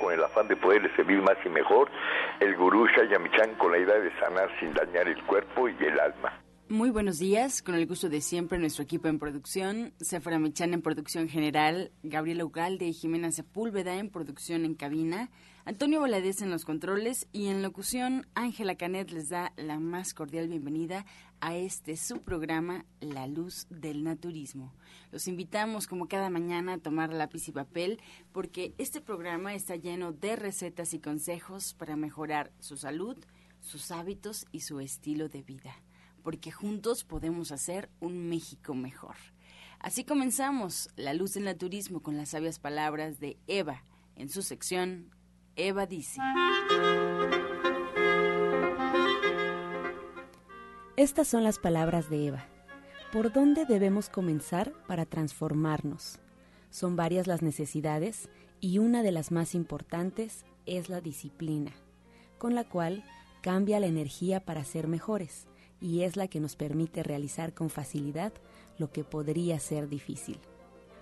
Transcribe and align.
con 0.00 0.12
el 0.12 0.24
afán 0.24 0.48
de 0.48 0.56
poderle 0.56 0.94
servir 0.96 1.20
más 1.22 1.36
y 1.44 1.48
mejor, 1.48 1.90
el 2.40 2.56
gurú 2.56 2.86
Shayamichan 2.86 3.54
con 3.56 3.72
la 3.72 3.78
idea 3.78 3.98
de 3.98 4.10
sanar 4.18 4.48
sin 4.58 4.72
dañar 4.74 5.06
el 5.06 5.22
cuerpo 5.24 5.68
y 5.68 5.76
el 5.84 6.00
alma. 6.00 6.40
Muy 6.68 6.90
buenos 6.90 7.18
días, 7.18 7.62
con 7.62 7.74
el 7.74 7.86
gusto 7.86 8.08
de 8.08 8.20
siempre 8.20 8.56
nuestro 8.56 8.84
equipo 8.84 9.08
en 9.08 9.18
producción, 9.18 9.92
Sephora 9.98 10.38
Michan 10.38 10.72
en 10.72 10.82
producción 10.82 11.28
general, 11.28 11.90
Gabriela 12.04 12.44
Ugalde 12.44 12.86
y 12.86 12.92
Jimena 12.92 13.32
Sepúlveda 13.32 13.96
en 13.96 14.08
producción 14.08 14.64
en 14.64 14.74
cabina, 14.74 15.30
Antonio 15.70 16.00
Valadez 16.00 16.42
en 16.42 16.50
los 16.50 16.64
controles 16.64 17.28
y 17.30 17.46
en 17.46 17.62
locución, 17.62 18.26
Ángela 18.34 18.74
Canet 18.74 19.12
les 19.12 19.28
da 19.28 19.52
la 19.56 19.78
más 19.78 20.14
cordial 20.14 20.48
bienvenida 20.48 21.06
a 21.38 21.54
este 21.54 21.96
su 21.96 22.22
programa 22.22 22.86
La 22.98 23.28
Luz 23.28 23.68
del 23.70 24.02
Naturismo. 24.02 24.74
Los 25.12 25.28
invitamos 25.28 25.86
como 25.86 26.08
cada 26.08 26.28
mañana 26.28 26.72
a 26.72 26.78
tomar 26.78 27.12
lápiz 27.12 27.46
y 27.46 27.52
papel 27.52 28.00
porque 28.32 28.74
este 28.78 29.00
programa 29.00 29.54
está 29.54 29.76
lleno 29.76 30.10
de 30.10 30.34
recetas 30.34 30.92
y 30.92 30.98
consejos 30.98 31.72
para 31.74 31.94
mejorar 31.94 32.50
su 32.58 32.76
salud, 32.76 33.16
sus 33.60 33.92
hábitos 33.92 34.46
y 34.50 34.62
su 34.62 34.80
estilo 34.80 35.28
de 35.28 35.42
vida 35.42 35.72
porque 36.24 36.50
juntos 36.50 37.04
podemos 37.04 37.52
hacer 37.52 37.90
un 38.00 38.28
México 38.28 38.74
mejor. 38.74 39.14
Así 39.78 40.02
comenzamos 40.02 40.88
La 40.96 41.14
Luz 41.14 41.34
del 41.34 41.44
Naturismo 41.44 42.02
con 42.02 42.16
las 42.16 42.30
sabias 42.30 42.58
palabras 42.58 43.20
de 43.20 43.38
Eva 43.46 43.84
en 44.16 44.30
su 44.30 44.42
sección 44.42 45.12
Eva 45.56 45.86
dice. 45.86 46.20
Estas 50.96 51.28
son 51.28 51.44
las 51.44 51.58
palabras 51.58 52.08
de 52.10 52.28
Eva. 52.28 52.46
¿Por 53.12 53.32
dónde 53.32 53.64
debemos 53.64 54.08
comenzar 54.08 54.72
para 54.86 55.06
transformarnos? 55.06 56.20
Son 56.70 56.94
varias 56.94 57.26
las 57.26 57.42
necesidades 57.42 58.28
y 58.60 58.78
una 58.78 59.02
de 59.02 59.12
las 59.12 59.32
más 59.32 59.54
importantes 59.54 60.44
es 60.66 60.88
la 60.88 61.00
disciplina, 61.00 61.72
con 62.38 62.54
la 62.54 62.64
cual 62.64 63.04
cambia 63.40 63.80
la 63.80 63.86
energía 63.86 64.44
para 64.44 64.64
ser 64.64 64.86
mejores 64.86 65.48
y 65.80 66.02
es 66.02 66.16
la 66.16 66.28
que 66.28 66.40
nos 66.40 66.56
permite 66.56 67.02
realizar 67.02 67.54
con 67.54 67.70
facilidad 67.70 68.32
lo 68.78 68.92
que 68.92 69.02
podría 69.02 69.58
ser 69.58 69.88
difícil. 69.88 70.38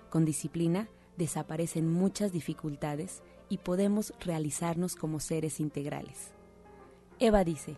Con 0.09 0.25
disciplina 0.25 0.89
desaparecen 1.17 1.91
muchas 1.91 2.31
dificultades 2.31 3.21
y 3.49 3.57
podemos 3.57 4.13
realizarnos 4.19 4.95
como 4.95 5.19
seres 5.19 5.59
integrales. 5.59 6.31
Eva 7.19 7.43
dice, 7.43 7.75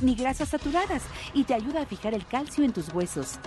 ni 0.00 0.14
grasas 0.14 0.50
saturadas 0.50 1.02
y 1.34 1.42
te 1.44 1.54
ayuda 1.54 1.82
a 1.82 1.86
fijar 1.86 2.14
el 2.14 2.24
calcio 2.24 2.64
en 2.64 2.72
tus 2.72 2.92
huesos. 2.94 3.38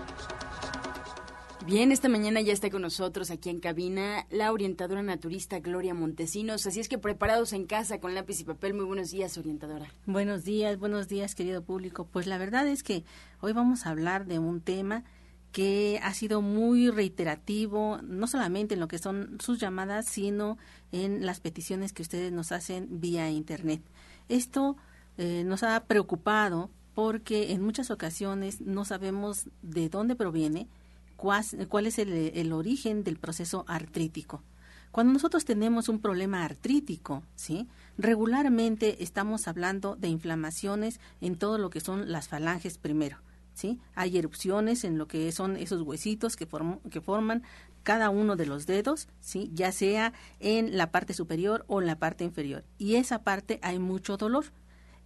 Bien, 1.65 1.91
esta 1.91 2.09
mañana 2.09 2.41
ya 2.41 2.51
está 2.51 2.69
con 2.69 2.81
nosotros 2.81 3.31
aquí 3.31 3.49
en 3.49 3.59
cabina 3.59 4.25
la 4.29 4.51
orientadora 4.51 5.01
naturista 5.01 5.59
Gloria 5.59 5.93
Montesinos. 5.93 6.65
Así 6.65 6.79
es 6.79 6.89
que 6.89 6.97
preparados 6.97 7.53
en 7.53 7.65
casa 7.65 8.01
con 8.01 8.15
lápiz 8.15 8.41
y 8.41 8.43
papel. 8.43 8.73
Muy 8.73 8.85
buenos 8.85 9.11
días, 9.11 9.37
orientadora. 9.37 9.87
Buenos 10.05 10.43
días, 10.43 10.77
buenos 10.77 11.07
días, 11.07 11.35
querido 11.35 11.63
público. 11.63 12.05
Pues 12.11 12.27
la 12.27 12.37
verdad 12.37 12.67
es 12.67 12.83
que 12.83 13.05
hoy 13.39 13.53
vamos 13.53 13.85
a 13.85 13.91
hablar 13.91 14.25
de 14.25 14.39
un 14.39 14.59
tema 14.59 15.03
que 15.51 15.99
ha 16.03 16.13
sido 16.13 16.41
muy 16.41 16.89
reiterativo, 16.89 17.99
no 18.03 18.27
solamente 18.27 18.73
en 18.73 18.79
lo 18.79 18.87
que 18.87 18.97
son 18.97 19.37
sus 19.39 19.59
llamadas, 19.59 20.05
sino 20.05 20.57
en 20.91 21.25
las 21.25 21.39
peticiones 21.39 21.93
que 21.93 22.01
ustedes 22.01 22.31
nos 22.31 22.51
hacen 22.51 22.99
vía 22.99 23.29
Internet. 23.29 23.81
Esto 24.27 24.75
eh, 25.21 25.43
nos 25.43 25.63
ha 25.63 25.83
preocupado 25.83 26.69
porque 26.93 27.51
en 27.51 27.61
muchas 27.61 27.91
ocasiones 27.91 28.61
no 28.61 28.85
sabemos 28.85 29.49
de 29.61 29.89
dónde 29.89 30.15
proviene, 30.15 30.69
cuál, 31.17 31.85
es 31.85 31.99
el, 31.99 32.53
origen 32.53 33.03
del 33.03 33.17
proceso 33.17 33.65
artrítico. 33.67 34.43
Cuando 34.91 35.11
nosotros 35.11 35.43
tenemos 35.43 35.89
un 35.89 35.99
problema 35.99 36.45
artrítico, 36.45 37.23
¿sí? 37.35 37.67
Regularmente 37.97 39.03
estamos 39.03 39.49
hablando 39.49 39.97
de 39.97 40.07
inflamaciones 40.07 41.01
en 41.19 41.35
todo 41.35 41.57
lo 41.57 41.69
que 41.69 41.81
son 41.81 42.09
las 42.13 42.29
falanges 42.29 42.77
primero. 42.77 43.17
¿Sí? 43.53 43.81
Hay 43.93 44.17
erupciones 44.17 44.85
en 44.85 44.97
lo 44.97 45.09
que 45.09 45.29
son 45.33 45.57
esos 45.57 45.81
huesitos 45.81 46.37
que, 46.37 46.47
que 46.89 47.01
forman 47.01 47.43
cada 47.83 48.09
uno 48.09 48.37
de 48.37 48.45
los 48.45 48.65
dedos, 48.65 49.09
¿sí? 49.19 49.51
ya 49.53 49.73
sea 49.73 50.13
en 50.39 50.77
la 50.77 50.91
parte 50.91 51.13
superior 51.13 51.65
o 51.67 51.81
en 51.81 51.87
la 51.87 51.99
parte 51.99 52.23
inferior. 52.23 52.63
Y 52.77 52.95
esa 52.95 53.23
parte 53.23 53.59
hay 53.61 53.79
mucho 53.79 54.15
dolor. 54.15 54.45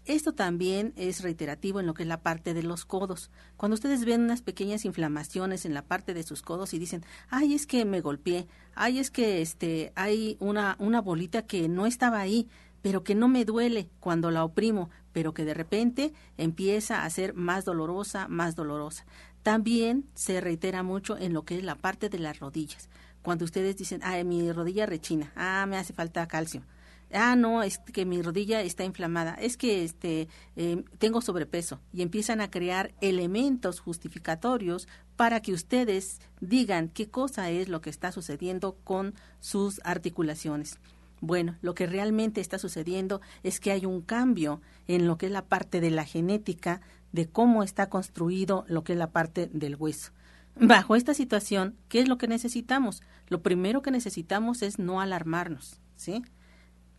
Esto 0.05 0.33
también 0.33 0.91
es 0.97 1.21
reiterativo 1.21 1.79
en 1.79 1.85
lo 1.85 1.93
que 1.93 2.03
es 2.03 2.09
la 2.09 2.21
parte 2.21 2.53
de 2.53 2.61
los 2.61 2.83
codos. 2.83 3.31
Cuando 3.55 3.75
ustedes 3.75 4.03
ven 4.03 4.21
unas 4.21 4.41
pequeñas 4.41 4.83
inflamaciones 4.83 5.65
en 5.65 5.73
la 5.73 5.81
parte 5.81 6.13
de 6.13 6.23
sus 6.23 6.41
codos 6.41 6.73
y 6.73 6.79
dicen, 6.79 7.05
ay, 7.29 7.53
es 7.53 7.65
que 7.65 7.85
me 7.85 8.01
golpeé, 8.01 8.47
ay, 8.75 8.99
es 8.99 9.11
que 9.11 9.41
este, 9.41 9.93
hay 9.95 10.35
una, 10.41 10.75
una 10.79 10.99
bolita 10.99 11.43
que 11.43 11.69
no 11.69 11.85
estaba 11.85 12.19
ahí, 12.19 12.49
pero 12.81 13.05
que 13.05 13.15
no 13.15 13.29
me 13.29 13.45
duele 13.45 13.89
cuando 14.01 14.29
la 14.29 14.43
oprimo, 14.43 14.89
pero 15.13 15.33
que 15.33 15.45
de 15.45 15.53
repente 15.53 16.11
empieza 16.37 17.05
a 17.05 17.09
ser 17.09 17.33
más 17.33 17.63
dolorosa, 17.63 18.27
más 18.27 18.55
dolorosa. 18.55 19.05
También 19.41 20.09
se 20.15 20.41
reitera 20.41 20.83
mucho 20.83 21.17
en 21.17 21.31
lo 21.31 21.45
que 21.45 21.57
es 21.57 21.63
la 21.63 21.75
parte 21.75 22.09
de 22.09 22.19
las 22.19 22.39
rodillas. 22.39 22.89
Cuando 23.21 23.45
ustedes 23.45 23.77
dicen, 23.77 24.01
ay, 24.03 24.25
mi 24.25 24.51
rodilla 24.51 24.85
rechina, 24.85 25.31
ah, 25.37 25.65
me 25.65 25.77
hace 25.77 25.93
falta 25.93 26.27
calcio 26.27 26.61
ah, 27.13 27.35
no, 27.35 27.63
es 27.63 27.79
que 27.79 28.05
mi 28.05 28.21
rodilla 28.21 28.61
está 28.61 28.83
inflamada, 28.83 29.35
es 29.35 29.57
que 29.57 29.83
este, 29.83 30.27
eh, 30.55 30.83
tengo 30.97 31.21
sobrepeso 31.21 31.79
y 31.91 32.01
empiezan 32.01 32.41
a 32.41 32.49
crear 32.49 32.93
elementos 33.01 33.79
justificatorios 33.79 34.87
para 35.15 35.41
que 35.41 35.53
ustedes 35.53 36.19
digan 36.41 36.89
qué 36.89 37.09
cosa 37.09 37.49
es 37.49 37.69
lo 37.69 37.81
que 37.81 37.89
está 37.89 38.11
sucediendo 38.11 38.77
con 38.83 39.13
sus 39.39 39.79
articulaciones. 39.83 40.79
Bueno, 41.21 41.55
lo 41.61 41.73
que 41.73 41.85
realmente 41.85 42.41
está 42.41 42.59
sucediendo 42.59 43.21
es 43.43 43.59
que 43.59 43.71
hay 43.71 43.85
un 43.85 44.01
cambio 44.01 44.61
en 44.87 45.07
lo 45.07 45.17
que 45.17 45.27
es 45.27 45.31
la 45.31 45.45
parte 45.45 45.79
de 45.79 45.89
la 45.89 46.03
genética 46.03 46.81
de 47.13 47.29
cómo 47.29 47.63
está 47.63 47.89
construido 47.89 48.65
lo 48.67 48.83
que 48.83 48.93
es 48.93 48.99
la 48.99 49.11
parte 49.11 49.49
del 49.53 49.77
hueso. 49.77 50.11
Bajo 50.59 50.95
esta 50.95 51.13
situación, 51.13 51.77
¿qué 51.87 51.99
es 51.99 52.07
lo 52.07 52.17
que 52.17 52.27
necesitamos? 52.27 53.01
Lo 53.27 53.41
primero 53.41 53.81
que 53.81 53.89
necesitamos 53.89 54.61
es 54.61 54.79
no 54.79 55.01
alarmarnos, 55.01 55.79
¿sí? 55.95 56.23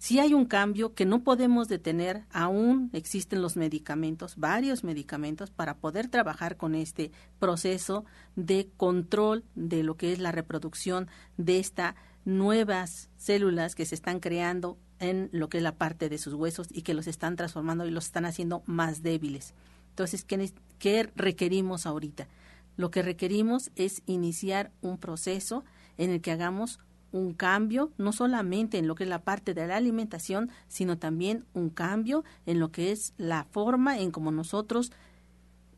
Si 0.05 0.19
hay 0.19 0.35
un 0.35 0.45
cambio 0.45 0.93
que 0.93 1.07
no 1.07 1.25
podemos 1.25 1.67
detener, 1.67 2.27
aún 2.31 2.91
existen 2.93 3.41
los 3.41 3.57
medicamentos, 3.57 4.37
varios 4.37 4.85
medicamentos 4.85 5.51
para 5.51 5.79
poder 5.79 6.09
trabajar 6.09 6.59
con 6.59 6.75
este 6.75 7.11
proceso 7.39 8.05
de 8.37 8.69
control 8.77 9.45
de 9.55 9.83
lo 9.83 9.97
que 9.97 10.13
es 10.13 10.19
la 10.19 10.31
reproducción 10.31 11.09
de 11.39 11.59
estas 11.59 11.95
nuevas 12.27 13.09
células 13.17 13.75
que 13.75 13.87
se 13.87 13.95
están 13.95 14.21
creando 14.21 14.77
en 14.99 15.31
lo 15.33 15.49
que 15.49 15.57
es 15.57 15.63
la 15.63 15.77
parte 15.77 16.11
de 16.11 16.19
sus 16.19 16.35
huesos 16.35 16.69
y 16.71 16.83
que 16.83 16.93
los 16.93 17.07
están 17.07 17.37
transformando 17.37 17.87
y 17.87 17.91
los 17.91 18.05
están 18.05 18.27
haciendo 18.27 18.63
más 18.67 19.03
débiles. 19.03 19.55
Entonces, 19.89 20.23
¿qué, 20.23 20.53
qué 20.79 21.11
requerimos 21.17 21.87
ahorita? 21.87 22.29
Lo 22.77 22.91
que 22.91 23.01
requerimos 23.01 23.71
es 23.75 24.03
iniciar 24.05 24.71
un 24.83 24.99
proceso 24.99 25.65
en 25.97 26.11
el 26.11 26.21
que 26.21 26.31
hagamos 26.33 26.79
un 27.15 27.33
cambio, 27.33 27.93
no 27.97 28.13
solamente 28.13 28.77
en 28.77 28.89
lo 28.89 28.97
que 28.97 29.05
es 29.05 29.09
la 29.09 29.23
parte 29.23 29.55
de 29.55 29.69
la 29.69 29.77
alimentación, 29.77 30.51
sino 30.67 30.99
también 30.99 31.45
un 31.55 31.71
cambio 31.71 32.25
en 32.45 32.59
lo 32.59 32.73
que 32.73 32.91
es 32.91 33.15
la 33.19 33.45
forma 33.45 34.01
en 34.01 34.11
como 34.11 34.33
nosotros 34.33 34.91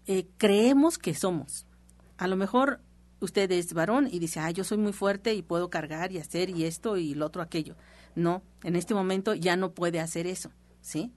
eh, 0.06 0.26
creemos 0.38 0.96
que 0.96 1.14
somos. 1.14 1.66
A 2.16 2.26
lo 2.26 2.36
mejor 2.36 2.80
usted 3.20 3.52
es 3.52 3.74
varón 3.74 4.08
y 4.10 4.18
dice, 4.18 4.40
ah, 4.40 4.50
yo 4.50 4.64
soy 4.64 4.78
muy 4.78 4.94
fuerte 4.94 5.34
y 5.34 5.42
puedo 5.42 5.68
cargar 5.68 6.10
y 6.10 6.18
hacer 6.18 6.48
y 6.48 6.64
esto 6.64 6.96
y 6.96 7.14
lo 7.14 7.26
otro 7.26 7.42
aquello. 7.42 7.76
No, 8.14 8.42
en 8.62 8.74
este 8.74 8.94
momento 8.94 9.34
ya 9.34 9.56
no 9.56 9.72
puede 9.72 10.00
hacer 10.00 10.26
eso, 10.26 10.50
¿sí? 10.80 11.12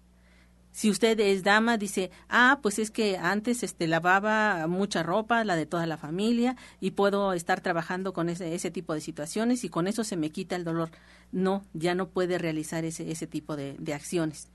Si 0.72 0.90
usted 0.90 1.20
es 1.20 1.44
dama, 1.44 1.78
dice, 1.78 2.12
ah, 2.30 2.60
pues 2.62 2.80
es 2.80 2.92
que 2.92 3.18
antes 3.18 3.64
este, 3.64 3.88
lavaba 3.88 4.66
mucha 4.68 5.04
ropa, 5.04 5.44
la 5.44 5.56
de 5.56 5.66
toda 5.66 5.86
la 5.88 5.98
familia, 5.98 6.56
y 6.80 6.92
puedo 6.92 7.34
estar 7.34 7.62
trabajando 7.62 8.14
con 8.14 8.30
ese, 8.30 8.54
ese 8.56 8.72
tipo 8.72 8.94
de 8.94 9.02
situaciones 9.02 9.64
y 9.64 9.70
con 9.70 9.88
eso 9.88 10.04
se 10.04 10.16
me 10.16 10.30
quita 10.30 10.56
el 10.56 10.64
dolor. 10.64 10.92
No, 11.32 11.64
ya 11.74 11.96
no 11.96 12.10
puede 12.10 12.38
realizar 12.38 12.86
ese, 12.86 13.12
ese 13.12 13.28
tipo 13.28 13.56
de, 13.56 13.76
de 13.80 13.94
acciones. 13.94 14.48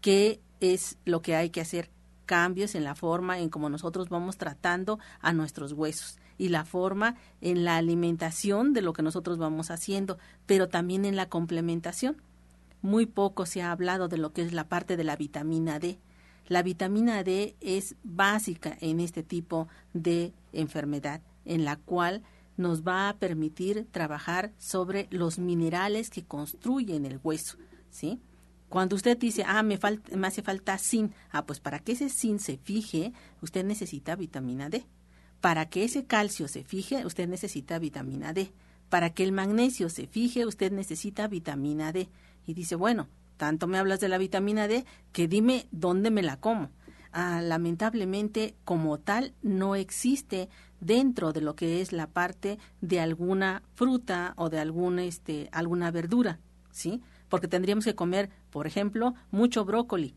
¿Qué 0.00 0.40
es 0.60 0.98
lo 1.04 1.22
que 1.22 1.34
hay 1.34 1.50
que 1.50 1.60
hacer? 1.60 1.90
Cambios 2.26 2.74
en 2.74 2.84
la 2.84 2.94
forma 2.94 3.38
en 3.38 3.50
cómo 3.50 3.68
nosotros 3.68 4.08
vamos 4.08 4.38
tratando 4.38 4.98
a 5.20 5.32
nuestros 5.32 5.72
huesos 5.72 6.18
y 6.38 6.48
la 6.48 6.64
forma 6.64 7.16
en 7.40 7.64
la 7.64 7.76
alimentación 7.76 8.72
de 8.72 8.82
lo 8.82 8.92
que 8.92 9.02
nosotros 9.02 9.38
vamos 9.38 9.70
haciendo, 9.70 10.18
pero 10.46 10.68
también 10.68 11.04
en 11.04 11.16
la 11.16 11.28
complementación 11.28 12.16
muy 12.84 13.06
poco 13.06 13.46
se 13.46 13.62
ha 13.62 13.72
hablado 13.72 14.08
de 14.08 14.18
lo 14.18 14.34
que 14.34 14.42
es 14.42 14.52
la 14.52 14.68
parte 14.68 14.98
de 14.98 15.04
la 15.04 15.16
vitamina 15.16 15.78
D. 15.78 15.98
La 16.46 16.62
vitamina 16.62 17.24
D 17.24 17.56
es 17.60 17.96
básica 18.02 18.76
en 18.78 19.00
este 19.00 19.22
tipo 19.22 19.68
de 19.94 20.34
enfermedad, 20.52 21.22
en 21.46 21.64
la 21.64 21.76
cual 21.76 22.22
nos 22.58 22.82
va 22.82 23.08
a 23.08 23.16
permitir 23.16 23.88
trabajar 23.90 24.52
sobre 24.58 25.08
los 25.10 25.38
minerales 25.38 26.10
que 26.10 26.26
construyen 26.26 27.06
el 27.06 27.20
hueso, 27.24 27.56
¿sí? 27.88 28.20
Cuando 28.68 28.96
usted 28.96 29.16
dice, 29.16 29.44
ah, 29.46 29.62
me, 29.62 29.78
falta, 29.78 30.14
me 30.14 30.26
hace 30.26 30.42
falta 30.42 30.76
zinc, 30.76 31.10
ah, 31.30 31.46
pues 31.46 31.60
para 31.60 31.78
que 31.78 31.92
ese 31.92 32.10
zinc 32.10 32.38
se 32.38 32.58
fije, 32.58 33.14
usted 33.40 33.64
necesita 33.64 34.14
vitamina 34.14 34.68
D. 34.68 34.84
Para 35.40 35.70
que 35.70 35.84
ese 35.84 36.04
calcio 36.04 36.48
se 36.48 36.64
fije, 36.64 37.06
usted 37.06 37.28
necesita 37.28 37.78
vitamina 37.78 38.34
D. 38.34 38.52
Para 38.90 39.08
que 39.14 39.24
el 39.24 39.32
magnesio 39.32 39.88
se 39.88 40.06
fije, 40.06 40.44
usted 40.44 40.70
necesita 40.70 41.28
vitamina 41.28 41.90
D 41.90 42.10
y 42.46 42.54
dice, 42.54 42.74
bueno, 42.76 43.08
tanto 43.36 43.66
me 43.66 43.78
hablas 43.78 44.00
de 44.00 44.08
la 44.08 44.18
vitamina 44.18 44.68
D 44.68 44.84
que 45.12 45.28
dime 45.28 45.66
dónde 45.70 46.10
me 46.10 46.22
la 46.22 46.38
como. 46.38 46.70
Ah, 47.12 47.40
lamentablemente, 47.42 48.56
como 48.64 48.98
tal, 48.98 49.34
no 49.42 49.76
existe 49.76 50.48
dentro 50.80 51.32
de 51.32 51.40
lo 51.40 51.54
que 51.54 51.80
es 51.80 51.92
la 51.92 52.08
parte 52.08 52.58
de 52.80 53.00
alguna 53.00 53.62
fruta 53.74 54.34
o 54.36 54.50
de 54.50 54.58
alguna, 54.58 55.04
este, 55.04 55.48
alguna 55.52 55.90
verdura, 55.90 56.40
¿sí? 56.70 57.02
Porque 57.28 57.48
tendríamos 57.48 57.84
que 57.84 57.94
comer, 57.94 58.30
por 58.50 58.66
ejemplo, 58.66 59.14
mucho 59.30 59.64
brócoli, 59.64 60.16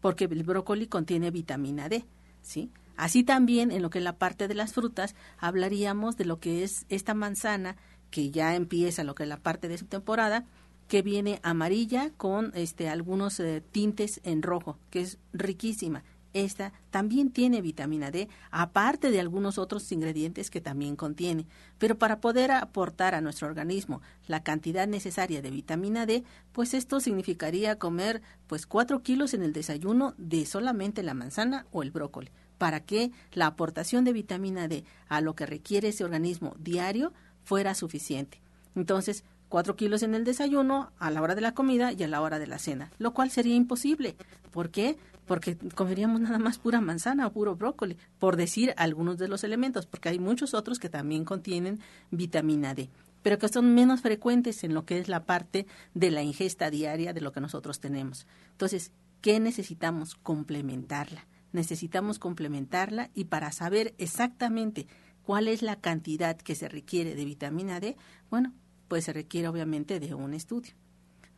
porque 0.00 0.24
el 0.24 0.42
brócoli 0.42 0.88
contiene 0.88 1.30
vitamina 1.30 1.88
D, 1.88 2.04
¿sí? 2.42 2.72
Así 2.96 3.24
también 3.24 3.70
en 3.70 3.80
lo 3.80 3.90
que 3.90 3.98
es 3.98 4.04
la 4.04 4.18
parte 4.18 4.48
de 4.48 4.54
las 4.54 4.74
frutas 4.74 5.14
hablaríamos 5.38 6.16
de 6.16 6.24
lo 6.24 6.40
que 6.40 6.62
es 6.62 6.86
esta 6.88 7.14
manzana 7.14 7.76
que 8.10 8.30
ya 8.30 8.54
empieza 8.54 9.04
lo 9.04 9.14
que 9.14 9.22
es 9.22 9.28
la 9.28 9.38
parte 9.38 9.68
de 9.68 9.78
su 9.78 9.86
temporada, 9.86 10.44
que 10.92 11.00
viene 11.00 11.40
amarilla 11.42 12.10
con 12.18 12.52
este 12.54 12.90
algunos 12.90 13.40
eh, 13.40 13.62
tintes 13.72 14.20
en 14.24 14.42
rojo, 14.42 14.78
que 14.90 15.00
es 15.00 15.16
riquísima. 15.32 16.04
Esta 16.34 16.74
también 16.90 17.30
tiene 17.30 17.62
vitamina 17.62 18.10
D, 18.10 18.28
aparte 18.50 19.10
de 19.10 19.18
algunos 19.18 19.56
otros 19.56 19.90
ingredientes 19.90 20.50
que 20.50 20.60
también 20.60 20.94
contiene. 20.94 21.46
Pero 21.78 21.96
para 21.96 22.20
poder 22.20 22.50
aportar 22.50 23.14
a 23.14 23.22
nuestro 23.22 23.48
organismo 23.48 24.02
la 24.26 24.42
cantidad 24.42 24.86
necesaria 24.86 25.40
de 25.40 25.50
vitamina 25.50 26.04
D, 26.04 26.24
pues 26.52 26.74
esto 26.74 27.00
significaría 27.00 27.78
comer 27.78 28.20
pues 28.46 28.66
cuatro 28.66 29.02
kilos 29.02 29.32
en 29.32 29.44
el 29.44 29.54
desayuno 29.54 30.12
de 30.18 30.44
solamente 30.44 31.02
la 31.02 31.14
manzana 31.14 31.64
o 31.72 31.82
el 31.82 31.90
brócoli, 31.90 32.28
para 32.58 32.80
que 32.80 33.12
la 33.32 33.46
aportación 33.46 34.04
de 34.04 34.12
vitamina 34.12 34.68
D 34.68 34.84
a 35.08 35.22
lo 35.22 35.34
que 35.36 35.46
requiere 35.46 35.88
ese 35.88 36.04
organismo 36.04 36.54
diario 36.58 37.14
fuera 37.44 37.74
suficiente. 37.74 38.42
Entonces, 38.74 39.24
cuatro 39.52 39.76
kilos 39.76 40.02
en 40.02 40.14
el 40.14 40.24
desayuno, 40.24 40.92
a 40.98 41.10
la 41.10 41.20
hora 41.20 41.34
de 41.34 41.42
la 41.42 41.52
comida 41.52 41.92
y 41.92 42.02
a 42.02 42.08
la 42.08 42.22
hora 42.22 42.38
de 42.38 42.46
la 42.46 42.58
cena, 42.58 42.90
lo 42.96 43.12
cual 43.12 43.30
sería 43.30 43.54
imposible. 43.54 44.16
¿Por 44.50 44.70
qué? 44.70 44.96
Porque 45.26 45.58
comeríamos 45.74 46.22
nada 46.22 46.38
más 46.38 46.56
pura 46.56 46.80
manzana 46.80 47.26
o 47.26 47.32
puro 47.34 47.54
brócoli, 47.54 47.98
por 48.18 48.36
decir 48.36 48.72
algunos 48.78 49.18
de 49.18 49.28
los 49.28 49.44
elementos, 49.44 49.84
porque 49.84 50.08
hay 50.08 50.18
muchos 50.18 50.54
otros 50.54 50.78
que 50.78 50.88
también 50.88 51.26
contienen 51.26 51.80
vitamina 52.10 52.74
D, 52.74 52.88
pero 53.22 53.36
que 53.36 53.50
son 53.50 53.74
menos 53.74 54.00
frecuentes 54.00 54.64
en 54.64 54.72
lo 54.72 54.86
que 54.86 54.98
es 54.98 55.08
la 55.08 55.26
parte 55.26 55.66
de 55.92 56.10
la 56.10 56.22
ingesta 56.22 56.70
diaria 56.70 57.12
de 57.12 57.20
lo 57.20 57.32
que 57.32 57.42
nosotros 57.42 57.78
tenemos. 57.78 58.26
Entonces, 58.52 58.90
¿qué 59.20 59.38
necesitamos? 59.38 60.14
Complementarla. 60.14 61.26
Necesitamos 61.52 62.18
complementarla 62.18 63.10
y 63.12 63.24
para 63.24 63.52
saber 63.52 63.92
exactamente 63.98 64.86
cuál 65.22 65.46
es 65.46 65.60
la 65.60 65.76
cantidad 65.76 66.38
que 66.38 66.54
se 66.54 66.70
requiere 66.70 67.14
de 67.14 67.26
vitamina 67.26 67.80
D, 67.80 67.98
bueno, 68.30 68.54
pues 68.92 69.06
se 69.06 69.14
requiere 69.14 69.48
obviamente 69.48 70.00
de 70.00 70.12
un 70.12 70.34
estudio. 70.34 70.74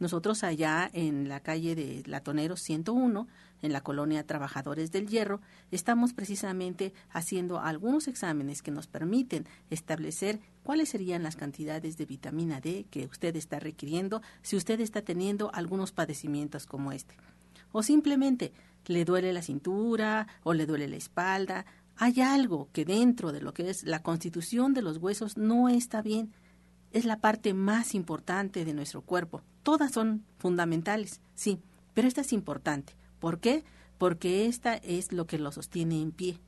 Nosotros 0.00 0.42
allá 0.42 0.90
en 0.92 1.28
la 1.28 1.38
calle 1.38 1.76
de 1.76 2.02
Latoneros 2.04 2.58
101, 2.62 3.28
en 3.62 3.72
la 3.72 3.80
colonia 3.80 4.26
Trabajadores 4.26 4.90
del 4.90 5.06
Hierro, 5.06 5.40
estamos 5.70 6.14
precisamente 6.14 6.92
haciendo 7.10 7.60
algunos 7.60 8.08
exámenes 8.08 8.60
que 8.60 8.72
nos 8.72 8.88
permiten 8.88 9.46
establecer 9.70 10.40
cuáles 10.64 10.88
serían 10.88 11.22
las 11.22 11.36
cantidades 11.36 11.96
de 11.96 12.06
vitamina 12.06 12.60
D 12.60 12.86
que 12.90 13.06
usted 13.06 13.36
está 13.36 13.60
requiriendo 13.60 14.20
si 14.42 14.56
usted 14.56 14.80
está 14.80 15.02
teniendo 15.02 15.54
algunos 15.54 15.92
padecimientos 15.92 16.66
como 16.66 16.90
este. 16.90 17.14
O 17.70 17.84
simplemente 17.84 18.52
le 18.86 19.04
duele 19.04 19.32
la 19.32 19.42
cintura 19.42 20.26
o 20.42 20.54
le 20.54 20.66
duele 20.66 20.88
la 20.88 20.96
espalda. 20.96 21.66
Hay 21.94 22.20
algo 22.20 22.68
que 22.72 22.84
dentro 22.84 23.30
de 23.30 23.40
lo 23.40 23.54
que 23.54 23.70
es 23.70 23.84
la 23.84 24.02
constitución 24.02 24.74
de 24.74 24.82
los 24.82 24.96
huesos 24.96 25.36
no 25.36 25.68
está 25.68 26.02
bien 26.02 26.34
es 26.94 27.04
la 27.04 27.18
parte 27.18 27.52
más 27.54 27.94
importante 27.94 28.64
de 28.64 28.72
nuestro 28.72 29.02
cuerpo. 29.02 29.42
Todas 29.64 29.92
son 29.92 30.24
fundamentales, 30.38 31.20
sí, 31.34 31.58
pero 31.92 32.06
esta 32.06 32.20
es 32.20 32.32
importante. 32.32 32.94
¿Por 33.18 33.40
qué? 33.40 33.64
Porque 33.98 34.46
esta 34.46 34.76
es 34.76 35.12
lo 35.12 35.26
que 35.26 35.38
lo 35.38 35.50
sostiene 35.50 36.00
en 36.00 36.12
pie. 36.12 36.38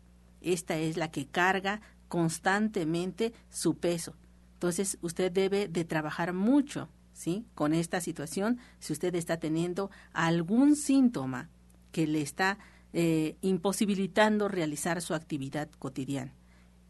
Esta 0.41 0.77
es 0.77 0.97
la 0.97 1.11
que 1.11 1.27
carga 1.27 1.81
constantemente 2.09 3.33
su 3.51 3.75
peso. 3.75 4.15
Entonces, 4.55 4.99
usted 5.03 5.33
debe 5.33 5.67
de 5.67 5.85
trabajar 5.85 6.33
mucho, 6.33 6.89
¿sí? 7.13 7.45
Con 7.57 7.75
esta 7.75 8.01
situación, 8.01 8.61
si 8.79 8.93
usted 8.93 9.17
está 9.17 9.39
teniendo 9.39 9.91
algún 10.13 10.77
síntoma 10.77 11.51
que 11.91 12.07
le 12.07 12.23
está 12.23 12.59
eh, 12.93 13.37
imposibilitando 13.41 14.47
realizar 14.47 15.03
su 15.03 15.13
actividad 15.13 15.69
cotidiana. 15.81 16.33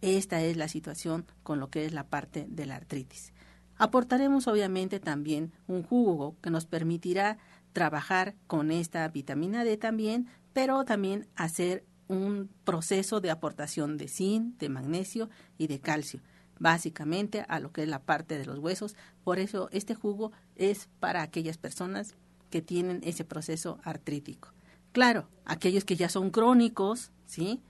Esta 0.02 0.42
es 0.42 0.58
la 0.58 0.68
situación 0.68 1.24
con 1.42 1.58
lo 1.58 1.70
que 1.70 1.86
es 1.86 1.92
la 1.92 2.04
parte 2.04 2.46
de 2.50 2.66
la 2.66 2.76
artritis. 2.76 3.32
Aportaremos 3.78 4.46
obviamente 4.48 5.00
también 5.00 5.52
un 5.66 5.82
jugo 5.82 6.36
que 6.40 6.50
nos 6.50 6.66
permitirá 6.66 7.38
trabajar 7.72 8.34
con 8.46 8.70
esta 8.70 9.06
vitamina 9.08 9.64
D 9.64 9.76
también, 9.76 10.28
pero 10.52 10.84
también 10.84 11.28
hacer 11.36 11.84
un 12.08 12.48
proceso 12.64 13.20
de 13.20 13.30
aportación 13.30 13.98
de 13.98 14.08
zinc, 14.08 14.58
de 14.58 14.68
magnesio 14.68 15.28
y 15.58 15.66
de 15.66 15.80
calcio, 15.80 16.20
básicamente 16.58 17.44
a 17.48 17.60
lo 17.60 17.72
que 17.72 17.82
es 17.82 17.88
la 17.88 18.02
parte 18.02 18.38
de 18.38 18.46
los 18.46 18.58
huesos. 18.58 18.96
Por 19.24 19.38
eso 19.38 19.68
este 19.72 19.94
jugo 19.94 20.32
es 20.54 20.88
para 21.00 21.22
aquellas 21.22 21.58
personas 21.58 22.14
que 22.48 22.62
tienen 22.62 23.00
ese 23.04 23.24
proceso 23.24 23.78
artrítico. 23.82 24.52
Claro, 24.92 25.28
aquellos 25.44 25.84
que 25.84 25.96
ya 25.96 26.08
son 26.08 26.30
crónicos, 26.30 27.10
¿sí? 27.26 27.60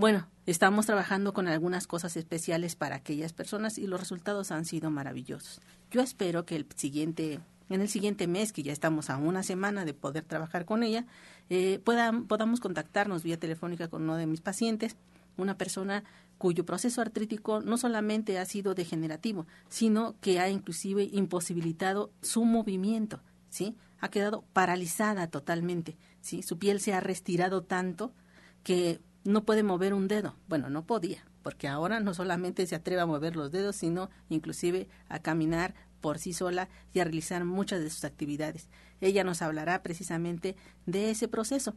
Bueno, 0.00 0.26
estamos 0.46 0.86
trabajando 0.86 1.34
con 1.34 1.46
algunas 1.46 1.86
cosas 1.86 2.16
especiales 2.16 2.74
para 2.74 2.96
aquellas 2.96 3.34
personas 3.34 3.76
y 3.76 3.86
los 3.86 4.00
resultados 4.00 4.50
han 4.50 4.64
sido 4.64 4.90
maravillosos. 4.90 5.60
Yo 5.90 6.00
espero 6.00 6.46
que 6.46 6.56
el 6.56 6.66
siguiente 6.74 7.38
en 7.68 7.82
el 7.82 7.88
siguiente 7.90 8.26
mes, 8.26 8.54
que 8.54 8.62
ya 8.62 8.72
estamos 8.72 9.10
a 9.10 9.18
una 9.18 9.42
semana 9.42 9.84
de 9.84 9.92
poder 9.92 10.24
trabajar 10.24 10.64
con 10.64 10.82
ella, 10.84 11.04
eh, 11.50 11.80
podamos 11.84 12.60
contactarnos 12.60 13.22
vía 13.22 13.38
telefónica 13.38 13.88
con 13.88 14.04
uno 14.04 14.16
de 14.16 14.24
mis 14.24 14.40
pacientes, 14.40 14.96
una 15.36 15.58
persona 15.58 16.02
cuyo 16.38 16.64
proceso 16.64 17.02
artrítico 17.02 17.60
no 17.60 17.76
solamente 17.76 18.38
ha 18.38 18.46
sido 18.46 18.74
degenerativo, 18.74 19.46
sino 19.68 20.14
que 20.22 20.40
ha 20.40 20.48
inclusive 20.48 21.10
imposibilitado 21.12 22.10
su 22.22 22.46
movimiento, 22.46 23.20
¿sí? 23.50 23.76
Ha 24.00 24.08
quedado 24.08 24.44
paralizada 24.54 25.26
totalmente, 25.26 25.98
¿sí? 26.22 26.42
Su 26.42 26.58
piel 26.58 26.80
se 26.80 26.94
ha 26.94 27.00
restirado 27.00 27.64
tanto 27.64 28.14
que 28.64 29.00
no 29.24 29.44
puede 29.44 29.62
mover 29.62 29.94
un 29.94 30.08
dedo. 30.08 30.34
Bueno, 30.48 30.70
no 30.70 30.86
podía, 30.86 31.24
porque 31.42 31.68
ahora 31.68 32.00
no 32.00 32.14
solamente 32.14 32.66
se 32.66 32.74
atreve 32.74 33.00
a 33.00 33.06
mover 33.06 33.36
los 33.36 33.50
dedos, 33.50 33.76
sino 33.76 34.10
inclusive 34.28 34.88
a 35.08 35.20
caminar 35.20 35.74
por 36.00 36.18
sí 36.18 36.32
sola 36.32 36.68
y 36.92 37.00
a 37.00 37.04
realizar 37.04 37.44
muchas 37.44 37.80
de 37.80 37.90
sus 37.90 38.04
actividades. 38.04 38.68
Ella 39.00 39.24
nos 39.24 39.42
hablará 39.42 39.82
precisamente 39.82 40.56
de 40.86 41.10
ese 41.10 41.28
proceso 41.28 41.74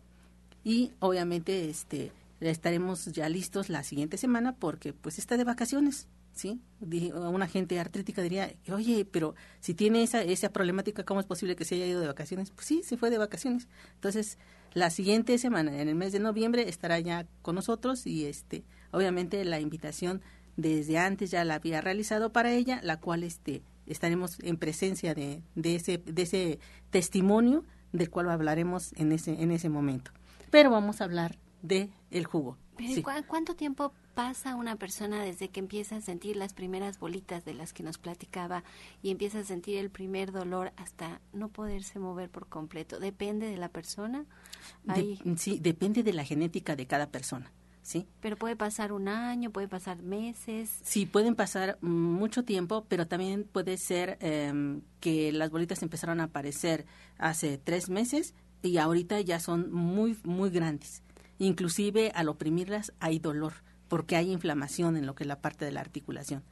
y 0.64 0.92
obviamente 1.00 1.70
este 1.70 2.12
estaremos 2.40 3.06
ya 3.06 3.30
listos 3.30 3.70
la 3.70 3.84
siguiente 3.84 4.18
semana 4.18 4.56
porque 4.56 4.92
pues 4.94 5.18
está 5.18 5.38
de 5.38 5.46
vacaciones, 5.46 6.08
¿sí? 6.34 6.62
Una 6.82 7.48
gente 7.48 7.80
artrítica 7.80 8.22
diría, 8.22 8.54
oye, 8.72 9.06
pero 9.06 9.36
si 9.60 9.74
tiene 9.74 10.04
esa, 10.04 10.22
esa 10.22 10.52
problemática, 10.52 11.04
¿cómo 11.04 11.20
es 11.20 11.26
posible 11.26 11.56
que 11.56 11.66
se 11.66 11.76
haya 11.76 11.86
ido 11.86 12.02
de 12.02 12.08
vacaciones? 12.08 12.52
Pues 12.52 12.68
sí, 12.68 12.82
se 12.84 12.98
fue 12.98 13.10
de 13.10 13.18
vacaciones. 13.18 13.68
Entonces, 13.96 14.38
la 14.74 14.90
siguiente 14.90 15.38
semana, 15.38 15.80
en 15.80 15.88
el 15.88 15.96
mes 15.96 16.12
de 16.12 16.20
noviembre, 16.20 16.68
estará 16.68 17.00
ya 17.00 17.28
con 17.42 17.56
nosotros 17.56 18.06
y 18.08 18.26
este, 18.26 18.64
obviamente 18.92 19.44
la 19.46 19.60
invitación 19.60 20.22
desde 20.58 20.98
antes 20.98 21.32
ya 21.32 21.44
la 21.46 21.56
había 21.56 21.82
realizado 21.82 22.32
para 22.32 22.52
ella, 22.52 22.80
la 22.84 23.00
cual 23.00 23.24
este 23.24 23.64
estaremos 23.86 24.38
en 24.42 24.58
presencia 24.58 25.14
de, 25.14 25.42
de, 25.56 25.76
ese, 25.76 25.98
de 25.98 26.22
ese 26.22 26.60
testimonio 26.90 27.66
del 27.92 28.10
cual 28.10 28.30
hablaremos 28.30 28.94
en 28.94 29.12
ese, 29.12 29.42
en 29.42 29.52
ese 29.52 29.70
momento. 29.70 30.12
Pero 30.50 30.72
vamos 30.72 31.02
a 31.02 31.04
hablar 31.04 31.38
de 31.64 31.90
el 32.12 32.26
jugo. 32.26 32.58
¿Cuánto 33.28 33.56
tiempo 33.56 33.94
pasa 34.14 34.56
una 34.56 34.76
persona 34.76 35.24
desde 35.24 35.50
que 35.50 35.60
empieza 35.60 35.96
a 35.96 36.02
sentir 36.02 36.36
las 36.36 36.54
primeras 36.54 37.00
bolitas 37.00 37.46
de 37.46 37.54
las 37.54 37.74
que 37.74 37.82
nos 37.82 37.98
platicaba 37.98 38.64
y 39.02 39.10
empieza 39.10 39.40
a 39.40 39.44
sentir 39.44 39.78
el 39.78 39.90
primer 39.90 40.32
dolor 40.32 40.72
hasta 40.76 41.22
no 41.34 41.50
poderse 41.50 41.98
mover 41.98 42.30
por 42.30 42.48
completo? 42.48 43.00
¿Depende 43.00 43.48
de 43.48 43.58
la 43.58 43.70
persona? 43.70 44.26
sí, 45.38 45.60
depende 45.60 46.04
de 46.04 46.14
la 46.14 46.24
genética 46.24 46.76
de 46.76 46.86
cada 46.86 47.08
persona. 47.08 47.52
¿sí? 47.84 48.08
Pero 48.22 48.38
puede 48.38 48.56
pasar 48.56 48.92
un 48.92 49.08
año, 49.08 49.52
puede 49.52 49.68
pasar 49.68 50.02
meses. 50.02 50.80
Sí, 50.84 51.06
pueden 51.06 51.36
pasar 51.36 51.78
mucho 51.82 52.44
tiempo, 52.44 52.86
pero 52.88 53.08
también 53.08 53.44
puede 53.44 53.78
ser 53.78 54.18
em, 54.22 54.82
que 55.00 55.32
las 55.32 55.52
bolitas 55.52 55.84
empezaron 55.84 56.20
a 56.20 56.26
aparecer 56.26 56.86
hace 57.18 57.58
tres 57.58 57.90
meses 57.90 58.34
y 58.64 58.78
ahorita 58.78 59.20
ya 59.22 59.40
son 59.40 59.72
muy, 59.72 60.18
muy 60.24 60.50
grandes. 60.50 61.03
Inclusive 61.40 62.12
al 62.16 62.30
oprimirlas 62.30 62.94
hay 63.00 63.20
dolor 63.20 63.54
porque 63.88 64.16
hay 64.16 64.32
inflamación 64.32 64.98
en 64.98 65.06
lo 65.06 65.16
que 65.16 65.24
es 65.24 65.28
la 65.28 65.42
parte 65.42 65.66
de 65.66 65.72
la 65.72 65.82
articulación. 65.82 66.44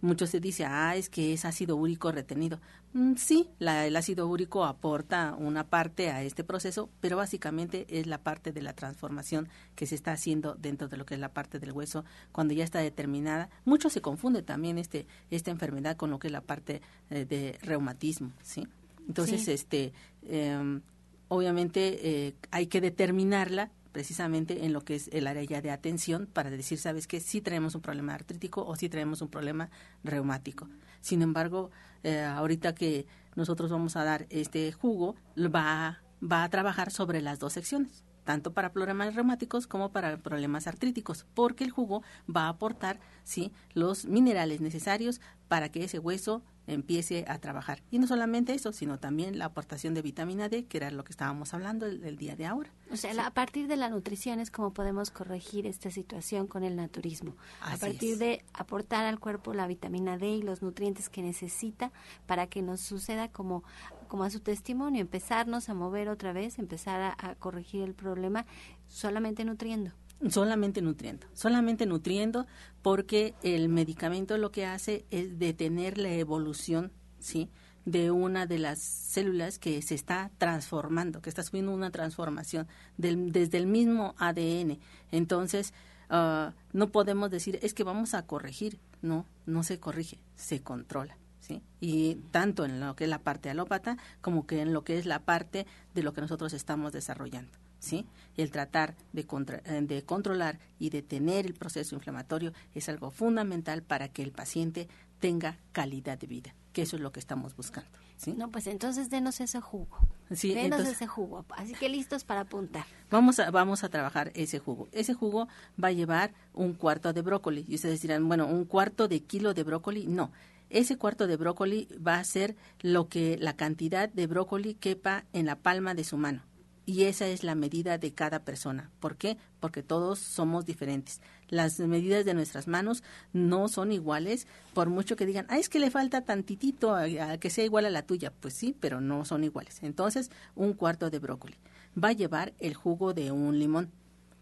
Mucho 0.00 0.26
se 0.26 0.40
dice, 0.40 0.64
ah, 0.64 0.96
es 0.96 1.08
que 1.08 1.32
es 1.32 1.44
ácido 1.44 1.76
úrico 1.76 2.12
retenido. 2.12 2.60
Mm, 2.92 3.14
sí, 3.16 3.48
la, 3.58 3.86
el 3.86 3.96
ácido 3.96 4.26
úrico 4.26 4.64
aporta 4.64 5.34
una 5.38 5.68
parte 5.68 6.10
a 6.10 6.22
este 6.22 6.44
proceso, 6.44 6.88
pero 7.00 7.16
básicamente 7.16 7.86
es 7.88 8.06
la 8.06 8.18
parte 8.18 8.52
de 8.52 8.62
la 8.62 8.74
transformación 8.74 9.48
que 9.74 9.86
se 9.86 9.94
está 9.94 10.12
haciendo 10.12 10.54
dentro 10.54 10.88
de 10.88 10.96
lo 10.96 11.04
que 11.04 11.14
es 11.14 11.20
la 11.20 11.32
parte 11.32 11.58
del 11.58 11.72
hueso 11.72 12.04
cuando 12.30 12.54
ya 12.54 12.64
está 12.64 12.78
determinada. 12.78 13.50
Mucho 13.64 13.90
se 13.90 14.00
confunde 14.00 14.42
también 14.42 14.78
este, 14.78 15.06
esta 15.30 15.50
enfermedad 15.50 15.96
con 15.96 16.10
lo 16.10 16.18
que 16.18 16.28
es 16.28 16.32
la 16.32 16.42
parte 16.42 16.80
eh, 17.10 17.24
de 17.24 17.58
reumatismo, 17.62 18.32
¿sí? 18.42 18.66
Entonces, 19.08 19.48
este, 19.48 19.92
em, 20.22 20.80
obviamente 21.28 22.26
eh, 22.26 22.34
hay 22.50 22.66
que 22.66 22.80
determinarla 22.80 23.70
precisamente 23.92 24.64
en 24.64 24.72
lo 24.72 24.84
que 24.84 24.94
es 24.94 25.08
el 25.12 25.26
área 25.26 25.44
ya 25.44 25.60
de 25.60 25.70
atención 25.70 26.26
para 26.32 26.50
decir, 26.50 26.78
sabes 26.78 27.06
que 27.06 27.20
sí 27.20 27.40
traemos 27.40 27.74
un 27.74 27.82
problema 27.82 28.14
artrítico 28.14 28.64
o 28.64 28.74
sí 28.76 28.88
traemos 28.88 29.22
un 29.22 29.28
problema 29.28 29.70
reumático. 30.02 30.68
Sin 31.00 31.22
embargo, 31.22 31.70
eh, 32.02 32.22
ahorita 32.22 32.74
que 32.74 33.06
nosotros 33.34 33.70
vamos 33.70 33.96
a 33.96 34.04
dar 34.04 34.26
este 34.30 34.72
jugo, 34.72 35.14
va, 35.36 36.02
va 36.22 36.44
a 36.44 36.48
trabajar 36.48 36.90
sobre 36.90 37.20
las 37.20 37.38
dos 37.38 37.52
secciones 37.52 38.04
tanto 38.24 38.52
para 38.52 38.72
problemas 38.72 39.14
reumáticos 39.14 39.66
como 39.66 39.90
para 39.90 40.16
problemas 40.18 40.66
artríticos, 40.66 41.26
porque 41.34 41.64
el 41.64 41.70
jugo 41.70 42.02
va 42.34 42.42
a 42.42 42.48
aportar 42.50 43.00
sí 43.24 43.52
los 43.74 44.06
minerales 44.06 44.60
necesarios 44.60 45.20
para 45.48 45.70
que 45.70 45.84
ese 45.84 45.98
hueso 45.98 46.42
empiece 46.66 47.24
a 47.28 47.38
trabajar. 47.38 47.82
Y 47.90 47.98
no 47.98 48.06
solamente 48.06 48.54
eso, 48.54 48.72
sino 48.72 48.98
también 48.98 49.38
la 49.38 49.46
aportación 49.46 49.94
de 49.94 50.02
vitamina 50.02 50.48
D, 50.48 50.64
que 50.64 50.78
era 50.78 50.90
lo 50.90 51.04
que 51.04 51.10
estábamos 51.10 51.52
hablando 51.54 51.86
el, 51.86 52.16
día 52.16 52.36
de 52.36 52.46
ahora. 52.46 52.70
O 52.90 52.96
sea, 52.96 53.26
a 53.26 53.30
partir 53.30 53.66
de 53.66 53.76
la 53.76 53.88
nutrición 53.88 54.38
es 54.38 54.50
como 54.50 54.72
podemos 54.72 55.10
corregir 55.10 55.66
esta 55.66 55.90
situación 55.90 56.46
con 56.46 56.62
el 56.62 56.76
naturismo. 56.76 57.34
a 57.60 57.76
partir 57.76 58.18
de 58.18 58.44
aportar 58.52 59.04
al 59.06 59.18
cuerpo 59.18 59.54
la 59.54 59.66
vitamina 59.66 60.18
D 60.18 60.28
y 60.28 60.42
los 60.42 60.62
nutrientes 60.62 61.08
que 61.08 61.22
necesita 61.22 61.92
para 62.26 62.46
que 62.46 62.62
nos 62.62 62.80
suceda 62.80 63.28
como, 63.28 63.64
como 64.12 64.24
a 64.24 64.30
su 64.30 64.40
testimonio, 64.40 65.00
empezarnos 65.00 65.70
a 65.70 65.74
mover 65.74 66.10
otra 66.10 66.34
vez, 66.34 66.58
empezar 66.58 67.16
a 67.16 67.34
corregir 67.36 67.80
el 67.80 67.94
problema 67.94 68.44
solamente 68.86 69.42
nutriendo 69.42 69.92
solamente 70.28 70.82
nutriendo, 70.82 71.26
solamente 71.32 71.86
nutriendo 71.86 72.46
porque 72.82 73.34
el 73.42 73.70
medicamento 73.70 74.36
lo 74.36 74.52
que 74.52 74.66
hace 74.66 75.06
es 75.10 75.38
detener 75.38 75.96
la 75.96 76.12
evolución, 76.12 76.92
¿sí? 77.20 77.48
de 77.86 78.10
una 78.10 78.44
de 78.44 78.58
las 78.58 78.80
células 78.80 79.58
que 79.58 79.80
se 79.80 79.94
está 79.94 80.30
transformando, 80.36 81.22
que 81.22 81.30
está 81.30 81.42
subiendo 81.42 81.72
una 81.72 81.90
transformación 81.90 82.68
desde 82.98 83.56
el 83.56 83.66
mismo 83.66 84.14
ADN. 84.18 84.78
Entonces, 85.10 85.72
ah, 86.10 86.52
no 86.74 86.90
podemos 86.90 87.30
decir, 87.30 87.58
es 87.62 87.72
que 87.72 87.82
vamos 87.82 88.12
a 88.12 88.26
corregir. 88.26 88.78
No, 89.00 89.24
no 89.46 89.62
se 89.62 89.80
corrige, 89.80 90.20
se 90.36 90.60
controla. 90.60 91.16
¿Sí? 91.52 91.62
Y 91.80 92.14
tanto 92.30 92.64
en 92.64 92.80
lo 92.80 92.96
que 92.96 93.04
es 93.04 93.10
la 93.10 93.18
parte 93.18 93.50
alópata 93.50 93.96
como 94.20 94.46
que 94.46 94.60
en 94.60 94.72
lo 94.72 94.84
que 94.84 94.98
es 94.98 95.06
la 95.06 95.20
parte 95.20 95.66
de 95.94 96.02
lo 96.02 96.12
que 96.12 96.20
nosotros 96.20 96.52
estamos 96.52 96.92
desarrollando. 96.92 97.58
¿sí? 97.82 98.06
El 98.36 98.50
tratar 98.50 98.94
de, 99.12 99.26
eh, 99.64 99.80
de 99.82 100.02
controlar 100.04 100.58
y 100.78 100.90
detener 100.90 101.46
el 101.46 101.54
proceso 101.54 101.94
inflamatorio 101.96 102.52
es 102.74 102.88
algo 102.88 103.10
fundamental 103.10 103.82
para 103.82 104.08
que 104.08 104.22
el 104.22 104.32
paciente 104.32 104.88
tenga 105.18 105.58
calidad 105.72 106.18
de 106.18 106.26
vida, 106.26 106.54
que 106.72 106.82
eso 106.82 106.96
es 106.96 107.02
lo 107.02 107.12
que 107.12 107.20
estamos 107.20 107.54
buscando. 107.56 107.90
¿sí? 108.16 108.34
No, 108.36 108.50
pues 108.50 108.66
entonces 108.68 109.10
denos 109.10 109.40
ese 109.40 109.60
jugo. 109.60 109.98
Sí, 110.30 110.54
denos 110.54 110.80
ese 110.80 111.06
jugo. 111.06 111.44
Así 111.50 111.74
que 111.74 111.88
listos 111.88 112.24
para 112.24 112.42
apuntar. 112.42 112.86
Vamos 113.10 113.38
a, 113.38 113.50
vamos 113.50 113.84
a 113.84 113.88
trabajar 113.88 114.30
ese 114.34 114.58
jugo. 114.58 114.88
Ese 114.92 115.12
jugo 115.12 115.48
va 115.82 115.88
a 115.88 115.92
llevar 115.92 116.32
un 116.54 116.72
cuarto 116.72 117.12
de 117.12 117.20
brócoli. 117.20 117.64
Y 117.68 117.74
ustedes 117.74 118.00
dirán, 118.00 118.26
bueno, 118.26 118.46
un 118.46 118.64
cuarto 118.64 119.08
de 119.08 119.20
kilo 119.20 119.54
de 119.54 119.62
brócoli. 119.62 120.06
No, 120.06 120.32
ese 120.72 120.96
cuarto 120.96 121.26
de 121.26 121.36
brócoli 121.36 121.88
va 122.06 122.16
a 122.16 122.24
ser 122.24 122.56
lo 122.80 123.08
que 123.08 123.36
la 123.38 123.56
cantidad 123.56 124.08
de 124.08 124.26
brócoli 124.26 124.74
quepa 124.74 125.24
en 125.32 125.46
la 125.46 125.56
palma 125.56 125.94
de 125.94 126.04
su 126.04 126.16
mano 126.16 126.42
y 126.84 127.04
esa 127.04 127.26
es 127.26 127.44
la 127.44 127.54
medida 127.54 127.98
de 127.98 128.12
cada 128.12 128.40
persona. 128.44 128.90
¿Por 129.00 129.16
qué? 129.16 129.38
Porque 129.60 129.82
todos 129.82 130.18
somos 130.18 130.66
diferentes. 130.66 131.20
Las 131.48 131.78
medidas 131.78 132.24
de 132.24 132.34
nuestras 132.34 132.66
manos 132.66 133.02
no 133.32 133.68
son 133.68 133.92
iguales, 133.92 134.46
por 134.74 134.90
mucho 134.90 135.16
que 135.16 135.26
digan, 135.26 135.46
ah, 135.48 135.58
es 135.58 135.68
que 135.68 135.78
le 135.78 135.90
falta 135.90 136.22
tantitito 136.22 136.94
a, 136.94 137.06
que 137.38 137.50
sea 137.50 137.64
igual 137.64 137.86
a 137.86 137.90
la 137.90 138.02
tuya. 138.02 138.32
Pues 138.40 138.54
sí, 138.54 138.76
pero 138.78 139.00
no 139.00 139.24
son 139.24 139.44
iguales. 139.44 139.82
Entonces, 139.82 140.30
un 140.54 140.72
cuarto 140.72 141.10
de 141.10 141.18
brócoli. 141.18 141.56
Va 142.02 142.08
a 142.08 142.12
llevar 142.12 142.52
el 142.58 142.74
jugo 142.74 143.14
de 143.14 143.32
un 143.32 143.58
limón, 143.58 143.90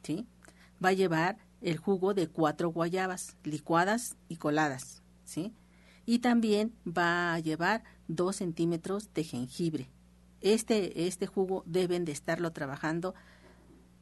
¿sí? 0.03 0.27
Va 0.83 0.91
a 0.91 0.95
llevar 0.95 1.37
el 1.61 1.77
jugo 1.77 2.15
de 2.15 2.29
cuatro 2.29 2.71
guayabas, 2.71 3.37
licuadas 3.45 4.17
y 4.29 4.37
coladas, 4.37 5.03
¿sí? 5.25 5.53
Y 6.11 6.19
también 6.19 6.75
va 6.85 7.35
a 7.35 7.39
llevar 7.39 7.85
dos 8.09 8.35
centímetros 8.35 9.15
de 9.15 9.23
jengibre, 9.23 9.91
este, 10.41 11.07
este 11.07 11.29
jugo 11.29 11.63
deben 11.67 12.05
de 12.05 12.11
estarlo 12.11 12.51
trabajando 12.51 13.15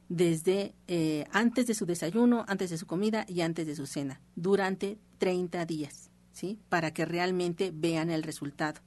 desde 0.09 0.75
eh, 0.87 1.27
antes 1.33 1.67
de 1.67 1.75
su 1.75 1.85
desayuno, 1.85 2.47
antes 2.49 2.71
de 2.71 2.79
su 2.79 2.87
comida 2.87 3.27
y 3.29 3.43
antes 3.43 3.67
de 3.67 3.77
su 3.77 3.85
cena, 3.85 4.23
durante 4.37 4.97
30 5.19 5.67
días, 5.67 6.09
¿sí? 6.33 6.59
Para 6.71 6.95
que 6.95 7.05
realmente 7.05 7.73
vean 7.75 8.09
el 8.09 8.23
resultado. 8.23 8.81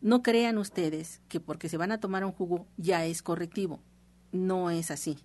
No 0.00 0.22
crean 0.22 0.58
ustedes 0.58 1.20
que 1.26 1.40
porque 1.40 1.68
se 1.68 1.76
van 1.76 1.90
a 1.90 1.98
tomar 1.98 2.24
un 2.24 2.30
jugo 2.30 2.68
ya 2.76 3.04
es 3.04 3.20
correctivo. 3.20 3.82
No 4.30 4.70
es 4.70 4.92
así. 4.92 5.18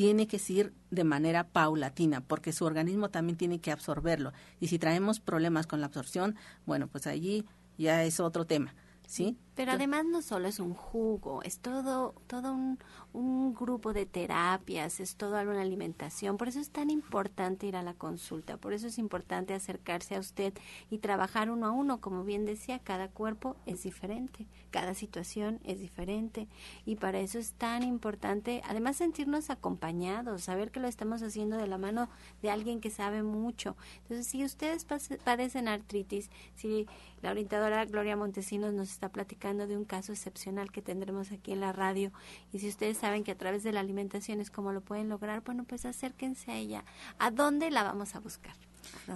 Tiene 0.00 0.26
que 0.26 0.38
ser 0.38 0.72
de 0.90 1.04
manera 1.04 1.48
paulatina, 1.48 2.22
porque 2.22 2.52
su 2.52 2.64
organismo 2.64 3.10
también 3.10 3.36
tiene 3.36 3.58
que 3.58 3.70
absorberlo. 3.70 4.32
Y 4.58 4.68
si 4.68 4.78
traemos 4.78 5.20
problemas 5.20 5.66
con 5.66 5.80
la 5.80 5.88
absorción, 5.88 6.36
bueno, 6.64 6.88
pues 6.88 7.06
allí 7.06 7.44
ya 7.76 8.02
es 8.02 8.18
otro 8.18 8.46
tema, 8.46 8.74
¿sí? 9.06 9.36
Pero 9.60 9.72
además 9.72 10.06
no 10.06 10.22
solo 10.22 10.48
es 10.48 10.58
un 10.58 10.72
jugo, 10.72 11.42
es 11.42 11.58
todo, 11.58 12.14
todo 12.26 12.54
un, 12.54 12.78
un 13.12 13.52
grupo 13.52 13.92
de 13.92 14.06
terapias, 14.06 15.00
es 15.00 15.16
toda 15.16 15.42
una 15.42 15.60
alimentación. 15.60 16.38
Por 16.38 16.48
eso 16.48 16.60
es 16.60 16.70
tan 16.70 16.88
importante 16.88 17.66
ir 17.66 17.76
a 17.76 17.82
la 17.82 17.92
consulta, 17.92 18.56
por 18.56 18.72
eso 18.72 18.86
es 18.86 18.96
importante 18.96 19.52
acercarse 19.52 20.16
a 20.16 20.20
usted 20.20 20.54
y 20.88 20.96
trabajar 20.96 21.50
uno 21.50 21.66
a 21.66 21.72
uno. 21.72 22.00
Como 22.00 22.24
bien 22.24 22.46
decía, 22.46 22.78
cada 22.78 23.08
cuerpo 23.08 23.54
es 23.66 23.82
diferente, 23.82 24.46
cada 24.70 24.94
situación 24.94 25.60
es 25.62 25.78
diferente 25.78 26.48
y 26.86 26.96
para 26.96 27.20
eso 27.20 27.38
es 27.38 27.52
tan 27.52 27.82
importante, 27.82 28.62
además 28.66 28.96
sentirnos 28.96 29.50
acompañados, 29.50 30.44
saber 30.44 30.70
que 30.70 30.80
lo 30.80 30.88
estamos 30.88 31.22
haciendo 31.22 31.58
de 31.58 31.66
la 31.66 31.76
mano 31.76 32.08
de 32.40 32.50
alguien 32.50 32.80
que 32.80 32.88
sabe 32.88 33.22
mucho. 33.22 33.76
Entonces, 34.04 34.26
si 34.26 34.42
ustedes 34.42 34.86
padecen 35.22 35.68
artritis, 35.68 36.30
si 36.54 36.86
la 37.20 37.32
orientadora 37.32 37.84
Gloria 37.84 38.16
Montesinos 38.16 38.72
nos 38.72 38.90
está 38.90 39.10
platicando, 39.10 39.49
de 39.56 39.76
un 39.76 39.84
caso 39.84 40.12
excepcional 40.12 40.70
que 40.72 40.82
tendremos 40.82 41.32
aquí 41.32 41.52
en 41.52 41.60
la 41.60 41.72
radio. 41.72 42.12
Y 42.52 42.58
si 42.58 42.68
ustedes 42.68 42.98
saben 42.98 43.24
que 43.24 43.32
a 43.32 43.38
través 43.38 43.62
de 43.62 43.72
la 43.72 43.80
alimentación 43.80 44.40
es 44.40 44.50
como 44.50 44.72
lo 44.72 44.80
pueden 44.80 45.08
lograr, 45.08 45.42
bueno, 45.42 45.64
pues 45.64 45.84
acérquense 45.84 46.50
a 46.50 46.56
ella. 46.56 46.84
¿A 47.18 47.30
dónde 47.30 47.70
la 47.70 47.82
vamos 47.82 48.14
a 48.14 48.20
buscar? 48.20 48.54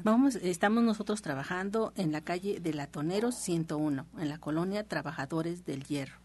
Vamos, 0.02 0.36
estamos 0.36 0.82
nosotros 0.82 1.22
trabajando 1.22 1.92
en 1.96 2.12
la 2.12 2.20
calle 2.20 2.60
de 2.60 2.74
Latoneros 2.74 3.34
101, 3.36 4.06
en 4.18 4.28
la 4.28 4.38
colonia 4.38 4.86
Trabajadores 4.86 5.64
del 5.64 5.84
Hierro. 5.84 6.18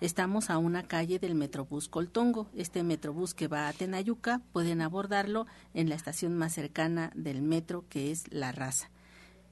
Estamos 0.00 0.50
a 0.50 0.58
una 0.58 0.82
calle 0.82 1.18
del 1.18 1.34
Metrobús 1.34 1.88
Coltongo. 1.88 2.46
Este 2.54 2.82
Metrobús 2.82 3.34
que 3.34 3.48
va 3.48 3.68
a 3.68 3.72
Tenayuca 3.72 4.40
pueden 4.52 4.82
abordarlo 4.82 5.46
en 5.74 5.88
la 5.88 5.94
estación 5.94 6.36
más 6.36 6.52
cercana 6.52 7.10
del 7.14 7.40
metro 7.40 7.84
que 7.88 8.10
es 8.10 8.30
La 8.32 8.52
Raza. 8.52 8.90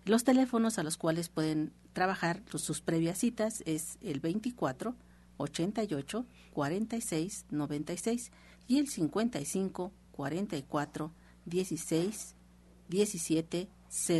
Los 0.04 0.24
teléfonos 0.24 0.78
a 0.78 0.82
los 0.82 0.96
cuales 0.96 1.28
pueden 1.28 1.72
trabajar 1.92 2.42
sus 2.54 2.80
previas 2.80 3.18
citas 3.18 3.62
es 3.66 3.98
el 4.00 4.20
24 4.20 4.94
88 5.36 6.26
46 6.52 7.46
96 7.50 8.30
y 8.68 8.78
el 8.78 8.88
55 8.88 9.92
44 10.12 11.12
16 11.46 12.34
17 12.88 13.68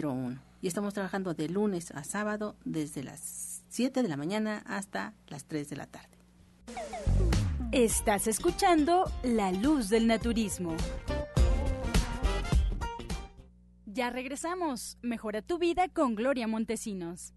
01. 0.02 0.42
Y 0.62 0.66
estamos 0.68 0.94
trabajando 0.94 1.34
de 1.34 1.48
lunes 1.48 1.90
a 1.92 2.04
sábado 2.04 2.56
desde 2.64 3.02
las 3.02 3.62
7 3.68 4.02
de 4.02 4.08
la 4.08 4.16
mañana 4.16 4.62
hasta 4.66 5.14
las 5.28 5.44
3 5.44 5.70
de 5.70 5.76
la 5.76 5.86
tarde. 5.86 6.08
Estás 7.72 8.26
escuchando 8.26 9.10
La 9.22 9.52
Luz 9.52 9.88
del 9.88 10.06
Naturismo. 10.06 10.76
Ya 13.86 14.10
regresamos. 14.10 14.99
Mejora 15.02 15.42
tu 15.42 15.58
vida 15.58 15.88
con 15.88 16.14
Gloria 16.14 16.47
Montesinos. 16.47 17.32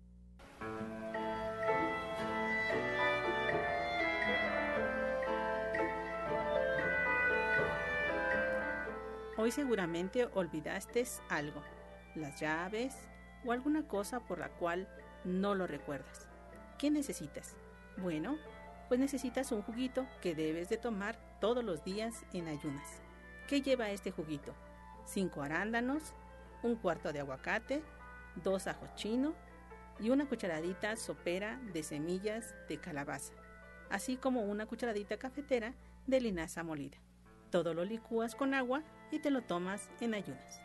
Hoy 9.43 9.51
seguramente 9.51 10.29
olvidaste 10.35 11.03
algo, 11.27 11.61
las 12.15 12.39
llaves 12.39 12.95
o 13.43 13.51
alguna 13.51 13.85
cosa 13.85 14.21
por 14.21 14.39
la 14.39 14.47
cual 14.47 14.87
no 15.25 15.53
lo 15.53 15.67
recuerdas. 15.67 16.29
¿Qué 16.79 16.89
necesitas? 16.89 17.53
Bueno, 17.97 18.37
pues 18.87 19.01
necesitas 19.01 19.51
un 19.51 19.61
juguito 19.61 20.07
que 20.21 20.33
debes 20.33 20.69
de 20.69 20.77
tomar 20.77 21.17
todos 21.41 21.61
los 21.61 21.83
días 21.83 22.23
en 22.31 22.47
ayunas. 22.47 22.87
¿Qué 23.49 23.61
lleva 23.61 23.89
este 23.89 24.11
juguito? 24.11 24.53
Cinco 25.03 25.41
arándanos, 25.41 26.13
un 26.61 26.77
cuarto 26.77 27.11
de 27.11 27.19
aguacate, 27.19 27.83
dos 28.45 28.67
ajos 28.67 28.95
chino 28.95 29.33
y 29.99 30.09
una 30.09 30.25
cucharadita 30.25 30.95
sopera 30.95 31.59
de 31.73 31.83
semillas 31.83 32.55
de 32.69 32.77
calabaza, 32.77 33.33
así 33.89 34.15
como 34.15 34.43
una 34.43 34.67
cucharadita 34.67 35.17
cafetera 35.17 35.73
de 36.07 36.21
linaza 36.21 36.63
molida. 36.63 36.97
Todo 37.53 37.75
lo 37.75 37.85
licúas 37.85 38.33
con 38.33 38.55
agua 38.55 38.81
y 39.11 39.19
te 39.19 39.29
lo 39.29 39.43
tomas 39.43 39.87
en 40.01 40.15
ayunas. 40.15 40.62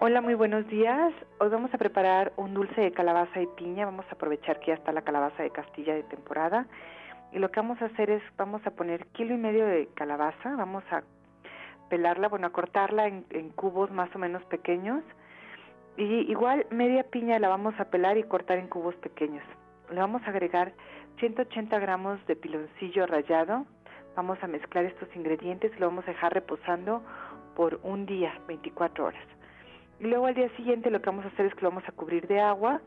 Hola, 0.05 0.21
muy 0.21 0.35
buenos 0.35 0.67
días. 0.67 1.13
Hoy 1.39 1.49
vamos 1.49 1.73
a 1.73 1.79
preparar 1.79 2.33
un 2.37 2.55
dulce 2.55 2.81
de 2.81 2.91
calabaza 2.91 3.41
y 3.41 3.47
piña. 3.47 3.85
Vamos 3.85 4.05
a 4.11 4.15
aprovechar 4.17 4.59
que 4.59 4.73
ya 4.73 4.75
está 4.75 4.91
la 4.91 5.03
calabaza 5.03 5.45
de 5.45 5.51
Castilla 5.51 5.95
de 5.95 6.03
temporada. 6.03 6.67
Y 7.31 7.39
lo 7.39 7.53
que 7.53 7.61
vamos 7.61 7.81
a 7.81 7.85
hacer 7.85 8.11
es, 8.11 8.21
vamos 8.37 8.67
a 8.67 8.73
poner 8.73 9.07
kilo 9.13 9.33
y 9.33 9.37
medio 9.37 9.65
de 9.65 9.87
calabaza. 9.95 10.57
Vamos 10.57 10.83
a 10.91 11.05
pelarla, 11.89 12.27
bueno, 12.27 12.49
a 12.49 12.51
cortarla 12.51 13.07
en, 13.07 13.51
cubos 13.51 13.93
más 13.93 14.13
o 14.17 14.19
menos 14.19 14.45
pequeños. 14.47 15.05
Y 15.97 16.29
igual 16.29 16.67
media 16.71 17.05
piña 17.05 17.39
la 17.39 17.49
vamos 17.49 17.79
a 17.79 17.85
pelar 17.85 18.19
y 18.19 18.25
cortar 18.25 18.59
en 18.59 18.67
cubos 18.67 18.97
pequeños. 18.97 19.45
Le 19.89 20.01
vamos 20.01 20.21
a 20.25 20.31
agregar 20.31 20.73
180 21.21 21.79
gramos 21.79 22.19
de 22.27 22.35
piloncillo 22.35 23.07
rallado. 23.07 23.67
Vamos 24.17 24.43
a 24.43 24.49
mezclar 24.49 24.85
estos 24.85 25.15
ingredientes 25.15 25.71
y 25.77 25.79
lo 25.79 25.87
vamos 25.87 26.03
a 26.09 26.11
dejar 26.11 26.35
reposando 26.35 27.05
por 27.55 27.79
un 27.85 28.05
día, 28.05 28.35
24 28.49 29.05
horas. 29.05 29.42
Y 30.03 30.07
luego 30.09 30.27
al 30.27 30.35
día 30.35 30.49
siguiente 30.57 30.91
lo 30.91 31.01
que 31.01 31.11
vamos 31.11 31.25
a 31.25 31.29
hacer 31.29 31.47
es 31.47 31.55
que 31.55 31.61
lo 31.61 31.71
vamos 31.71 31.89
a 31.89 31.93
cubrir 31.93 32.27
de 32.27 32.41
agua, 32.41 32.81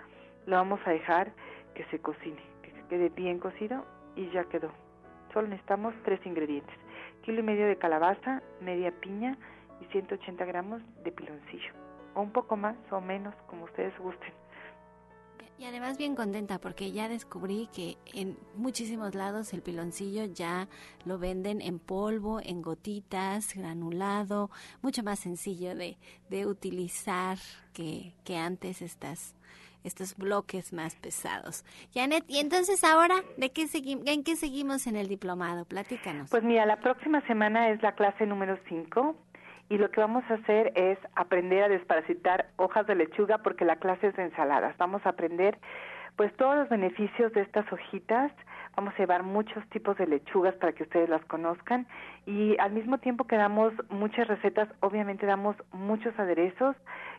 lo 0.47 0.57
vamos 0.57 0.81
a 0.83 0.89
dejar 0.89 1.31
que 1.73 1.85
se 1.85 1.99
cocine, 1.99 2.41
que 2.61 2.73
quede 2.89 3.07
bien 3.07 3.39
cocido 3.39 3.85
y 4.17 4.29
ya 4.31 4.43
quedó. 4.43 4.69
Solo 5.33 5.47
necesitamos 5.47 5.95
tres 6.03 6.19
ingredientes. 6.25 6.75
Kilo 7.21 7.39
y 7.39 7.43
medio 7.43 7.67
de 7.67 7.77
calabaza, 7.77 8.41
media 8.59 8.91
piña 8.99 9.37
y 9.79 9.85
180 9.93 10.43
gramos 10.43 10.81
de 11.05 11.13
piloncillo. 11.13 11.71
O 12.15 12.21
un 12.21 12.33
poco 12.33 12.57
más 12.57 12.75
o 12.91 12.99
menos, 12.99 13.33
como 13.47 13.63
ustedes 13.63 13.97
gusten. 13.97 14.33
Y 15.57 15.65
además 15.65 15.97
bien 15.97 16.15
contenta 16.15 16.59
porque 16.59 16.91
ya 16.91 17.07
descubrí 17.07 17.69
que 17.73 17.97
en 18.13 18.37
muchísimos 18.55 19.15
lados 19.15 19.53
el 19.53 19.61
piloncillo 19.61 20.25
ya 20.25 20.67
lo 21.05 21.17
venden 21.17 21.61
en 21.61 21.79
polvo, 21.79 22.41
en 22.43 22.61
gotitas, 22.61 23.53
granulado, 23.55 24.49
mucho 24.81 25.01
más 25.03 25.19
sencillo 25.19 25.73
de, 25.73 25.97
de 26.29 26.45
utilizar 26.45 27.37
que, 27.73 28.13
que 28.23 28.37
antes 28.37 28.81
estas 28.81 29.35
estos 29.85 30.17
bloques 30.17 30.73
más 30.73 30.95
pesados. 30.95 31.63
Janet, 31.93 32.25
y 32.27 32.39
entonces 32.39 32.83
ahora, 32.83 33.17
¿de 33.37 33.51
qué 33.51 33.67
¿en 33.73 34.23
qué 34.23 34.35
seguimos 34.35 34.87
en 34.87 34.95
el 34.95 35.07
diplomado? 35.07 35.65
Platícanos. 35.65 36.31
Pues 36.31 36.43
mira, 36.43 36.65
la 36.65 36.79
próxima 36.79 37.21
semana 37.27 37.69
es 37.69 37.81
la 37.83 37.93
clase 37.93 38.25
número 38.25 38.57
5 38.67 39.15
y 39.69 39.77
lo 39.77 39.89
que 39.89 39.99
vamos 39.99 40.23
a 40.29 40.35
hacer 40.35 40.71
es 40.75 40.97
aprender 41.15 41.63
a 41.63 41.69
desparasitar 41.69 42.47
hojas 42.57 42.85
de 42.87 42.95
lechuga 42.95 43.39
porque 43.39 43.65
la 43.65 43.77
clase 43.77 44.07
es 44.07 44.15
de 44.15 44.23
ensaladas. 44.23 44.77
Vamos 44.77 45.05
a 45.05 45.09
aprender 45.09 45.57
pues 46.15 46.33
todos 46.37 46.55
los 46.55 46.69
beneficios 46.69 47.33
de 47.33 47.41
estas 47.41 47.71
hojitas. 47.71 48.31
Vamos 48.75 48.93
a 48.93 48.97
llevar 48.97 49.23
muchos 49.23 49.67
tipos 49.69 49.97
de 49.97 50.07
lechugas 50.07 50.53
para 50.55 50.73
que 50.73 50.83
ustedes 50.83 51.09
las 51.09 51.23
conozcan 51.25 51.87
y 52.25 52.57
al 52.59 52.71
mismo 52.71 52.97
tiempo 52.99 53.25
que 53.25 53.37
damos 53.37 53.73
muchas 53.89 54.27
recetas, 54.27 54.69
obviamente 54.81 55.25
damos 55.25 55.55
muchos 55.71 56.17
aderezos 56.19 56.75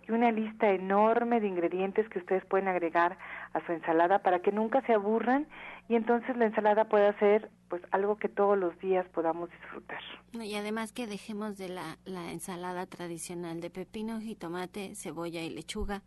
y 0.06 0.12
una 0.12 0.30
lista 0.30 0.70
enorme 0.70 1.40
de 1.40 1.48
ingredientes 1.48 2.08
que 2.08 2.18
ustedes 2.18 2.44
pueden 2.46 2.68
agregar 2.68 3.18
a 3.52 3.64
su 3.66 3.72
ensalada 3.72 4.20
para 4.20 4.40
que 4.40 4.52
nunca 4.52 4.80
se 4.82 4.94
aburran 4.94 5.46
y 5.88 5.96
entonces 5.96 6.36
la 6.36 6.46
ensalada 6.46 6.84
pueda 6.84 7.18
ser 7.18 7.50
pues 7.68 7.82
algo 7.90 8.16
que 8.16 8.28
todos 8.28 8.56
los 8.56 8.78
días 8.78 9.06
podamos 9.08 9.50
disfrutar. 9.50 10.00
Y 10.32 10.54
además 10.54 10.92
que 10.92 11.06
dejemos 11.06 11.58
de 11.58 11.68
la, 11.68 11.98
la 12.04 12.30
ensalada 12.30 12.86
tradicional 12.86 13.60
de 13.60 13.70
pepino, 13.70 14.20
jitomate, 14.20 14.94
cebolla 14.94 15.42
y 15.42 15.50
lechuga. 15.50 16.02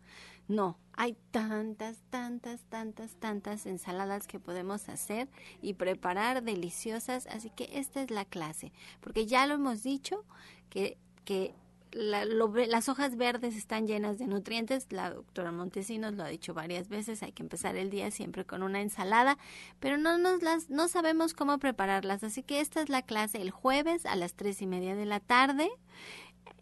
No, 0.48 0.78
hay 0.94 1.16
tantas, 1.30 2.02
tantas, 2.10 2.64
tantas, 2.64 3.14
tantas 3.16 3.66
ensaladas 3.66 4.26
que 4.26 4.40
podemos 4.40 4.88
hacer 4.88 5.28
y 5.62 5.74
preparar 5.74 6.42
deliciosas, 6.42 7.26
así 7.28 7.50
que 7.50 7.70
esta 7.74 8.02
es 8.02 8.10
la 8.10 8.24
clase, 8.24 8.72
porque 9.00 9.26
ya 9.26 9.46
lo 9.46 9.54
hemos 9.54 9.84
dicho 9.84 10.24
que, 10.68 10.98
que 11.24 11.54
las 11.92 12.88
hojas 12.88 13.16
verdes 13.16 13.56
están 13.56 13.86
llenas 13.86 14.18
de 14.18 14.26
nutrientes. 14.26 14.86
La 14.90 15.10
doctora 15.10 15.52
Montesinos 15.52 16.14
lo 16.14 16.22
ha 16.22 16.28
dicho 16.28 16.54
varias 16.54 16.88
veces. 16.88 17.22
Hay 17.22 17.32
que 17.32 17.42
empezar 17.42 17.76
el 17.76 17.90
día 17.90 18.10
siempre 18.10 18.44
con 18.44 18.62
una 18.62 18.80
ensalada, 18.80 19.38
pero 19.80 19.96
no 19.96 20.18
nos 20.18 20.42
las, 20.42 20.70
no 20.70 20.88
sabemos 20.88 21.34
cómo 21.34 21.58
prepararlas. 21.58 22.22
Así 22.22 22.42
que 22.42 22.60
esta 22.60 22.80
es 22.82 22.88
la 22.88 23.02
clase 23.02 23.40
el 23.40 23.50
jueves 23.50 24.06
a 24.06 24.16
las 24.16 24.34
tres 24.34 24.62
y 24.62 24.66
media 24.66 24.94
de 24.94 25.06
la 25.06 25.20
tarde 25.20 25.70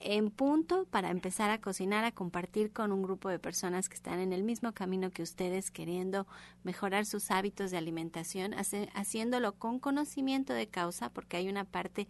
en 0.00 0.30
punto 0.30 0.86
para 0.90 1.10
empezar 1.10 1.50
a 1.50 1.60
cocinar, 1.60 2.04
a 2.04 2.12
compartir 2.12 2.72
con 2.72 2.92
un 2.92 3.02
grupo 3.02 3.28
de 3.28 3.38
personas 3.38 3.88
que 3.88 3.94
están 3.94 4.20
en 4.20 4.32
el 4.32 4.44
mismo 4.44 4.72
camino 4.72 5.10
que 5.10 5.22
ustedes, 5.22 5.70
queriendo 5.70 6.26
mejorar 6.62 7.06
sus 7.06 7.30
hábitos 7.30 7.70
de 7.70 7.78
alimentación, 7.78 8.54
haciéndolo 8.94 9.54
con 9.54 9.78
conocimiento 9.78 10.52
de 10.52 10.68
causa, 10.68 11.10
porque 11.10 11.36
hay 11.36 11.48
una 11.48 11.64
parte 11.64 12.08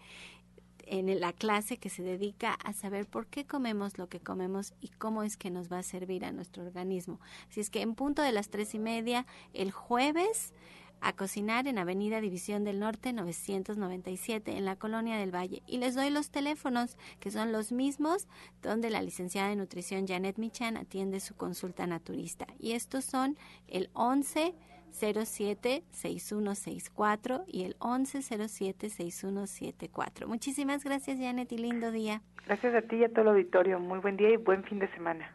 en 0.90 1.20
la 1.20 1.33
clase 1.33 1.77
que 1.77 1.88
se 1.88 2.03
dedica 2.03 2.53
a 2.53 2.72
saber 2.72 3.07
por 3.07 3.27
qué 3.27 3.44
comemos 3.44 3.98
lo 3.98 4.09
que 4.09 4.20
comemos 4.20 4.74
y 4.81 4.88
cómo 4.88 5.22
es 5.22 5.37
que 5.37 5.51
nos 5.51 5.70
va 5.70 5.79
a 5.79 5.83
servir 5.83 6.24
a 6.24 6.33
nuestro 6.33 6.64
organismo. 6.64 7.20
Así 7.51 7.61
es 7.61 7.70
que 7.70 7.83
en 7.83 7.94
punto 7.94 8.22
de 8.22 8.33
las 8.33 8.48
tres 8.48 8.74
y 8.74 8.79
media, 8.79 9.27
el 9.53 9.70
jueves, 9.70 10.53
a 11.01 11.12
cocinar 11.12 11.66
en 11.66 11.79
Avenida 11.79 12.20
División 12.20 12.64
del 12.64 12.81
Norte 12.81 13.12
997 13.12 14.57
en 14.57 14.64
la 14.64 14.77
Colonia 14.77 15.16
del 15.16 15.35
Valle. 15.35 15.62
Y 15.66 15.79
les 15.79 15.94
doy 15.94 16.11
los 16.11 16.31
teléfonos, 16.31 16.96
que 17.20 17.31
son 17.31 17.53
los 17.53 17.72
mismos 17.72 18.27
donde 18.62 18.90
la 18.90 19.03
licenciada 19.03 19.48
de 19.48 19.57
nutrición 19.57 20.07
Janet 20.07 20.38
Michan 20.38 20.77
atiende 20.77 21.20
su 21.20 21.35
consulta 21.35 21.87
naturista. 21.87 22.46
Y 22.59 22.72
estos 22.72 23.05
son 23.05 23.38
el 23.68 23.90
11 23.92 24.55
07-6164 24.92 27.44
y 27.46 27.64
el 27.64 27.79
1107-6174. 27.79 30.27
Muchísimas 30.27 30.85
gracias, 30.85 31.18
Janet, 31.18 31.51
y 31.53 31.59
lindo 31.59 31.90
día. 31.90 32.20
Gracias 32.46 32.74
a 32.74 32.83
ti 32.83 32.96
y 32.96 33.05
a 33.05 33.09
todo 33.09 33.22
el 33.22 33.29
auditorio. 33.29 33.79
Muy 33.79 34.01
buen 34.01 34.16
día 34.16 34.31
y 34.31 34.37
buen 34.37 34.64
fin 34.64 34.79
de 34.79 34.88
semana. 34.92 35.35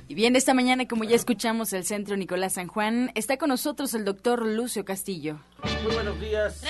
Y 0.09 0.15
bien, 0.15 0.37
esta 0.37 0.55
mañana, 0.55 0.87
como 0.87 1.05
ya 1.05 1.17
escuchamos, 1.17 1.73
el 1.73 1.85
Centro 1.85 2.17
Nicolás 2.17 2.53
San 2.55 2.69
Juan, 2.69 3.11
está 3.15 3.37
con 3.37 3.49
nosotros 3.49 3.93
el 3.95 4.05
doctor 4.05 4.47
Lucio 4.47 4.85
Castillo. 4.85 5.41
Muy 5.83 5.95
buenos 5.95 6.21
días. 6.21 6.63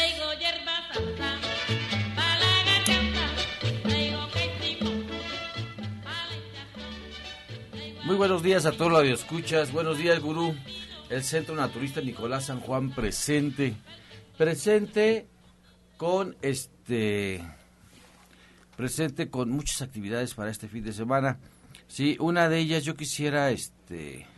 Muy 8.06 8.14
buenos 8.14 8.44
días 8.44 8.66
a 8.66 8.70
todos 8.70 8.92
los 8.92 9.02
escuchas. 9.02 9.72
Buenos 9.72 9.98
días, 9.98 10.20
gurú. 10.20 10.54
El 11.10 11.24
Centro 11.24 11.56
Naturista 11.56 12.00
Nicolás 12.00 12.44
San 12.44 12.60
Juan 12.60 12.90
presente. 12.90 13.74
Presente 14.38 15.26
con 15.96 16.36
este 16.40 17.42
presente 18.76 19.28
con 19.28 19.50
muchas 19.50 19.82
actividades 19.82 20.34
para 20.34 20.52
este 20.52 20.68
fin 20.68 20.84
de 20.84 20.92
semana. 20.92 21.40
Sí, 21.88 22.16
una 22.20 22.48
de 22.48 22.60
ellas 22.60 22.84
yo 22.84 22.94
quisiera 22.94 23.50
este 23.50 24.28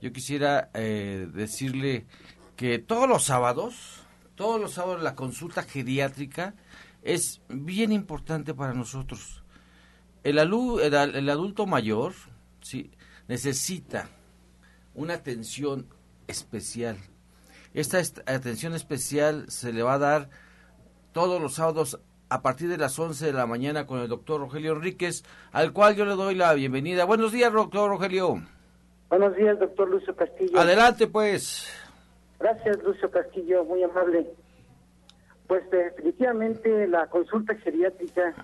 yo 0.00 0.12
quisiera 0.12 0.70
eh, 0.72 1.26
decirle 1.34 2.06
que 2.54 2.78
todos 2.78 3.08
los 3.08 3.24
sábados, 3.24 4.04
todos 4.36 4.60
los 4.60 4.70
sábados 4.70 5.02
la 5.02 5.16
consulta 5.16 5.64
geriátrica 5.64 6.54
es 7.02 7.40
bien 7.48 7.90
importante 7.90 8.54
para 8.54 8.72
nosotros. 8.72 9.42
El, 10.22 10.38
el, 10.38 11.28
adulto 11.28 11.66
mayor 11.66 12.14
¿sí? 12.64 12.90
necesita 13.28 14.08
una 14.94 15.14
atención 15.14 15.86
especial. 16.26 16.96
Esta 17.74 17.98
atención 18.26 18.74
especial 18.74 19.44
se 19.48 19.72
le 19.72 19.82
va 19.82 19.94
a 19.94 19.98
dar 19.98 20.30
todos 21.12 21.40
los 21.42 21.54
sábados 21.54 22.00
a 22.30 22.40
partir 22.42 22.68
de 22.68 22.78
las 22.78 22.98
11 22.98 23.26
de 23.26 23.32
la 23.32 23.46
mañana 23.46 23.86
con 23.86 24.00
el 24.00 24.08
doctor 24.08 24.40
Rogelio 24.40 24.72
Enríquez, 24.72 25.24
al 25.52 25.72
cual 25.72 25.94
yo 25.94 26.04
le 26.04 26.14
doy 26.14 26.34
la 26.34 26.54
bienvenida. 26.54 27.04
Buenos 27.04 27.32
días, 27.32 27.52
doctor 27.52 27.90
Rogelio. 27.90 28.40
Buenos 29.10 29.36
días, 29.36 29.58
doctor 29.58 29.88
Lucio 29.90 30.16
Castillo. 30.16 30.58
Adelante, 30.58 31.06
pues. 31.06 31.68
Gracias, 32.40 32.82
Lucio 32.82 33.10
Castillo, 33.10 33.64
muy 33.64 33.82
amable. 33.82 34.26
Pues 35.46 35.68
definitivamente 35.70 36.88
la 36.88 37.06
consulta 37.08 37.54
geriátrica 37.56 38.34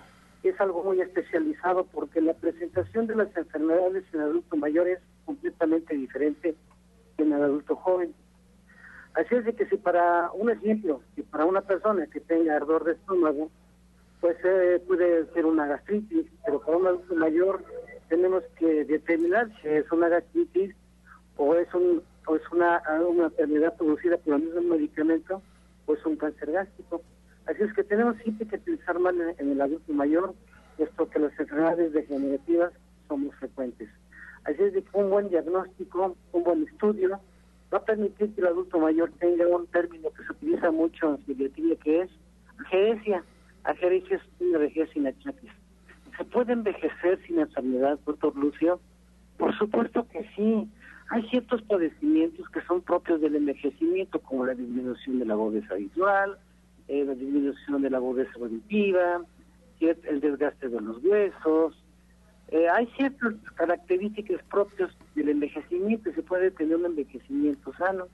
es 0.49 0.59
algo 0.59 0.83
muy 0.83 1.01
especializado 1.01 1.85
porque 1.85 2.21
la 2.21 2.33
presentación 2.33 3.07
de 3.07 3.15
las 3.15 3.35
enfermedades 3.35 4.03
en 4.13 4.21
adulto 4.21 4.55
mayor 4.57 4.87
es 4.87 4.99
completamente 5.25 5.95
diferente 5.95 6.55
que 7.17 7.23
en 7.23 7.33
el 7.33 7.43
adulto 7.43 7.75
joven. 7.75 8.13
Así 9.13 9.35
es 9.35 9.45
de 9.45 9.53
que 9.53 9.65
si 9.67 9.77
para 9.77 10.31
un 10.31 10.49
ejemplo, 10.49 11.01
si 11.15 11.21
para 11.21 11.45
una 11.45 11.61
persona 11.61 12.07
que 12.07 12.21
tenga 12.21 12.55
ardor 12.55 12.85
de 12.85 12.93
estómago, 12.93 13.51
pues 14.19 14.37
eh, 14.43 14.81
puede 14.87 15.25
ser 15.33 15.45
una 15.45 15.67
gastritis, 15.67 16.27
pero 16.45 16.61
para 16.61 16.77
un 16.77 16.87
adulto 16.87 17.15
mayor 17.15 17.63
tenemos 18.07 18.43
que 18.57 18.85
determinar 18.85 19.49
si 19.61 19.67
es 19.67 19.91
una 19.91 20.09
gastritis 20.09 20.73
o 21.37 21.55
es 21.55 21.73
un 21.73 22.03
o 22.27 22.35
es 22.35 22.51
una, 22.51 22.81
enfermedad 23.25 23.75
producida 23.77 24.17
por 24.17 24.35
el 24.35 24.43
mismo 24.43 24.61
medicamento 24.61 25.41
o 25.85 25.93
es 25.93 26.05
un 26.05 26.15
cáncer 26.15 26.51
gástrico. 26.51 27.01
Así 27.45 27.63
es 27.63 27.73
que 27.73 27.83
tenemos 27.83 28.15
que 28.17 28.29
en, 29.37 29.51
el 29.51 29.61
adulto 29.61 29.93
mayor, 29.93 30.33
puesto 30.77 31.09
que 31.09 31.19
las 31.19 31.39
enfermedades 31.39 31.93
degenerativas 31.93 32.73
son 33.07 33.21
muy 33.21 33.31
frecuentes. 33.31 33.89
Así 34.43 34.61
es 34.61 34.73
de 34.73 34.81
que 34.81 34.97
un 34.97 35.09
buen 35.09 35.29
diagnóstico, 35.29 36.15
un 36.31 36.43
buen 36.43 36.63
estudio, 36.67 37.19
va 37.73 37.77
a 37.77 37.85
permitir 37.85 38.33
que 38.33 38.41
el 38.41 38.47
adulto 38.47 38.79
mayor 38.79 39.11
tenga 39.19 39.47
un 39.47 39.67
término 39.67 40.09
que 40.09 40.23
se 40.23 40.31
utiliza 40.31 40.71
mucho 40.71 41.09
en 41.09 41.25
psiquiatría, 41.25 41.75
que 41.77 42.01
es 42.01 42.09
ageresia. 42.59 43.23
Ageresia 43.63 44.17
es 44.17 44.23
una 44.39 44.57
vejez 44.59 44.89
sin 44.91 45.07
achaques. 45.07 45.51
¿Se 46.17 46.25
puede 46.25 46.53
envejecer 46.53 47.19
sin 47.25 47.39
enfermedad, 47.39 47.99
doctor 48.05 48.35
Lucio? 48.35 48.79
Por 49.37 49.57
supuesto 49.57 50.07
que 50.11 50.27
sí. 50.35 50.69
Hay 51.09 51.27
ciertos 51.29 51.61
padecimientos 51.63 52.47
que 52.49 52.61
son 52.61 52.81
propios 52.81 53.19
del 53.21 53.35
envejecimiento, 53.35 54.19
como 54.19 54.45
la 54.45 54.53
disminución 54.53 55.19
de 55.19 55.25
la 55.25 55.33
agudeza 55.33 55.75
visual, 55.75 56.37
eh, 56.91 57.05
la 57.05 57.15
disminución 57.15 57.81
de 57.81 57.89
la 57.89 57.97
agudeza 57.97 58.31
auditiva, 58.35 59.21
el 59.79 60.19
desgaste 60.19 60.67
de 60.67 60.81
los 60.81 61.01
huesos. 61.01 61.81
Eh, 62.49 62.67
hay 62.67 62.85
ciertas 62.97 63.33
características 63.55 64.43
propias 64.51 64.91
del 65.15 65.29
envejecimiento 65.29 66.11
se 66.11 66.21
puede 66.21 66.51
tener 66.51 66.75
un 66.75 66.85
envejecimiento 66.87 67.73
sano. 67.75 68.07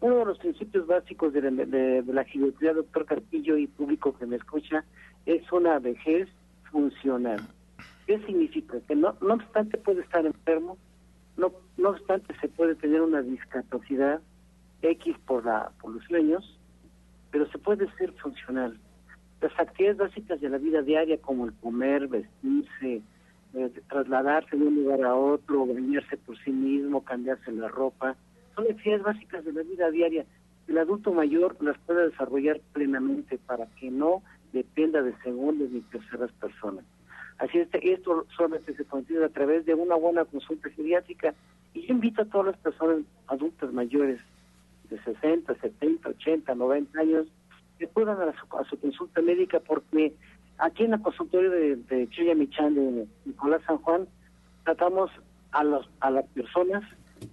Uno 0.00 0.18
de 0.18 0.24
los 0.24 0.38
principios 0.38 0.86
básicos 0.86 1.32
de 1.32 1.42
la, 1.42 1.50
de, 1.50 2.02
de 2.02 2.74
doctor 2.74 3.06
Carpillo 3.06 3.56
y 3.56 3.66
público 3.66 4.16
que 4.16 4.26
me 4.26 4.36
escucha, 4.36 4.84
es 5.24 5.50
una 5.50 5.80
vejez 5.80 6.28
funcional. 6.70 7.40
¿Qué 8.06 8.20
significa? 8.20 8.78
Que 8.86 8.94
no, 8.94 9.16
no 9.20 9.34
obstante 9.34 9.78
puede 9.78 10.02
estar 10.02 10.24
enfermo, 10.24 10.78
no, 11.36 11.50
no 11.76 11.88
obstante 11.90 12.36
se 12.40 12.48
puede 12.48 12.76
tener 12.76 13.00
una 13.00 13.20
discapacidad 13.22 14.20
X 14.82 15.16
por, 15.26 15.44
la, 15.44 15.72
por 15.80 15.92
los 15.92 16.04
sueños, 16.04 16.55
pero 17.30 17.48
se 17.50 17.58
puede 17.58 17.90
ser 17.96 18.12
funcional. 18.12 18.78
Las 19.40 19.58
actividades 19.58 19.98
básicas 19.98 20.40
de 20.40 20.48
la 20.48 20.58
vida 20.58 20.82
diaria 20.82 21.18
como 21.18 21.46
el 21.46 21.52
comer, 21.54 22.08
vestirse, 22.08 23.02
eh, 23.54 23.70
trasladarse 23.88 24.56
de 24.56 24.66
un 24.66 24.74
lugar 24.74 25.02
a 25.04 25.14
otro, 25.14 25.66
bañarse 25.66 26.16
por 26.16 26.38
sí 26.38 26.50
mismo, 26.50 27.04
cambiarse 27.04 27.52
la 27.52 27.68
ropa, 27.68 28.16
son 28.54 28.64
actividades 28.64 29.02
básicas 29.02 29.44
de 29.44 29.52
la 29.52 29.62
vida 29.62 29.90
diaria. 29.90 30.24
El 30.66 30.78
adulto 30.78 31.12
mayor 31.12 31.56
las 31.62 31.78
puede 31.78 32.08
desarrollar 32.08 32.60
plenamente 32.72 33.38
para 33.38 33.66
que 33.76 33.90
no 33.90 34.22
dependa 34.52 35.02
de 35.02 35.14
segundos 35.22 35.70
ni 35.70 35.80
terceras 35.82 36.32
personas. 36.32 36.84
Así 37.38 37.58
es 37.58 37.68
esto 37.72 38.26
solamente 38.34 38.74
se 38.74 38.84
consigue 38.84 39.24
a 39.24 39.28
través 39.28 39.66
de 39.66 39.74
una 39.74 39.94
buena 39.94 40.24
consulta 40.24 40.70
geriátrica 40.70 41.34
y 41.74 41.86
yo 41.86 41.92
invito 41.92 42.22
a 42.22 42.24
todas 42.24 42.46
las 42.48 42.56
personas 42.58 43.04
adultas 43.26 43.72
mayores 43.72 44.20
de 44.88 45.02
60, 45.02 45.54
70, 45.54 46.08
80, 46.08 46.54
90 46.54 47.00
años 47.00 47.26
que 47.78 47.86
puedan 47.86 48.20
a 48.20 48.32
su, 48.32 48.56
a 48.56 48.64
su 48.68 48.78
consulta 48.78 49.20
médica 49.20 49.60
porque 49.60 50.14
aquí 50.58 50.84
en 50.84 50.92
la 50.92 50.98
consultorio 50.98 51.50
de, 51.50 51.76
de 51.76 52.08
Chuya 52.08 52.34
Michan 52.34 52.74
de 52.74 53.06
Nicolás 53.24 53.62
San 53.66 53.78
Juan 53.78 54.08
tratamos 54.64 55.10
a, 55.52 55.64
los, 55.64 55.88
a 56.00 56.10
las 56.10 56.26
personas 56.28 56.82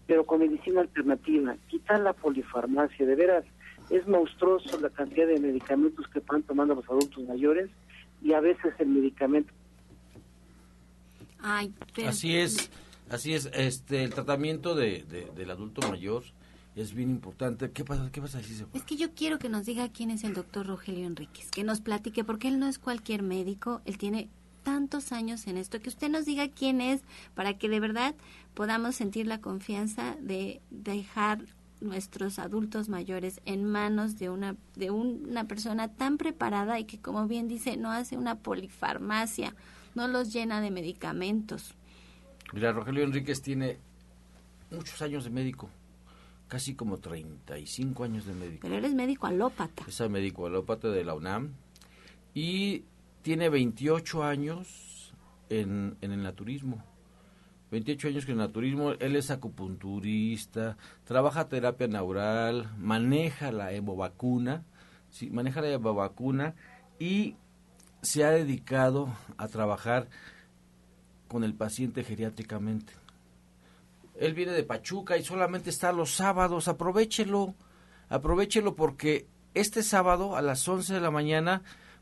pero 0.08 0.26
con 0.26 0.40
medicina 0.40 0.82
alternativa, 0.82 1.56
quitar 1.70 2.00
la 2.02 2.14
polifarmacia, 2.14 3.06
de 3.06 3.16
veras, 3.16 3.46
es 3.90 4.08
monstruoso 4.08 4.80
la 4.80 4.90
cantidad 4.90 5.28
de 5.28 5.40
medicamentos 5.40 6.08
que 6.08 6.20
van 6.22 6.44
tomando 6.44 6.76
los 6.76 6.86
adultos 6.86 7.24
mayores 7.28 7.70
y 8.22 8.34
a 8.34 8.40
veces 8.40 8.74
el 8.80 8.88
medicamento. 8.88 9.54
Así 12.08 12.38
es, 12.38 12.72
así 13.10 13.34
es, 13.34 13.50
este, 13.54 14.04
el 14.04 14.14
tratamiento 14.14 14.76
de, 14.76 15.04
del 15.36 15.52
adulto 15.52 15.86
mayor 15.90 16.24
es 16.76 16.94
bien 16.94 17.10
importante. 17.10 17.72
¿Qué 17.72 17.84
pasa, 17.84 18.10
qué 18.12 18.22
pasa 18.22 18.40
Es 18.74 18.84
que 18.84 18.96
yo 18.96 19.14
quiero 19.14 19.40
que 19.40 19.50
nos 19.50 19.66
diga 19.66 19.90
quién 19.90 20.12
es 20.12 20.24
el 20.24 20.34
doctor 20.34 20.68
Rogelio 20.68 21.06
Enríquez, 21.06 21.50
que 21.52 21.64
nos 21.64 21.82
platique, 21.82 22.24
porque 22.24 22.48
él 22.48 22.60
no 22.60 22.68
es 22.68 22.80
cualquier 22.80 23.22
médico, 23.22 23.82
él 23.86 23.98
tiene 23.98 24.30
tantos 24.64 25.12
años 25.12 25.46
en 25.48 25.58
esto, 25.58 25.80
que 25.82 25.90
usted 25.90 26.10
nos 26.10 26.26
diga 26.26 26.48
quién 26.48 26.82
es, 26.82 27.02
para 27.36 27.58
que 27.58 27.70
de 27.70 27.80
verdad 27.80 28.16
podamos 28.54 28.96
sentir 28.96 29.28
la 29.28 29.42
confianza 29.42 30.16
de 30.22 30.62
dejar 30.72 31.46
nuestros 31.82 32.40
adultos 32.40 32.88
mayores 32.88 33.42
en 33.46 33.66
manos 33.66 34.18
de 34.18 34.30
una 34.30 34.56
de 34.76 34.90
una 34.90 35.48
persona 35.50 35.90
tan 35.90 36.18
preparada 36.18 36.80
y 36.80 36.86
que 36.86 36.98
como 36.98 37.28
bien 37.28 37.50
dice 37.50 37.76
no 37.76 37.92
hace 37.92 38.18
una 38.18 38.36
polifarmacia, 38.36 39.54
no 39.94 40.08
los 40.08 40.32
llena 40.32 40.62
de 40.62 40.72
medicamentos. 40.72 41.76
Mira, 42.54 42.72
Rogelio 42.72 43.04
Enríquez 43.04 43.42
tiene 43.42 43.80
muchos 44.72 45.02
años 45.02 45.26
de 45.26 45.30
médico, 45.30 45.70
casi 46.54 46.76
como 46.76 47.00
35 47.00 48.04
años 48.04 48.28
de 48.28 48.36
médico. 48.36 48.60
Pero 48.62 48.76
eres 48.76 48.94
médico 48.94 49.26
alópata. 49.26 49.86
Es 49.88 50.08
médico 50.08 50.46
alópata 50.46 50.90
de 50.90 51.04
la 51.04 51.16
UNAM 51.16 51.54
y 52.36 52.84
tiene 53.24 53.50
28 53.50 54.24
años 54.24 55.16
en, 55.50 55.98
en 56.02 56.12
el 56.12 56.22
naturismo 56.22 56.84
28 57.72 58.10
años 58.10 58.26
que 58.28 58.34
en 58.34 58.38
naturismo, 58.38 58.92
él 58.92 59.16
es 59.16 59.32
acupunturista, 59.32 60.78
trabaja 61.06 61.50
terapia 61.50 61.88
neural, 61.88 62.72
maneja 62.78 63.52
la 63.52 63.72
vacuna, 63.82 64.64
sí, 65.10 65.32
maneja 65.32 65.60
la 65.60 65.76
vacuna 65.80 66.54
y 67.00 67.36
se 68.04 68.26
ha 68.26 68.30
dedicado 68.30 69.12
a 69.38 69.48
trabajar 69.48 70.08
con 71.28 71.44
el 71.44 71.56
paciente 71.56 72.04
geriátricamente. 72.04 72.94
Él 74.26 74.34
viene 74.34 74.52
de 74.54 74.64
Pachuca 74.64 75.18
y 75.18 75.24
solamente 75.24 75.70
está 75.70 75.92
los 75.92 76.16
sábados, 76.16 76.68
aprovechelo, 76.68 77.56
aprovechelo 78.10 78.76
porque 78.76 79.28
este 79.54 79.84
sábado 79.84 80.36
a 80.36 80.42
las 80.42 80.68
11 80.68 80.94
de 80.94 81.02
la 81.02 81.12
mañana 81.12 81.62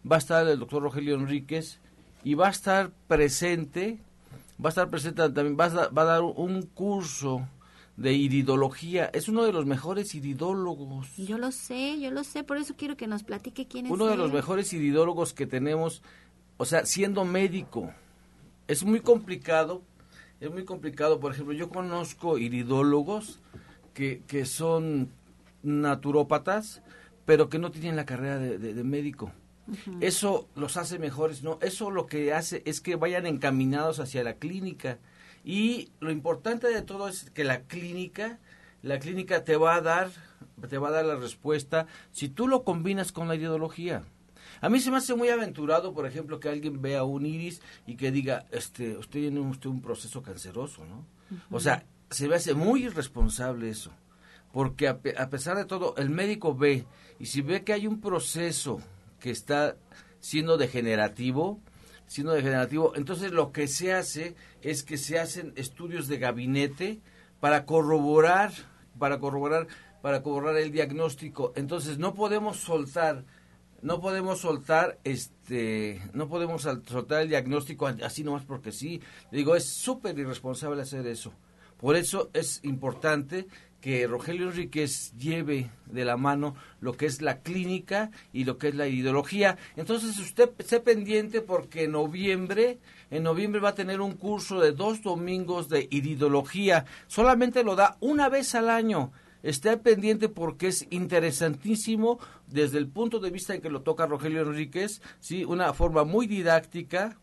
va 0.09 0.17
a 0.17 0.19
estar 0.19 0.47
el 0.47 0.59
doctor 0.59 0.83
Rogelio 0.83 1.15
Enríquez 1.15 1.79
y 2.23 2.35
va 2.35 2.47
a 2.47 2.51
estar 2.51 2.91
presente 3.07 3.99
va 4.63 4.69
a 4.69 4.69
estar 4.69 4.89
presente 4.89 5.21
también, 5.29 5.57
va 5.59 5.65
a, 5.65 5.89
va 5.89 6.01
a 6.03 6.05
dar 6.05 6.21
un 6.21 6.61
curso 6.61 7.47
de 7.97 8.13
iridología. 8.13 9.09
Es 9.13 9.27
uno 9.27 9.43
de 9.43 9.51
los 9.51 9.65
mejores 9.65 10.13
iridólogos. 10.15 11.15
Yo 11.17 11.37
lo 11.37 11.51
sé, 11.51 11.99
yo 11.99 12.11
lo 12.11 12.23
sé, 12.23 12.43
por 12.43 12.57
eso 12.57 12.75
quiero 12.77 12.95
que 12.95 13.07
nos 13.07 13.23
platique 13.23 13.67
quién 13.67 13.85
es. 13.85 13.91
Uno 13.91 14.07
de 14.07 14.17
los 14.17 14.31
mejores 14.31 14.71
iridólogos 14.73 15.33
que 15.33 15.47
tenemos, 15.47 16.01
o 16.57 16.65
sea, 16.65 16.85
siendo 16.85 17.25
médico. 17.25 17.91
Es 18.67 18.83
muy 18.83 19.01
complicado, 19.01 19.81
es 20.41 20.51
muy 20.51 20.65
complicado. 20.65 21.21
Por 21.21 21.31
ejemplo, 21.31 21.53
yo 21.53 21.69
conozco 21.69 22.37
iridólogos 22.37 23.39
que, 23.93 24.21
que 24.27 24.45
son 24.45 25.11
naturópatas, 25.63 26.81
pero 27.25 27.47
que 27.47 27.59
no 27.59 27.71
tienen 27.71 27.95
la 27.95 28.05
carrera 28.05 28.39
de 28.39 28.83
médico. 28.83 29.31
Eso 30.01 30.49
los 30.55 30.77
hace 30.77 30.99
mejores, 30.99 31.43
¿no? 31.43 31.57
Eso 31.61 31.91
lo 31.91 32.07
que 32.07 32.33
hace 32.33 32.61
es 32.65 32.81
que 32.81 32.95
vayan 32.95 33.25
encaminados 33.25 33.99
hacia 33.99 34.23
la 34.23 34.35
clínica. 34.35 34.99
Y 35.43 35.91
lo 35.99 36.11
importante 36.11 36.67
de 36.67 36.81
todo 36.81 37.07
es 37.07 37.29
que 37.31 37.43
la 37.43 37.61
clínica, 37.61 38.39
la 38.81 38.99
clínica 38.99 39.43
te 39.43 39.55
va 39.55 39.75
a 39.75 39.81
dar, 39.81 40.09
te 40.67 40.77
va 40.77 40.89
a 40.89 40.91
dar 40.91 41.05
la 41.05 41.15
respuesta 41.15 41.87
si 42.11 42.27
tú 42.29 42.47
lo 42.47 42.63
combinas 42.63 43.11
con 43.11 43.27
la 43.27 43.35
ideología. 43.35 44.03
A 44.61 44.69
mí 44.69 44.79
se 44.79 44.91
me 44.91 44.97
hace 44.97 45.15
muy 45.15 45.29
aventurado, 45.29 45.93
por 45.93 46.05
ejemplo, 46.05 46.39
que 46.39 46.47
alguien 46.47 46.81
vea 46.81 47.03
un 47.03 47.25
iris 47.25 47.61
y 47.87 47.95
que 47.95 48.11
diga, 48.11 48.45
este, 48.51 48.95
usted 48.95 49.21
tiene 49.21 49.39
usted 49.39 49.69
un 49.69 49.81
proceso 49.81 50.21
canceroso, 50.21 50.85
¿no? 50.85 51.05
O 51.49 51.59
sea, 51.59 51.85
se 52.11 52.27
me 52.27 52.35
hace 52.35 52.53
muy 52.53 52.85
irresponsable 52.85 53.69
eso. 53.69 53.91
porque 54.53 54.87
a, 54.89 54.99
pesar 55.29 55.57
de 55.57 55.65
todo, 55.65 55.95
el 55.97 56.09
médico 56.09 56.53
ve, 56.53 56.85
y 57.19 57.27
si 57.27 57.41
ve 57.41 57.63
que 57.63 57.73
hay 57.73 57.87
un 57.87 58.01
proceso 58.01 58.81
que 59.19 59.31
está 59.31 59.77
siendo 60.19 60.57
degenerativo, 60.57 61.61
siendo 62.05 62.33
degenerativo, 62.33 62.93
entonces 62.95 63.31
lo 63.31 63.53
que 63.53 63.69
se 63.69 63.93
hace 63.93 64.35
es 64.61 64.83
que 64.83 64.97
se 64.97 65.19
hacen 65.19 65.53
estudios 65.55 66.09
de 66.09 66.17
gabinete 66.17 66.99
para 67.39 67.65
corroborar, 67.65 68.51
para 68.99 69.19
corroborar, 69.19 69.67
para 70.01 70.21
corroborar 70.21 70.57
el 70.57 70.73
diagnóstico. 70.73 71.53
Entonces 71.55 71.97
no 71.97 72.13
podemos 72.13 72.57
soltar, 72.57 73.23
no 73.81 73.99
podemos 73.99 74.39
soltar 74.39 74.99
este, 75.03 76.01
no 76.13 76.27
podemos 76.27 76.61
soltar 76.61 77.21
el 77.21 77.29
diagnóstico 77.29 77.87
así 77.87 78.23
nomás 78.23 78.43
porque 78.43 78.71
sí. 78.71 79.01
Digo, 79.31 79.55
es 79.55 79.65
súper 79.65 80.17
irresponsable 80.17 80.81
hacer 80.81 81.07
eso. 81.07 81.33
Por 81.77 81.95
eso 81.95 82.29
es 82.33 82.59
importante 82.63 83.47
que 83.81 84.05
Rogelio 84.05 84.49
Enríquez 84.49 85.11
lleve 85.17 85.71
de 85.87 86.05
la 86.05 86.15
mano 86.15 86.55
lo 86.79 86.93
que 86.93 87.07
es 87.07 87.21
la 87.21 87.39
clínica 87.39 88.11
y 88.31 88.43
lo 88.43 88.59
que 88.59 88.67
es 88.67 88.75
la 88.75 88.87
ideología. 88.87 89.57
Entonces 89.75 90.17
usted 90.19 90.51
esté 90.59 90.79
pendiente 90.79 91.41
porque 91.41 91.85
en 91.85 91.93
noviembre, 91.93 92.77
en 93.09 93.23
noviembre 93.23 93.59
va 93.59 93.69
a 93.69 93.75
tener 93.75 93.99
un 93.99 94.13
curso 94.13 94.59
de 94.59 94.71
dos 94.71 95.01
domingos 95.01 95.67
de 95.67 95.87
ideología. 95.89 96.85
Solamente 97.07 97.63
lo 97.63 97.75
da 97.75 97.97
una 97.99 98.29
vez 98.29 98.53
al 98.53 98.69
año. 98.69 99.11
Esté 99.43 99.75
pendiente 99.77 100.29
porque 100.29 100.67
es 100.67 100.87
interesantísimo 100.89 102.19
desde 102.47 102.77
el 102.77 102.87
punto 102.87 103.19
de 103.19 103.31
vista 103.31 103.55
en 103.55 103.61
que 103.61 103.69
lo 103.69 103.81
toca 103.81 104.05
Rogelio 104.05 104.41
Enríquez, 104.41 105.01
sí, 105.19 105.45
una 105.45 105.73
forma 105.73 106.03
muy 106.03 106.27
didáctica, 106.27 107.17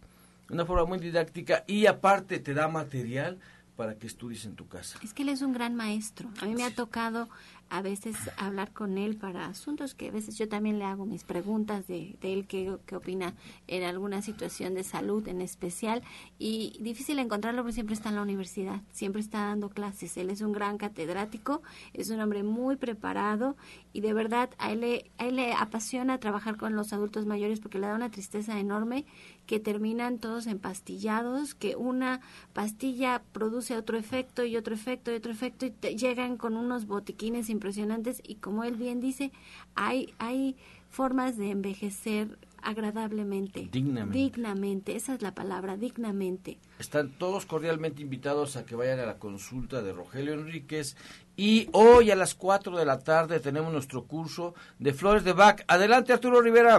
una 0.50 0.64
forma 0.64 0.84
muy 0.84 0.98
didáctica 0.98 1.64
y 1.66 1.86
aparte 1.86 2.40
te 2.40 2.54
da 2.54 2.68
material 2.68 3.38
para 3.76 3.94
que 3.94 4.08
estudies 4.08 4.44
en 4.44 4.56
tu 4.56 4.66
casa. 4.66 4.98
Es 5.04 5.14
que 5.14 5.22
él 5.22 5.28
es 5.28 5.40
un 5.40 5.52
gran 5.52 5.76
maestro. 5.76 6.28
A 6.40 6.46
mí 6.46 6.54
me 6.56 6.64
ha 6.64 6.74
tocado 6.74 7.28
a 7.70 7.82
veces 7.82 8.16
hablar 8.36 8.72
con 8.72 8.98
él 8.98 9.16
para 9.16 9.46
asuntos 9.46 9.94
que 9.94 10.08
a 10.08 10.10
veces 10.10 10.38
yo 10.38 10.48
también 10.48 10.78
le 10.78 10.84
hago 10.84 11.06
mis 11.06 11.24
preguntas 11.24 11.86
de, 11.86 12.16
él 12.22 12.46
qué, 12.46 12.76
qué, 12.86 12.96
opina 12.96 13.34
en 13.66 13.82
alguna 13.84 14.22
situación 14.22 14.74
de 14.74 14.84
salud 14.84 15.26
en 15.28 15.40
especial. 15.40 16.02
Y 16.38 16.76
difícil 16.80 17.18
encontrarlo 17.18 17.62
porque 17.62 17.74
siempre 17.74 17.94
está 17.94 18.08
en 18.08 18.16
la 18.16 18.22
universidad, 18.22 18.80
siempre 18.92 19.20
está 19.20 19.46
dando 19.46 19.68
clases, 19.68 20.16
él 20.16 20.30
es 20.30 20.40
un 20.40 20.52
gran 20.52 20.78
catedrático, 20.78 21.62
es 21.92 22.10
un 22.10 22.20
hombre 22.20 22.42
muy 22.42 22.76
preparado 22.76 23.56
y 23.92 24.00
de 24.00 24.12
verdad 24.12 24.50
a 24.58 24.72
él, 24.72 24.80
le, 24.80 25.10
a 25.18 25.26
él 25.26 25.36
le 25.36 25.52
apasiona 25.52 26.18
trabajar 26.18 26.56
con 26.56 26.74
los 26.74 26.92
adultos 26.92 27.26
mayores 27.26 27.60
porque 27.60 27.78
le 27.78 27.86
da 27.86 27.94
una 27.94 28.10
tristeza 28.10 28.58
enorme 28.58 29.04
que 29.48 29.58
terminan 29.58 30.18
todos 30.18 30.46
empastillados, 30.46 31.54
que 31.54 31.74
una 31.74 32.20
pastilla 32.52 33.22
produce 33.32 33.78
otro 33.78 33.96
efecto 33.96 34.44
y 34.44 34.58
otro 34.58 34.74
efecto 34.74 35.10
y 35.10 35.14
otro 35.14 35.32
efecto 35.32 35.64
y 35.64 35.72
llegan 35.96 36.36
con 36.36 36.54
unos 36.54 36.86
botiquines 36.86 37.48
impresionantes 37.48 38.20
y 38.22 38.34
como 38.36 38.62
él 38.62 38.76
bien 38.76 39.00
dice, 39.00 39.32
hay, 39.74 40.12
hay 40.18 40.54
formas 40.90 41.38
de 41.38 41.50
envejecer 41.50 42.36
agradablemente. 42.62 43.70
Dignamente. 43.72 44.18
Dignamente, 44.18 44.96
esa 44.96 45.14
es 45.14 45.22
la 45.22 45.34
palabra, 45.34 45.78
dignamente. 45.78 46.58
Están 46.78 47.08
todos 47.16 47.46
cordialmente 47.46 48.02
invitados 48.02 48.56
a 48.56 48.66
que 48.66 48.76
vayan 48.76 49.00
a 49.00 49.06
la 49.06 49.18
consulta 49.18 49.80
de 49.80 49.94
Rogelio 49.94 50.34
Enríquez 50.34 50.94
y 51.38 51.70
hoy 51.72 52.10
a 52.10 52.16
las 52.16 52.34
4 52.34 52.76
de 52.76 52.84
la 52.84 52.98
tarde 52.98 53.40
tenemos 53.40 53.72
nuestro 53.72 54.04
curso 54.04 54.54
de 54.78 54.92
Flores 54.92 55.24
de 55.24 55.32
Bach. 55.32 55.62
Adelante 55.68 56.12
Arturo 56.12 56.42
Rivera. 56.42 56.78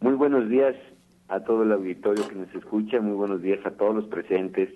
Muy 0.00 0.14
buenos 0.14 0.48
días 0.48 0.74
a 1.32 1.40
todo 1.40 1.62
el 1.62 1.72
auditorio 1.72 2.28
que 2.28 2.34
nos 2.34 2.54
escucha, 2.54 3.00
muy 3.00 3.14
buenos 3.14 3.40
días 3.40 3.64
a 3.64 3.70
todos 3.70 3.94
los 3.94 4.04
presentes. 4.04 4.68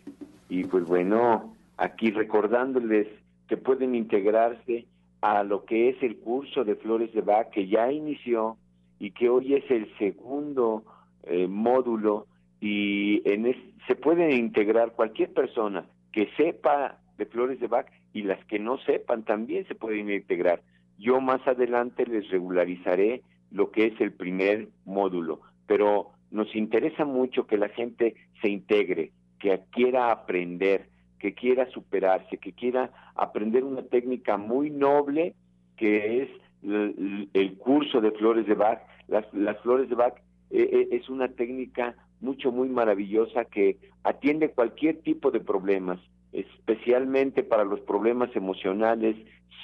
Y 0.49 0.65
pues 0.65 0.87
bueno, 0.87 1.55
aquí 1.77 2.11
recordándoles 2.11 3.09
que 3.47 3.59
pueden 3.59 3.95
integrarse 3.95 4.87
a 5.21 5.43
lo 5.43 5.67
que 5.67 5.91
es 5.91 6.03
el 6.03 6.17
curso 6.17 6.65
de 6.65 6.77
Flores 6.77 7.13
de 7.13 7.21
Bach 7.21 7.51
que 7.51 7.69
ya 7.69 7.93
inició 7.93 8.57
y 8.99 9.11
que 9.11 9.29
hoy 9.29 9.53
es 9.53 9.71
el 9.71 9.95
segundo 9.99 10.83
eh, 11.25 11.47
módulo. 11.47 12.27
Y 12.59 13.21
en 13.31 13.55
se 13.87 13.95
puede 13.95 14.35
integrar 14.35 14.93
cualquier 14.93 15.35
persona 15.35 15.85
que 16.11 16.31
sepa 16.39 16.97
de 17.19 17.27
Flores 17.27 17.61
de 17.61 17.67
Bach 17.67 17.87
y 18.15 18.23
las 18.23 18.43
que 18.47 18.59
no 18.59 18.79
sepan 18.79 19.25
también 19.25 19.69
se 19.69 19.75
pueden 19.75 20.11
integrar. 20.11 20.63
Yo 20.97 21.21
más 21.21 21.47
adelante 21.47 22.07
les 22.07 22.31
regularizaré 22.31 23.21
lo 23.51 23.71
que 23.71 23.89
es 23.89 24.01
el 24.01 24.13
primer 24.13 24.69
módulo, 24.87 25.43
pero 25.67 26.16
nos 26.31 26.55
interesa 26.55 27.05
mucho 27.05 27.47
que 27.47 27.59
la 27.59 27.69
gente 27.69 28.15
se 28.41 28.49
integre, 28.49 29.13
que 29.39 29.61
quiera 29.71 30.11
aprender, 30.11 30.89
que 31.19 31.35
quiera 31.35 31.71
superarse, 31.71 32.39
que 32.39 32.53
quiera 32.53 32.91
aprender 33.15 33.65
una 33.65 33.83
técnica 33.83 34.37
muy 34.37 34.71
noble 34.71 35.35
que 35.77 36.23
es 36.23 36.31
el, 36.63 37.57
curso 37.59 38.01
de 38.01 38.11
flores 38.13 38.47
de 38.47 38.55
Bach. 38.55 38.81
Las, 39.09 39.61
flores 39.63 39.89
de 39.89 39.95
Bach 39.95 40.15
eh, 40.51 40.69
eh, 40.73 40.89
es 40.93 41.09
una 41.09 41.29
técnica 41.29 41.95
mucho, 42.21 42.51
muy 42.51 42.69
maravillosa 42.69 43.45
que 43.45 43.79
atiende 44.03 44.51
cualquier 44.51 45.03
tipo 45.03 45.31
de 45.31 45.41
problemas, 45.41 46.01
especialmente 46.33 47.43
para 47.43 47.65
los 47.65 47.81
problemas 47.81 48.35
emocionales, 48.35 49.17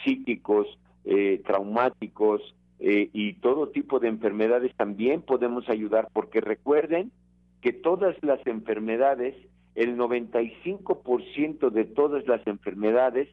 psíquicos, 0.04 0.66
eh, 1.04 1.42
traumáticos 1.46 2.54
y 2.84 3.34
todo 3.34 3.68
tipo 3.68 4.00
de 4.00 4.08
enfermedades 4.08 4.74
también 4.74 5.22
podemos 5.22 5.68
ayudar 5.68 6.08
porque 6.12 6.40
recuerden 6.40 7.12
que 7.60 7.72
todas 7.72 8.16
las 8.22 8.44
enfermedades 8.46 9.36
el 9.74 9.96
95% 9.96 11.70
de 11.70 11.84
todas 11.84 12.26
las 12.26 12.46
enfermedades 12.46 13.28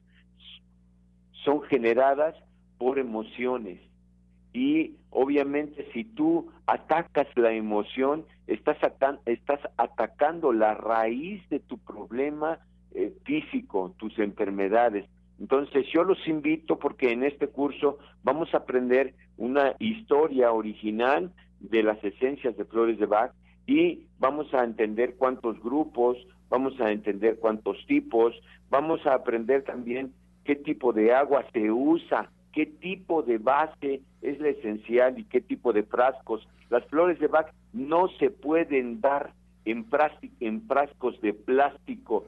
son 1.44 1.62
generadas 1.64 2.36
por 2.78 3.00
emociones. 3.00 3.82
Y 4.54 4.96
obviamente 5.10 5.88
si 5.94 6.06
tú 6.06 6.52
atacas 6.66 7.28
la 7.36 7.52
emoción, 7.52 8.26
estás, 8.48 8.78
estás 9.26 9.60
atacando 9.78 10.54
la 10.54 10.74
raíz 10.74 11.48
de 11.50 11.60
tu 11.60 11.78
problema 11.78 12.60
eh, 12.92 13.14
físico, 13.26 13.94
tus 13.98 14.18
enfermedades. 14.18 15.06
Entonces 15.40 15.86
yo 15.94 16.04
los 16.04 16.26
invito 16.28 16.80
porque 16.80 17.12
en 17.12 17.24
este 17.24 17.48
curso 17.48 18.00
vamos 18.24 18.54
a 18.54 18.58
aprender 18.58 19.14
una 19.39 19.73
historia 19.80 20.52
original 20.52 21.32
de 21.60 21.82
las 21.82 22.04
esencias 22.04 22.56
de 22.58 22.65
flores 22.65 22.99
de 22.99 23.06
Bach 23.06 23.32
y 23.65 24.06
vamos 24.19 24.54
a 24.54 24.63
entender 24.63 25.15
cuántos 25.17 25.60
grupos, 25.62 26.17
vamos 26.49 26.80
a 26.80 26.91
entender 26.91 27.39
cuántos 27.39 27.78
tipos, 27.88 28.36
vamos 28.69 29.06
a 29.06 29.13
aprender 29.13 29.63
también 29.63 30.13
qué 30.43 30.56
tipo 30.56 30.93
de 30.93 31.13
agua 31.13 31.45
se 31.54 31.71
usa, 31.71 32.30
qué 32.54 32.65
tipo 32.65 33.23
de 33.23 33.38
base 33.38 34.02
es 34.21 34.39
la 34.39 34.49
esencial 34.49 35.17
y 35.17 35.23
qué 35.23 35.41
tipo 35.41 35.71
de 35.73 35.84
frascos. 35.84 36.47
Las 36.69 36.86
flores 36.86 37.19
de 37.19 37.28
Bach 37.28 37.54
no 37.73 38.10
se 38.19 38.30
pueden 38.30 38.99
dar 39.02 39.34
en, 39.65 39.86
en 40.39 40.62
frascos 40.67 41.21
de 41.21 41.34
plástico, 41.34 42.25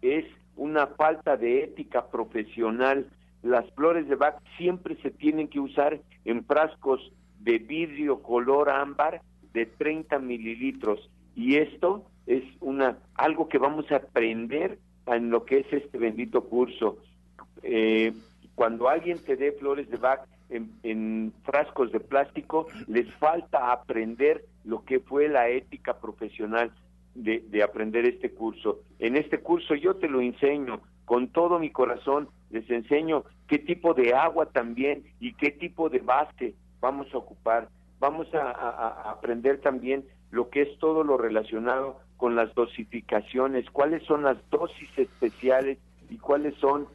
es 0.00 0.24
una 0.56 0.86
falta 0.88 1.36
de 1.36 1.64
ética 1.64 2.06
profesional. 2.08 3.06
Las 3.42 3.70
flores 3.72 4.08
de 4.08 4.16
Bach 4.16 4.36
siempre 4.56 4.96
se 5.02 5.10
tienen 5.10 5.48
que 5.48 5.60
usar 5.60 6.00
en 6.24 6.44
frascos 6.44 7.12
de 7.40 7.58
vidrio 7.58 8.22
color 8.22 8.68
ámbar 8.68 9.22
de 9.52 9.66
30 9.66 10.18
mililitros 10.18 11.08
y 11.34 11.56
esto 11.56 12.04
es 12.26 12.42
una 12.60 12.98
algo 13.14 13.48
que 13.48 13.58
vamos 13.58 13.90
a 13.90 13.96
aprender 13.96 14.78
en 15.06 15.30
lo 15.30 15.44
que 15.44 15.60
es 15.60 15.72
este 15.72 15.98
bendito 15.98 16.44
curso. 16.44 16.98
Eh, 17.62 18.12
cuando 18.54 18.88
alguien 18.88 19.18
te 19.24 19.36
dé 19.36 19.52
flores 19.52 19.88
de 19.88 19.96
Bach 19.96 20.20
en, 20.50 21.32
frascos 21.44 21.92
de 21.92 22.00
plástico, 22.00 22.66
les 22.86 23.08
falta 23.14 23.70
aprender 23.72 24.44
lo 24.64 24.84
que 24.84 25.00
fue 25.00 25.28
la 25.28 25.48
ética 25.48 25.98
profesional 25.98 26.72
de, 27.14 27.44
de 27.48 27.62
aprender 27.62 28.04
este 28.04 28.32
curso. 28.32 28.80
En 28.98 29.16
este 29.16 29.38
curso 29.38 29.74
yo 29.74 29.96
te 29.96 30.08
lo 30.08 30.20
enseño 30.20 30.80
con 31.04 31.28
todo 31.28 31.58
mi 31.58 31.70
corazón, 31.70 32.28
les 32.50 32.68
enseño 32.70 33.24
qué 33.46 33.58
tipo 33.58 33.94
de 33.94 34.14
agua 34.14 34.46
también 34.46 35.04
y 35.20 35.34
qué 35.34 35.50
tipo 35.50 35.88
de 35.88 36.00
base 36.00 36.54
vamos 36.80 37.12
a 37.12 37.18
ocupar 37.18 37.68
vamos 38.00 38.32
a, 38.34 39.10
aprender 39.10 39.60
también 39.60 40.04
lo 40.30 40.50
que 40.50 40.62
es 40.62 40.78
todo 40.78 41.04
lo 41.04 41.16
relacionado 41.16 42.00
con 42.16 42.36
las 42.36 42.54
dosificaciones, 42.54 43.70
cuáles 43.70 44.02
son 44.04 44.22
las 44.22 44.36
dosis 44.50 44.88
especiales 44.96 45.78
y 46.10 46.18
cuáles 46.18 46.54
son 46.56 46.86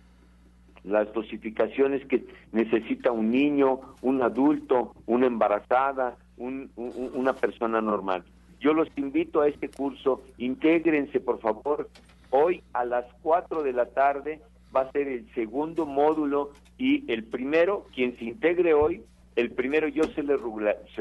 las 0.83 1.12
dosificaciones 1.13 2.06
que 2.08 2.25
necesita 2.51 3.12
un 3.12 3.31
niño, 3.31 3.79
un 4.01 4.21
adulto, 4.21 4.93
una 5.06 5.27
embarazada, 5.27 6.17
una 6.37 7.33
persona 7.33 7.79
normal. 7.81 8.23
Yo 8.60 8.73
los 8.73 8.89
invito 8.97 9.41
a 9.41 9.47
este 9.47 9.69
curso, 9.69 10.21
intégrense 10.37 11.19
por 11.19 11.39
favor. 11.39 11.89
Hoy 12.29 12.63
a 12.73 12.83
las 12.85 13.06
4 13.21 13.63
de 13.63 13.73
la 13.73 13.85
tarde 13.87 14.41
va 14.76 14.82
a 14.82 14.92
ser 14.92 15.08
el 15.08 15.34
segundo 15.34 15.86
módulo 15.86 16.52
y 16.78 17.10
el 17.12 17.24
primero, 17.24 17.86
quien 17.94 18.17
se 18.17 18.26
integre 18.26 18.74
hoy, 18.74 19.04
el 19.36 19.52
primero 19.52 19.88
yo 19.88 20.04
se, 20.15 20.24
le 20.24 20.38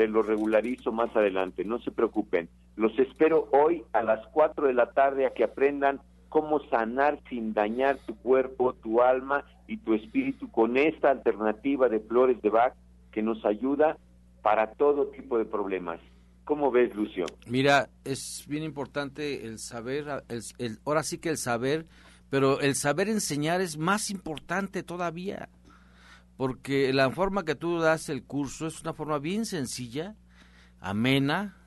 lo 0.09 0.23
regularizo 0.23 0.93
más 0.93 1.14
adelante, 1.14 1.64
no 1.64 1.79
se 1.81 1.91
preocupen. 1.91 2.49
Los 2.77 2.99
espero 2.99 3.49
hoy 3.53 3.83
a 3.93 4.03
las 4.03 4.27
4 4.29 4.66
de 4.66 4.75
la 4.75 4.93
tarde 4.93 5.27
a 5.27 5.31
que 5.31 5.45
aprendan 5.45 6.01
cómo 6.31 6.61
sanar 6.70 7.20
sin 7.29 7.53
dañar 7.53 7.99
tu 8.07 8.16
cuerpo, 8.16 8.73
tu 8.73 9.03
alma 9.03 9.45
y 9.47 9.62
y 9.73 9.79
tu 9.79 9.95
espíritu 9.95 10.51
con 10.51 10.77
esta 10.77 11.11
alternativa 11.11 11.89
de 11.89 12.01
flores 12.01 12.41
de 12.43 12.51
Bach 12.51 12.75
que 13.11 13.23
nos 13.23 13.43
ayuda 13.45 13.97
para 14.43 14.73
todo 14.75 15.07
tipo 15.07 15.39
de 15.39 15.47
problemas. 15.47 15.99
¿Cómo 16.45 16.70
ves, 16.70 16.95
Lucio? 16.95 17.25
Mira, 17.47 17.89
es 18.05 18.45
bien 18.49 18.64
importante 18.64 19.47
el 19.47 19.59
saber, 19.59 20.25
el, 20.29 20.79
ahora 20.85 21.03
sí 21.03 21.18
que 21.18 21.31
el 21.31 21.39
saber, 21.39 21.87
pero 22.33 22.61
el 22.61 22.76
saber 22.76 23.11
enseñar 23.11 23.61
es 23.61 23.76
más 23.76 24.09
importante 24.09 24.83
todavía, 24.83 25.51
porque 26.39 26.91
la 26.95 27.11
forma 27.11 27.45
que 27.45 27.55
tú 27.55 27.78
das 27.78 28.09
el 28.09 28.24
curso 28.24 28.66
es 28.66 28.80
una 28.80 28.95
forma 28.95 29.18
bien 29.18 29.45
sencilla, 29.45 30.16
amena, 30.80 31.59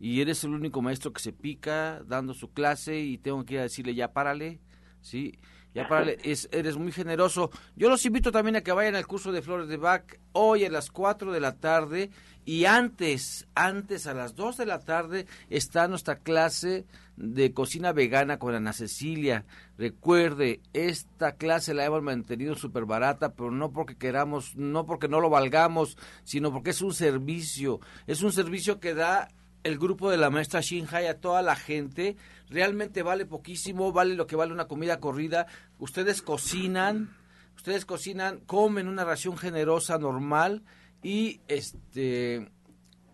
y 0.00 0.20
eres 0.20 0.42
el 0.42 0.50
único 0.50 0.82
maestro 0.82 1.12
que 1.12 1.22
se 1.22 1.32
pica 1.32 2.02
dando 2.08 2.34
su 2.34 2.52
clase 2.52 2.98
y 2.98 3.18
tengo 3.18 3.44
que 3.44 3.54
ir 3.54 3.60
a 3.60 3.62
decirle 3.62 3.94
ya 3.94 4.12
párale, 4.12 4.58
¿sí? 5.00 5.38
Ya 5.74 5.88
para, 5.88 6.12
es, 6.12 6.48
eres 6.52 6.76
muy 6.76 6.92
generoso. 6.92 7.50
Yo 7.74 7.88
los 7.88 8.06
invito 8.06 8.30
también 8.30 8.56
a 8.56 8.60
que 8.60 8.70
vayan 8.70 8.94
al 8.94 9.08
curso 9.08 9.32
de 9.32 9.42
Flores 9.42 9.68
de 9.68 9.76
Bach 9.76 10.04
hoy 10.32 10.64
a 10.64 10.70
las 10.70 10.90
4 10.90 11.32
de 11.32 11.40
la 11.40 11.56
tarde 11.56 12.10
y 12.44 12.66
antes, 12.66 13.48
antes 13.54 14.06
a 14.06 14.14
las 14.14 14.36
2 14.36 14.58
de 14.58 14.66
la 14.66 14.78
tarde 14.78 15.26
está 15.50 15.88
nuestra 15.88 16.16
clase 16.20 16.84
de 17.16 17.52
cocina 17.52 17.92
vegana 17.92 18.38
con 18.38 18.54
Ana 18.54 18.72
Cecilia. 18.72 19.44
Recuerde, 19.76 20.60
esta 20.72 21.36
clase 21.36 21.74
la 21.74 21.84
hemos 21.84 22.02
mantenido 22.02 22.54
súper 22.54 22.84
barata, 22.84 23.32
pero 23.32 23.50
no 23.50 23.72
porque 23.72 23.96
queramos, 23.96 24.54
no 24.56 24.86
porque 24.86 25.08
no 25.08 25.20
lo 25.20 25.30
valgamos, 25.30 25.96
sino 26.22 26.52
porque 26.52 26.70
es 26.70 26.82
un 26.82 26.94
servicio. 26.94 27.80
Es 28.06 28.22
un 28.22 28.32
servicio 28.32 28.78
que 28.78 28.94
da 28.94 29.28
el 29.64 29.78
grupo 29.78 30.10
de 30.10 30.18
la 30.18 30.30
maestra 30.30 30.60
Shinhai 30.60 31.06
a 31.06 31.20
toda 31.20 31.42
la 31.42 31.56
gente. 31.56 32.16
Realmente 32.48 33.02
vale 33.02 33.26
poquísimo, 33.26 33.92
vale 33.92 34.14
lo 34.14 34.26
que 34.26 34.36
vale 34.36 34.52
una 34.52 34.68
comida 34.68 35.00
corrida. 35.00 35.46
Ustedes 35.78 36.22
cocinan, 36.22 37.16
ustedes 37.56 37.84
cocinan, 37.84 38.40
comen 38.40 38.86
una 38.86 39.04
ración 39.04 39.36
generosa, 39.36 39.98
normal 39.98 40.62
y 41.02 41.40
este 41.48 42.50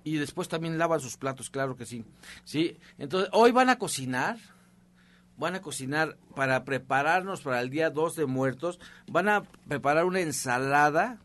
y 0.02 0.16
después 0.16 0.48
también 0.48 0.78
lavan 0.78 1.00
sus 1.00 1.16
platos, 1.16 1.50
claro 1.50 1.76
que 1.76 1.86
sí. 1.86 2.04
Sí, 2.44 2.78
entonces 2.98 3.30
hoy 3.32 3.52
van 3.52 3.70
a 3.70 3.78
cocinar. 3.78 4.38
Van 5.36 5.54
a 5.54 5.62
cocinar 5.62 6.18
para 6.34 6.64
prepararnos 6.64 7.40
para 7.40 7.62
el 7.62 7.70
día 7.70 7.88
2 7.88 8.14
de 8.14 8.26
muertos. 8.26 8.78
Van 9.06 9.26
a 9.26 9.42
preparar 9.68 10.04
una 10.04 10.20
ensalada 10.20 11.18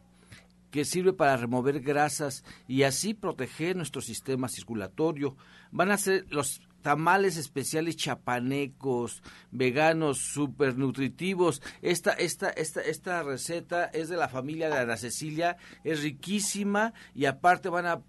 que 0.76 0.84
sirve 0.84 1.14
para 1.14 1.38
remover 1.38 1.80
grasas 1.80 2.44
y 2.68 2.84
así 2.84 3.14
proteger 3.14 3.78
nuestro 3.78 4.02
sistema 4.02 4.50
circulatorio. 4.50 5.38
Van 5.72 5.90
a 5.90 5.98
ser 5.98 6.26
los 6.30 6.60
tamales 6.82 7.38
especiales 7.38 7.96
chapanecos, 7.96 9.24
veganos, 9.52 10.18
super 10.18 10.78
nutritivos. 10.78 11.62
Esta, 11.82 12.12
esta, 12.12 12.50
esta, 12.50 12.82
esta 12.82 13.24
receta 13.24 13.86
es 13.86 14.10
de 14.10 14.18
la 14.18 14.28
familia 14.28 14.68
de 14.68 14.80
Ana 14.80 14.98
Cecilia, 14.98 15.56
es 15.86 16.04
riquísima 16.04 16.94
y 17.14 17.24
aparte 17.24 17.70
van 17.70 17.86
a 17.86 18.02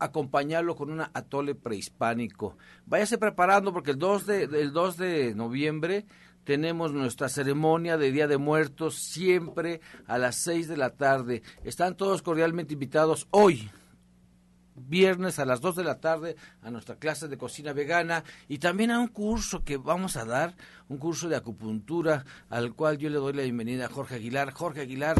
acompañarlo 0.00 0.74
con 0.74 0.90
un 0.90 1.02
atole 1.02 1.54
prehispánico. 1.54 2.56
Váyase 2.86 3.18
preparando 3.18 3.72
porque 3.72 3.92
el 3.92 3.98
2 3.98 4.26
de, 4.26 4.42
el 4.42 4.72
2 4.72 4.96
de 4.96 5.34
noviembre 5.36 6.06
tenemos 6.44 6.92
nuestra 6.92 7.28
ceremonia 7.28 7.96
de 7.96 8.12
Día 8.12 8.26
de 8.26 8.38
Muertos 8.38 8.96
siempre 8.96 9.80
a 10.06 10.18
las 10.18 10.36
6 10.36 10.68
de 10.68 10.76
la 10.76 10.90
tarde. 10.90 11.42
Están 11.64 11.96
todos 11.96 12.22
cordialmente 12.22 12.74
invitados 12.74 13.26
hoy, 13.30 13.70
viernes 14.74 15.38
a 15.38 15.44
las 15.44 15.60
2 15.60 15.76
de 15.76 15.84
la 15.84 16.00
tarde, 16.00 16.36
a 16.62 16.70
nuestra 16.70 16.96
clase 16.96 17.28
de 17.28 17.36
cocina 17.36 17.72
vegana 17.72 18.24
y 18.48 18.58
también 18.58 18.90
a 18.90 18.98
un 18.98 19.08
curso 19.08 19.62
que 19.64 19.76
vamos 19.76 20.16
a 20.16 20.24
dar, 20.24 20.56
un 20.88 20.98
curso 20.98 21.28
de 21.28 21.36
acupuntura, 21.36 22.24
al 22.48 22.74
cual 22.74 22.98
yo 22.98 23.10
le 23.10 23.16
doy 23.16 23.32
la 23.32 23.42
bienvenida 23.42 23.86
a 23.86 23.88
Jorge 23.88 24.16
Aguilar. 24.16 24.52
Jorge 24.52 24.80
Aguilar, 24.80 25.16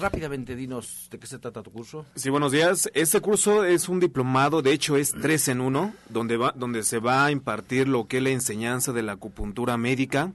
rápidamente 0.00 0.56
dinos 0.56 1.08
de 1.10 1.18
qué 1.18 1.26
se 1.26 1.38
trata 1.38 1.62
tu 1.62 1.70
curso. 1.70 2.06
Sí, 2.14 2.30
buenos 2.30 2.52
días. 2.52 2.90
Este 2.94 3.20
curso 3.20 3.64
es 3.64 3.88
un 3.88 4.00
diplomado, 4.00 4.62
de 4.62 4.72
hecho 4.72 4.96
es 4.96 5.12
tres 5.12 5.48
en 5.48 5.60
uno, 5.60 5.94
donde, 6.08 6.38
donde 6.54 6.82
se 6.82 6.98
va 6.98 7.26
a 7.26 7.30
impartir 7.30 7.88
lo 7.88 8.08
que 8.08 8.18
es 8.18 8.22
la 8.22 8.30
enseñanza 8.30 8.92
de 8.92 9.02
la 9.02 9.12
acupuntura 9.12 9.76
médica 9.76 10.32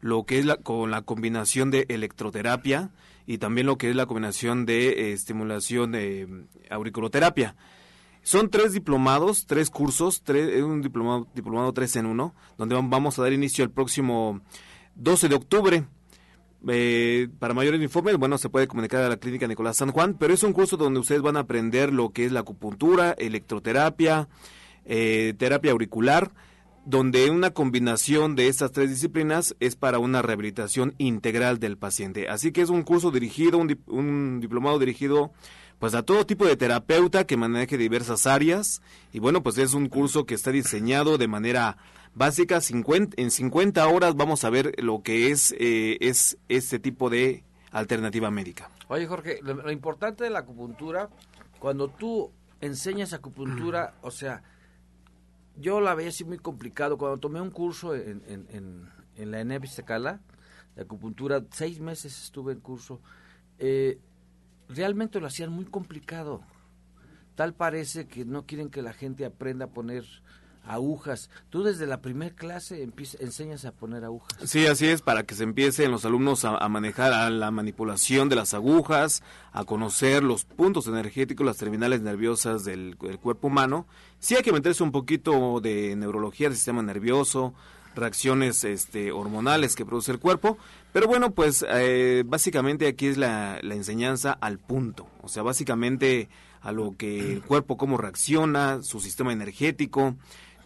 lo 0.00 0.24
que 0.24 0.38
es 0.38 0.44
la, 0.44 0.56
con 0.56 0.90
la 0.90 1.02
combinación 1.02 1.70
de 1.70 1.86
electroterapia 1.88 2.90
y 3.26 3.38
también 3.38 3.66
lo 3.66 3.78
que 3.78 3.90
es 3.90 3.96
la 3.96 4.06
combinación 4.06 4.66
de 4.66 4.88
eh, 4.88 5.12
estimulación 5.12 5.92
de 5.92 6.26
mm, 6.26 6.72
auriculoterapia. 6.72 7.56
Son 8.22 8.50
tres 8.50 8.72
diplomados, 8.72 9.46
tres 9.46 9.70
cursos, 9.70 10.22
tres, 10.22 10.62
un 10.62 10.82
diplomado, 10.82 11.26
diplomado 11.34 11.72
tres 11.72 11.96
en 11.96 12.06
uno, 12.06 12.34
donde 12.58 12.74
vamos 12.74 13.18
a 13.18 13.22
dar 13.22 13.32
inicio 13.32 13.64
el 13.64 13.70
próximo 13.70 14.40
12 14.96 15.28
de 15.28 15.34
octubre. 15.34 15.84
Eh, 16.68 17.28
para 17.38 17.54
mayores 17.54 17.80
informes, 17.80 18.18
bueno, 18.18 18.36
se 18.36 18.50
puede 18.50 18.68
comunicar 18.68 19.02
a 19.02 19.08
la 19.08 19.16
clínica 19.16 19.46
Nicolás 19.46 19.78
San 19.78 19.92
Juan, 19.92 20.16
pero 20.18 20.34
es 20.34 20.42
un 20.42 20.52
curso 20.52 20.76
donde 20.76 21.00
ustedes 21.00 21.22
van 21.22 21.38
a 21.38 21.40
aprender 21.40 21.92
lo 21.92 22.10
que 22.10 22.26
es 22.26 22.32
la 22.32 22.40
acupuntura, 22.40 23.12
electroterapia, 23.12 24.28
eh, 24.84 25.34
terapia 25.38 25.72
auricular, 25.72 26.30
donde 26.84 27.30
una 27.30 27.50
combinación 27.50 28.36
de 28.36 28.48
estas 28.48 28.72
tres 28.72 28.90
disciplinas 28.90 29.54
es 29.60 29.76
para 29.76 29.98
una 29.98 30.22
rehabilitación 30.22 30.94
integral 30.98 31.58
del 31.58 31.76
paciente. 31.76 32.28
Así 32.28 32.52
que 32.52 32.62
es 32.62 32.70
un 32.70 32.82
curso 32.82 33.10
dirigido, 33.10 33.58
un, 33.58 34.40
diplomado 34.40 34.78
dirigido 34.78 35.32
pues 35.78 35.94
a 35.94 36.02
todo 36.02 36.26
tipo 36.26 36.44
de 36.46 36.56
terapeuta 36.56 37.24
que 37.24 37.36
maneje 37.36 37.78
diversas 37.78 38.26
áreas 38.26 38.82
y 39.12 39.18
bueno, 39.18 39.42
pues 39.42 39.56
es 39.58 39.72
un 39.72 39.88
curso 39.88 40.26
que 40.26 40.34
está 40.34 40.50
diseñado 40.50 41.16
de 41.16 41.28
manera 41.28 41.78
básica, 42.14 42.60
50, 42.60 43.20
en 43.20 43.30
50 43.30 43.86
horas 43.88 44.14
vamos 44.14 44.44
a 44.44 44.50
ver 44.50 44.74
lo 44.82 45.02
que 45.02 45.30
es, 45.30 45.54
eh, 45.58 45.96
es 46.00 46.36
este 46.48 46.78
tipo 46.78 47.08
de 47.08 47.44
alternativa 47.70 48.30
médica. 48.30 48.70
Oye 48.88 49.06
Jorge, 49.06 49.38
lo 49.42 49.70
importante 49.70 50.24
de 50.24 50.30
la 50.30 50.40
acupuntura, 50.40 51.08
cuando 51.58 51.88
tú 51.88 52.30
enseñas 52.60 53.12
acupuntura, 53.12 53.94
o 54.02 54.10
sea, 54.10 54.42
yo 55.60 55.80
la 55.80 55.94
veía 55.94 56.08
así 56.08 56.24
muy 56.24 56.38
complicado. 56.38 56.98
Cuando 56.98 57.18
tomé 57.18 57.40
un 57.40 57.50
curso 57.50 57.94
en, 57.94 58.22
en, 58.26 58.88
en, 59.16 59.30
la 59.30 59.40
ENEP 59.40 59.64
de 59.64 60.82
acupuntura, 60.82 61.44
seis 61.50 61.80
meses 61.80 62.22
estuve 62.22 62.52
en 62.52 62.60
curso, 62.60 63.00
eh, 63.58 63.98
realmente 64.68 65.20
lo 65.20 65.26
hacían 65.26 65.50
muy 65.50 65.66
complicado. 65.66 66.42
Tal 67.34 67.54
parece 67.54 68.06
que 68.06 68.24
no 68.24 68.46
quieren 68.46 68.70
que 68.70 68.82
la 68.82 68.92
gente 68.92 69.24
aprenda 69.24 69.66
a 69.66 69.70
poner 69.70 70.04
agujas. 70.64 71.30
Tú 71.50 71.62
desde 71.62 71.86
la 71.86 72.00
primera 72.00 72.34
clase 72.34 72.88
enseñas 73.18 73.64
a 73.64 73.72
poner 73.72 74.04
agujas. 74.04 74.38
Sí, 74.44 74.66
así 74.66 74.86
es, 74.86 75.02
para 75.02 75.24
que 75.24 75.34
se 75.34 75.44
empiecen 75.44 75.90
los 75.90 76.04
alumnos 76.04 76.44
a, 76.44 76.68
manejar 76.68 77.12
a 77.12 77.30
la 77.30 77.50
manipulación 77.50 78.28
de 78.28 78.36
las 78.36 78.54
agujas, 78.54 79.22
a 79.52 79.64
conocer 79.64 80.22
los 80.22 80.44
puntos 80.44 80.86
energéticos, 80.86 81.46
las 81.46 81.56
terminales 81.56 82.00
nerviosas 82.00 82.64
del, 82.64 82.96
cuerpo 82.96 83.48
humano. 83.48 83.86
Sí 84.18 84.36
hay 84.36 84.42
que 84.42 84.52
meterse 84.52 84.82
un 84.82 84.92
poquito 84.92 85.60
de 85.60 85.96
neurología 85.96 86.48
del 86.48 86.56
sistema 86.56 86.82
nervioso, 86.82 87.54
reacciones 87.94 88.62
este, 88.64 89.12
hormonales 89.12 89.74
que 89.74 89.84
produce 89.84 90.12
el 90.12 90.18
cuerpo. 90.18 90.58
Pero 90.92 91.06
bueno, 91.06 91.32
pues 91.32 91.64
eh, 91.68 92.22
básicamente 92.26 92.86
aquí 92.86 93.06
es 93.06 93.16
la, 93.16 93.58
la 93.62 93.74
enseñanza 93.74 94.32
al 94.32 94.58
punto. 94.58 95.06
O 95.22 95.28
sea, 95.28 95.42
básicamente 95.42 96.28
a 96.62 96.72
lo 96.72 96.94
que 96.96 97.32
el 97.32 97.42
cuerpo, 97.42 97.76
cómo 97.76 97.96
reacciona, 97.96 98.82
su 98.82 99.00
sistema 99.00 99.32
energético, 99.32 100.16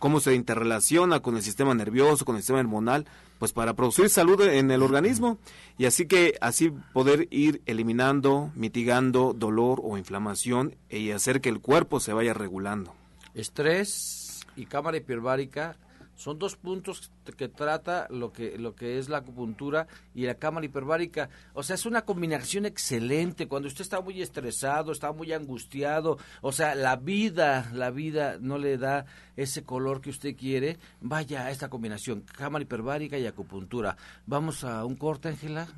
cómo 0.04 0.20
se 0.20 0.34
interrelaciona 0.34 1.20
con 1.20 1.34
el 1.34 1.42
sistema 1.42 1.72
nervioso, 1.72 2.26
con 2.26 2.36
el 2.36 2.42
sistema 2.42 2.60
hormonal, 2.60 3.06
pues 3.38 3.54
para 3.54 3.72
producir 3.72 4.10
salud 4.10 4.38
en 4.42 4.70
el 4.70 4.82
organismo 4.82 5.38
y 5.78 5.86
así 5.86 6.04
que 6.04 6.34
así 6.42 6.70
poder 6.92 7.26
ir 7.30 7.62
eliminando, 7.64 8.52
mitigando 8.54 9.32
dolor 9.32 9.80
o 9.82 9.96
inflamación 9.96 10.76
y 10.90 11.12
hacer 11.12 11.40
que 11.40 11.48
el 11.48 11.60
cuerpo 11.60 12.00
se 12.00 12.12
vaya 12.12 12.34
regulando. 12.34 12.92
Estrés 13.32 14.44
y 14.56 14.66
cámara 14.66 14.98
hiperbárica 14.98 15.78
son 16.16 16.38
dos 16.38 16.56
puntos 16.56 17.10
que 17.36 17.48
trata 17.48 18.06
lo 18.10 18.32
que 18.32 18.58
lo 18.58 18.74
que 18.74 18.98
es 18.98 19.08
la 19.08 19.18
acupuntura 19.18 19.86
y 20.14 20.24
la 20.26 20.34
cámara 20.34 20.66
hiperbárica. 20.66 21.28
O 21.54 21.62
sea, 21.62 21.74
es 21.74 21.86
una 21.86 22.04
combinación 22.04 22.66
excelente 22.66 23.48
cuando 23.48 23.68
usted 23.68 23.82
está 23.82 24.00
muy 24.00 24.22
estresado, 24.22 24.92
está 24.92 25.12
muy 25.12 25.32
angustiado, 25.32 26.18
o 26.40 26.52
sea, 26.52 26.74
la 26.74 26.96
vida, 26.96 27.70
la 27.72 27.90
vida 27.90 28.38
no 28.40 28.58
le 28.58 28.78
da 28.78 29.06
ese 29.36 29.64
color 29.64 30.00
que 30.00 30.10
usted 30.10 30.36
quiere. 30.36 30.78
Vaya 31.00 31.46
a 31.46 31.50
esta 31.50 31.68
combinación, 31.68 32.22
cámara 32.22 32.62
hiperbárica 32.62 33.18
y 33.18 33.26
acupuntura. 33.26 33.96
Vamos 34.26 34.64
a 34.64 34.84
un 34.84 34.96
corte, 34.96 35.28
Ángela. 35.28 35.68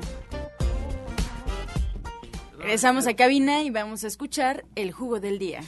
Regresamos 2.57 3.05
a 3.05 3.17
cabina 3.17 3.63
y 3.63 3.69
vamos 3.69 4.05
a 4.05 4.07
escuchar 4.07 4.63
el 4.75 4.93
jugo 4.93 5.19
del 5.19 5.39
día. 5.39 5.59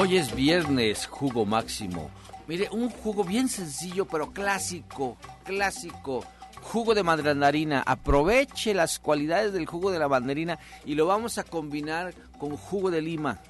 Hoy 0.00 0.16
es 0.16 0.32
viernes, 0.32 1.08
jugo 1.08 1.44
máximo. 1.44 2.08
Mire, 2.46 2.68
un 2.70 2.88
jugo 2.88 3.24
bien 3.24 3.48
sencillo, 3.48 4.04
pero 4.06 4.32
clásico, 4.32 5.16
clásico. 5.42 6.24
Jugo 6.62 6.94
de 6.94 7.02
mandarina. 7.02 7.82
Aproveche 7.84 8.74
las 8.74 9.00
cualidades 9.00 9.52
del 9.52 9.66
jugo 9.66 9.90
de 9.90 9.98
la 9.98 10.06
mandarina 10.06 10.60
y 10.84 10.94
lo 10.94 11.06
vamos 11.06 11.36
a 11.38 11.42
combinar 11.42 12.14
con 12.38 12.56
jugo 12.56 12.92
de 12.92 13.02
lima 13.02 13.40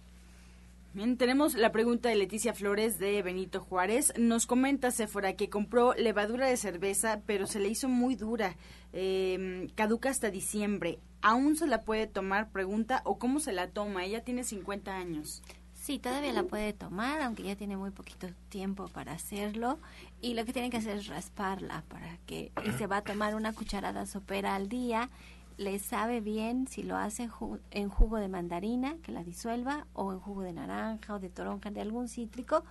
Bien, 0.93 1.17
tenemos 1.17 1.53
la 1.53 1.71
pregunta 1.71 2.09
de 2.09 2.15
Leticia 2.15 2.53
Flores 2.53 2.97
de 2.97 3.21
Benito 3.21 3.61
Juárez. 3.61 4.13
Nos 4.17 4.47
comenta 4.47 4.89
Sephora 4.91 5.33
que 5.33 5.49
compró 5.49 5.93
levadura 5.93 6.47
de 6.47 6.57
cerveza, 6.57 7.21
pero 7.25 7.45
se 7.45 7.59
le 7.59 7.69
hizo 7.69 7.87
muy 7.87 8.15
dura. 8.15 8.55
Eh, 8.93 9.69
caduca 9.75 10.09
hasta 10.09 10.31
diciembre. 10.31 10.99
¿Aún 11.21 11.55
se 11.55 11.67
la 11.67 11.83
puede 11.83 12.07
tomar? 12.07 12.49
Pregunta. 12.49 13.01
¿O 13.05 13.17
cómo 13.17 13.39
se 13.39 13.51
la 13.51 13.69
toma? 13.69 14.05
Ella 14.05 14.23
tiene 14.23 14.43
50 14.43 14.95
años. 14.95 15.41
Sí, 15.73 15.99
todavía 15.99 16.33
la 16.33 16.43
puede 16.43 16.73
tomar, 16.73 17.21
aunque 17.21 17.43
ya 17.43 17.55
tiene 17.55 17.77
muy 17.77 17.91
poquito 17.91 18.27
tiempo 18.49 18.87
para 18.89 19.13
hacerlo. 19.13 19.79
Y 20.21 20.33
lo 20.33 20.43
que 20.43 20.51
tiene 20.51 20.69
que 20.69 20.77
hacer 20.77 20.97
es 20.97 21.07
rasparla 21.07 21.83
para 21.87 22.17
que 22.25 22.51
y 22.65 22.71
se 22.71 22.87
va 22.87 22.97
a 22.97 23.03
tomar 23.03 23.35
una 23.35 23.53
cucharada 23.53 24.05
sopera 24.05 24.55
al 24.55 24.67
día. 24.67 25.09
Le 25.55 25.79
sabe 25.79 26.19
bien 26.19 26.67
si 26.67 26.83
lo 26.83 26.97
hace 26.97 27.29
en 27.71 27.89
jugo 27.89 28.17
de 28.17 28.27
mandarina, 28.27 28.97
que 28.97 29.11
la 29.11 29.23
disuelva, 29.23 29.87
o 29.93 30.11
en 30.11 30.19
jugo 30.19 30.41
de 30.41 30.53
naranja 30.53 31.15
o 31.15 31.19
de 31.19 31.29
toronja, 31.29 31.71
de 31.71 31.81
algún 31.81 32.09
cítrico, 32.09 32.63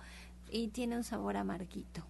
y 0.49 0.67
tiene 0.67 0.95
un 0.95 1.03
sabor 1.03 1.37
amarguito. 1.37 2.03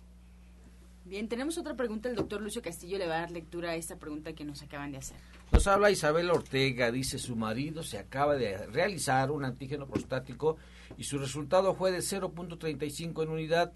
Bien, 1.07 1.29
tenemos 1.29 1.57
otra 1.57 1.73
pregunta. 1.75 2.09
El 2.09 2.15
doctor 2.15 2.41
Lucio 2.41 2.61
Castillo 2.61 2.97
le 2.97 3.07
va 3.07 3.15
a 3.15 3.19
dar 3.21 3.31
lectura 3.31 3.71
a 3.71 3.75
esta 3.75 3.95
pregunta 3.95 4.33
que 4.33 4.43
nos 4.43 4.61
acaban 4.61 4.91
de 4.91 4.97
hacer. 4.97 5.15
Nos 5.53 5.65
habla 5.65 5.89
Isabel 5.89 6.29
Ortega, 6.29 6.91
dice 6.91 7.17
su 7.17 7.37
marido 7.37 7.81
se 7.81 7.97
acaba 7.97 8.35
de 8.35 8.67
realizar 8.67 9.31
un 9.31 9.45
antígeno 9.45 9.87
prostático 9.87 10.57
y 10.97 11.05
su 11.05 11.17
resultado 11.17 11.73
fue 11.75 11.93
de 11.93 11.99
0.35 11.99 13.23
en 13.23 13.29
unidad. 13.29 13.71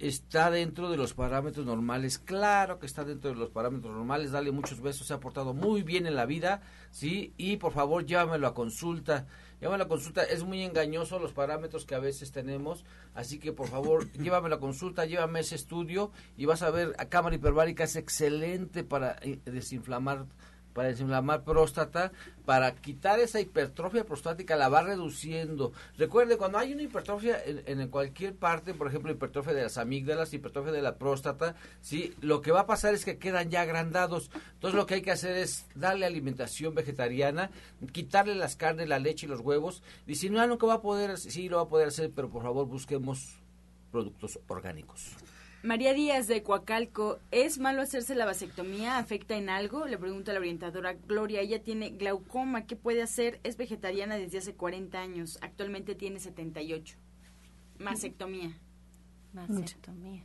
Está 0.00 0.50
dentro 0.50 0.90
de 0.90 0.96
los 0.96 1.14
parámetros 1.14 1.64
normales, 1.64 2.18
claro 2.18 2.80
que 2.80 2.86
está 2.86 3.04
dentro 3.04 3.30
de 3.30 3.36
los 3.36 3.50
parámetros 3.50 3.94
normales, 3.94 4.32
dale 4.32 4.50
muchos 4.50 4.80
besos, 4.80 5.06
se 5.06 5.14
ha 5.14 5.20
portado 5.20 5.54
muy 5.54 5.82
bien 5.82 6.06
en 6.06 6.14
la 6.14 6.26
vida, 6.26 6.62
¿sí? 6.90 7.34
Y 7.36 7.56
por 7.56 7.72
favor 7.72 8.04
llévamelo 8.04 8.46
a 8.46 8.54
consulta, 8.54 9.26
llévamelo 9.60 9.84
a 9.84 9.88
consulta, 9.88 10.22
es 10.24 10.44
muy 10.44 10.62
engañoso 10.62 11.18
los 11.18 11.32
parámetros 11.32 11.84
que 11.84 11.94
a 11.94 11.98
veces 11.98 12.32
tenemos, 12.32 12.84
así 13.14 13.38
que 13.38 13.52
por 13.52 13.68
favor 13.68 14.10
llévamelo 14.12 14.56
a 14.56 14.60
consulta, 14.60 15.06
llévame 15.06 15.40
ese 15.40 15.54
estudio 15.54 16.10
y 16.36 16.44
vas 16.44 16.62
a 16.62 16.70
ver, 16.70 16.94
a 16.98 17.06
cámara 17.06 17.36
hiperbárica 17.36 17.84
es 17.84 17.96
excelente 17.96 18.84
para 18.84 19.16
eh, 19.22 19.38
desinflamar 19.44 20.26
para 20.78 20.90
desinflamar 20.90 21.42
próstata, 21.42 22.12
para 22.44 22.72
quitar 22.76 23.18
esa 23.18 23.40
hipertrofia 23.40 24.04
prostática, 24.04 24.54
la 24.54 24.68
va 24.68 24.82
reduciendo. 24.82 25.72
Recuerde, 25.96 26.36
cuando 26.36 26.56
hay 26.56 26.72
una 26.72 26.84
hipertrofia 26.84 27.36
en, 27.44 27.88
cualquier 27.88 28.36
parte, 28.36 28.74
por 28.74 28.86
ejemplo, 28.86 29.10
hipertrofia 29.10 29.54
de 29.54 29.64
las 29.64 29.76
amígdalas, 29.76 30.32
hipertrofia 30.32 30.70
de 30.70 30.80
la 30.80 30.96
próstata, 30.96 31.56
¿sí? 31.80 32.14
lo 32.20 32.42
que 32.42 32.52
va 32.52 32.60
a 32.60 32.66
pasar 32.66 32.94
es 32.94 33.04
que 33.04 33.18
quedan 33.18 33.50
ya 33.50 33.62
agrandados. 33.62 34.30
Entonces 34.52 34.76
lo 34.76 34.86
que 34.86 34.94
hay 34.94 35.02
que 35.02 35.10
hacer 35.10 35.36
es 35.36 35.66
darle 35.74 36.06
alimentación 36.06 36.76
vegetariana, 36.76 37.50
quitarle 37.90 38.36
las 38.36 38.54
carnes, 38.54 38.88
la 38.88 39.00
leche 39.00 39.26
y 39.26 39.28
los 39.28 39.40
huevos. 39.40 39.82
Y 40.06 40.14
si 40.14 40.30
no, 40.30 40.46
nunca 40.46 40.68
va 40.68 40.74
a 40.74 40.80
poder, 40.80 41.18
sí 41.18 41.48
lo 41.48 41.56
va 41.56 41.64
a 41.64 41.68
poder 41.68 41.88
hacer, 41.88 42.12
pero 42.14 42.30
por 42.30 42.44
favor 42.44 42.68
busquemos 42.68 43.40
productos 43.90 44.38
orgánicos. 44.46 45.16
María 45.68 45.92
Díaz 45.92 46.28
de 46.28 46.42
Coacalco, 46.42 47.18
¿es 47.30 47.58
malo 47.58 47.82
hacerse 47.82 48.14
la 48.14 48.24
vasectomía? 48.24 48.96
¿Afecta 48.96 49.36
en 49.36 49.50
algo? 49.50 49.84
Le 49.84 49.98
pregunta 49.98 50.32
la 50.32 50.38
orientadora 50.38 50.94
Gloria. 50.94 51.42
Ella 51.42 51.62
tiene 51.62 51.90
glaucoma. 51.90 52.64
¿Qué 52.64 52.74
puede 52.74 53.02
hacer? 53.02 53.38
Es 53.44 53.58
vegetariana 53.58 54.16
desde 54.16 54.38
hace 54.38 54.54
40 54.54 54.98
años. 54.98 55.38
Actualmente 55.42 55.94
tiene 55.94 56.20
78. 56.20 56.96
Mastectomía. 57.80 58.58
Mastectomía. 59.34 60.24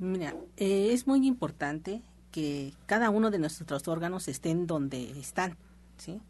Mira, 0.00 0.34
eh, 0.56 0.88
es 0.90 1.06
muy 1.06 1.28
importante 1.28 2.02
que 2.32 2.72
cada 2.86 3.10
uno 3.10 3.30
de 3.30 3.38
nuestros 3.38 3.86
órganos 3.86 4.26
estén 4.26 4.66
donde 4.66 5.12
están, 5.12 5.56
¿sí? 5.96 6.20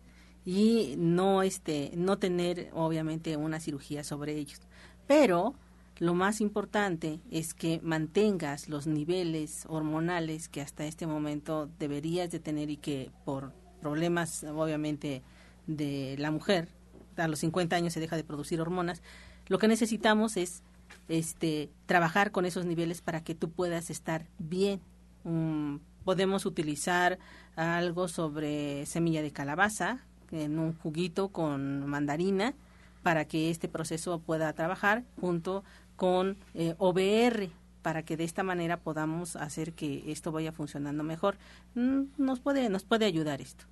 Y 0.45 0.97
no, 0.99 1.43
este, 1.43 1.93
no 1.97 2.19
tener, 2.19 2.69
obviamente, 2.75 3.35
una 3.39 3.61
cirugía 3.61 4.05
sobre 4.05 4.35
ellos. 4.35 4.61
Pero 5.07 5.55
lo 5.99 6.15
más 6.15 6.41
importante 6.41 7.21
es 7.31 7.55
que 7.55 7.81
mantengas 7.83 8.69
los 8.69 8.87
niveles 8.87 9.65
hormonales 9.69 10.49
que 10.49 10.61
hasta 10.61 10.87
este 10.87 11.07
momento 11.07 11.69
deberías 11.79 12.31
de 12.31 12.41
tener 12.41 12.71
y 12.71 12.77
que 12.77 13.11
por 13.25 13.53
problemas 13.81 14.45
obviamente 14.45 15.23
de 15.67 16.17
la 16.19 16.31
mujer 16.31 16.69
a 17.17 17.29
los 17.29 17.41
50 17.41 17.77
años 17.77 17.93
se 17.93 18.01
deja 18.01 18.17
de 18.17 18.25
producir 18.25 18.61
hormonas 18.61 19.03
lo 19.49 19.59
que 19.59 19.69
necesitamos 19.69 20.37
es 20.37 20.63
este 21.09 21.71
trabajar 21.87 22.31
con 22.31 22.45
esos 22.45 22.65
niveles 22.65 23.03
para 23.03 23.23
que 23.23 23.35
tú 23.35 23.51
puedas 23.51 23.91
estar 23.91 24.27
bien. 24.39 24.81
Mm, 25.25 25.77
podemos 26.05 26.47
utilizar 26.47 27.19
algo 27.57 28.09
sobre 28.09 28.87
semilla 28.87 29.23
de 29.23 29.33
calabaza 29.33 30.05
en 30.31 30.59
un 30.59 30.75
juguito 30.75 31.29
con 31.29 31.87
mandarina 31.87 32.55
para 33.03 33.27
que 33.27 33.51
este 33.51 33.69
proceso 33.69 34.21
pueda 34.21 34.53
trabajar 34.53 35.05
junto 35.21 35.65
con 35.97 36.37
eh, 36.55 36.75
OBR 36.79 37.51
para 37.83 38.05
que 38.05 38.17
de 38.17 38.25
esta 38.25 38.43
manera 38.43 38.79
podamos 38.79 39.37
hacer 39.37 39.73
que 39.73 40.05
esto 40.11 40.33
vaya 40.33 40.53
funcionando 40.53 41.03
mejor. 41.03 41.37
Mm, 41.75 42.05
nos 42.17 42.41
puede, 42.41 42.69
nos 42.71 42.85
puede 42.85 43.05
ayudar 43.05 43.41
esto. 43.41 43.65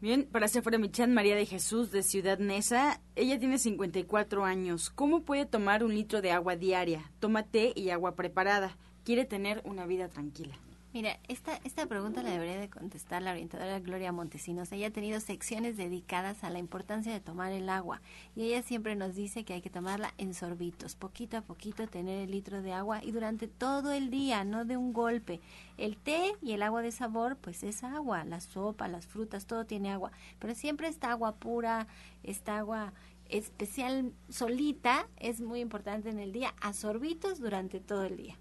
Bien, 0.00 0.28
para 0.30 0.46
Sephora 0.46 0.78
Michan, 0.78 1.14
María 1.14 1.34
de 1.34 1.46
Jesús 1.46 1.90
de 1.90 2.02
Ciudad 2.02 2.38
Neza, 2.38 3.00
ella 3.16 3.38
tiene 3.38 3.58
54 3.58 4.44
años. 4.44 4.90
¿Cómo 4.90 5.22
puede 5.22 5.46
tomar 5.46 5.82
un 5.82 5.94
litro 5.94 6.20
de 6.20 6.30
agua 6.30 6.54
diaria? 6.54 7.10
Toma 7.18 7.42
té 7.42 7.72
y 7.74 7.90
agua 7.90 8.14
preparada. 8.14 8.76
Quiere 9.04 9.24
tener 9.24 9.62
una 9.64 9.86
vida 9.86 10.08
tranquila. 10.08 10.54
Mira, 10.94 11.18
esta, 11.26 11.58
esta 11.64 11.86
pregunta 11.86 12.22
la 12.22 12.30
debería 12.30 12.56
de 12.56 12.70
contestar 12.70 13.20
la 13.20 13.32
orientadora 13.32 13.80
Gloria 13.80 14.12
Montesinos. 14.12 14.70
Ella 14.70 14.86
ha 14.86 14.92
tenido 14.92 15.18
secciones 15.18 15.76
dedicadas 15.76 16.44
a 16.44 16.50
la 16.50 16.60
importancia 16.60 17.12
de 17.12 17.18
tomar 17.18 17.50
el 17.50 17.68
agua 17.68 18.00
y 18.36 18.44
ella 18.44 18.62
siempre 18.62 18.94
nos 18.94 19.16
dice 19.16 19.44
que 19.44 19.54
hay 19.54 19.60
que 19.60 19.70
tomarla 19.70 20.14
en 20.18 20.34
sorbitos, 20.34 20.94
poquito 20.94 21.36
a 21.36 21.40
poquito 21.40 21.88
tener 21.88 22.20
el 22.20 22.30
litro 22.30 22.62
de 22.62 22.72
agua 22.72 23.02
y 23.02 23.10
durante 23.10 23.48
todo 23.48 23.90
el 23.90 24.08
día, 24.08 24.44
no 24.44 24.64
de 24.64 24.76
un 24.76 24.92
golpe. 24.92 25.40
El 25.78 25.96
té 25.96 26.36
y 26.40 26.52
el 26.52 26.62
agua 26.62 26.80
de 26.80 26.92
sabor, 26.92 27.38
pues 27.38 27.64
es 27.64 27.82
agua, 27.82 28.22
la 28.22 28.40
sopa, 28.40 28.86
las 28.86 29.08
frutas, 29.08 29.46
todo 29.46 29.66
tiene 29.66 29.90
agua, 29.90 30.12
pero 30.38 30.54
siempre 30.54 30.86
esta 30.86 31.10
agua 31.10 31.34
pura, 31.34 31.88
esta 32.22 32.56
agua 32.56 32.92
especial 33.28 34.12
solita 34.28 35.08
es 35.16 35.40
muy 35.40 35.58
importante 35.58 36.08
en 36.10 36.20
el 36.20 36.30
día, 36.30 36.54
a 36.60 36.72
sorbitos 36.72 37.40
durante 37.40 37.80
todo 37.80 38.04
el 38.04 38.16
día. 38.16 38.38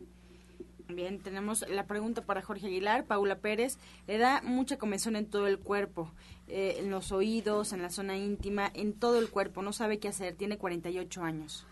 Bien, 0.95 1.19
tenemos 1.19 1.65
la 1.69 1.85
pregunta 1.87 2.23
para 2.23 2.41
Jorge 2.41 2.67
Aguilar. 2.67 3.05
Paula 3.05 3.39
Pérez 3.39 3.77
le 4.07 4.17
da 4.17 4.41
mucha 4.43 4.77
comezón 4.77 5.15
en 5.15 5.25
todo 5.25 5.47
el 5.47 5.59
cuerpo, 5.59 6.11
eh, 6.47 6.77
en 6.79 6.91
los 6.91 7.11
oídos, 7.11 7.73
en 7.73 7.81
la 7.81 7.89
zona 7.89 8.17
íntima, 8.17 8.69
en 8.73 8.93
todo 8.93 9.19
el 9.19 9.29
cuerpo. 9.29 9.61
No 9.61 9.73
sabe 9.73 9.99
qué 9.99 10.09
hacer. 10.09 10.35
Tiene 10.35 10.57
48 10.57 11.23
años. 11.23 11.65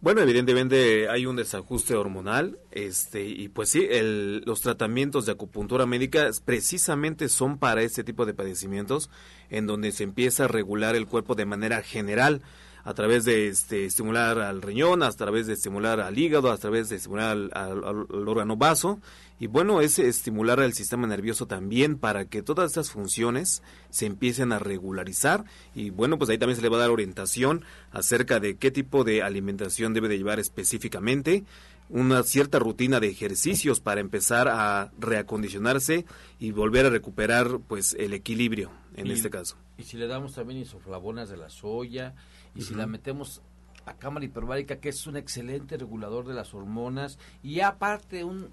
Bueno, 0.00 0.20
evidentemente 0.20 1.08
hay 1.08 1.24
un 1.24 1.36
desajuste 1.36 1.94
hormonal, 1.94 2.58
este, 2.70 3.24
y 3.24 3.48
pues 3.48 3.70
sí, 3.70 3.86
el, 3.88 4.42
los 4.44 4.60
tratamientos 4.60 5.24
de 5.24 5.32
acupuntura 5.32 5.86
médica 5.86 6.28
precisamente 6.44 7.30
son 7.30 7.56
para 7.56 7.80
este 7.82 8.04
tipo 8.04 8.26
de 8.26 8.34
padecimientos, 8.34 9.08
en 9.48 9.66
donde 9.66 9.92
se 9.92 10.04
empieza 10.04 10.44
a 10.44 10.48
regular 10.48 10.94
el 10.94 11.06
cuerpo 11.06 11.34
de 11.34 11.46
manera 11.46 11.82
general 11.82 12.42
a 12.84 12.94
través 12.94 13.24
de 13.24 13.48
este, 13.48 13.86
estimular 13.86 14.38
al 14.38 14.60
riñón, 14.60 15.02
a 15.02 15.10
través 15.12 15.46
de 15.46 15.54
estimular 15.54 16.00
al 16.00 16.18
hígado, 16.18 16.50
a 16.50 16.58
través 16.58 16.90
de 16.90 16.96
estimular 16.96 17.30
al, 17.30 17.50
al, 17.54 18.28
órgano 18.28 18.56
vaso 18.56 19.00
y 19.40 19.46
bueno, 19.46 19.80
es 19.80 19.98
estimular 19.98 20.60
al 20.60 20.74
sistema 20.74 21.06
nervioso 21.06 21.46
también 21.46 21.98
para 21.98 22.26
que 22.26 22.42
todas 22.42 22.70
estas 22.70 22.90
funciones 22.90 23.62
se 23.90 24.06
empiecen 24.06 24.52
a 24.52 24.58
regularizar 24.58 25.44
y 25.74 25.90
bueno, 25.90 26.18
pues 26.18 26.30
ahí 26.30 26.38
también 26.38 26.56
se 26.56 26.62
le 26.62 26.68
va 26.68 26.76
a 26.76 26.80
dar 26.80 26.90
orientación 26.90 27.64
acerca 27.90 28.38
de 28.38 28.56
qué 28.56 28.70
tipo 28.70 29.02
de 29.02 29.22
alimentación 29.22 29.94
debe 29.94 30.08
de 30.08 30.18
llevar 30.18 30.38
específicamente, 30.38 31.44
una 31.88 32.22
cierta 32.22 32.58
rutina 32.58 33.00
de 33.00 33.08
ejercicios 33.08 33.80
para 33.80 34.00
empezar 34.00 34.48
a 34.48 34.90
reacondicionarse 34.98 36.06
y 36.38 36.50
volver 36.52 36.86
a 36.86 36.90
recuperar 36.90 37.60
pues 37.66 37.94
el 37.98 38.14
equilibrio 38.14 38.70
en 38.96 39.10
este 39.10 39.30
caso. 39.30 39.56
Y 39.76 39.82
si 39.82 39.96
le 39.96 40.06
damos 40.06 40.34
también 40.34 40.60
isoflavonas 40.60 41.28
de 41.28 41.36
la 41.36 41.50
soya, 41.50 42.14
y 42.54 42.62
si 42.62 42.74
la 42.74 42.86
metemos 42.86 43.42
a 43.86 43.94
cámara 43.94 44.24
hiperbárica, 44.24 44.76
que 44.76 44.88
es 44.88 45.06
un 45.06 45.16
excelente 45.16 45.76
regulador 45.76 46.26
de 46.26 46.34
las 46.34 46.54
hormonas 46.54 47.18
y 47.42 47.60
aparte 47.60 48.24
un 48.24 48.50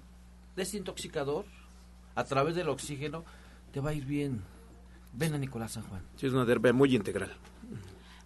desintoxicador 0.56 1.46
a 2.14 2.24
través 2.24 2.54
del 2.54 2.68
oxígeno, 2.68 3.24
te 3.72 3.80
va 3.80 3.90
a 3.90 3.94
ir 3.94 4.04
bien. 4.04 4.42
Ven 5.14 5.34
a 5.34 5.38
Nicolás 5.38 5.72
San 5.72 5.84
Juan. 5.84 6.02
Sí, 6.16 6.26
es 6.26 6.32
una 6.32 6.46
terapia 6.46 6.72
muy 6.72 6.94
integral. 6.94 7.32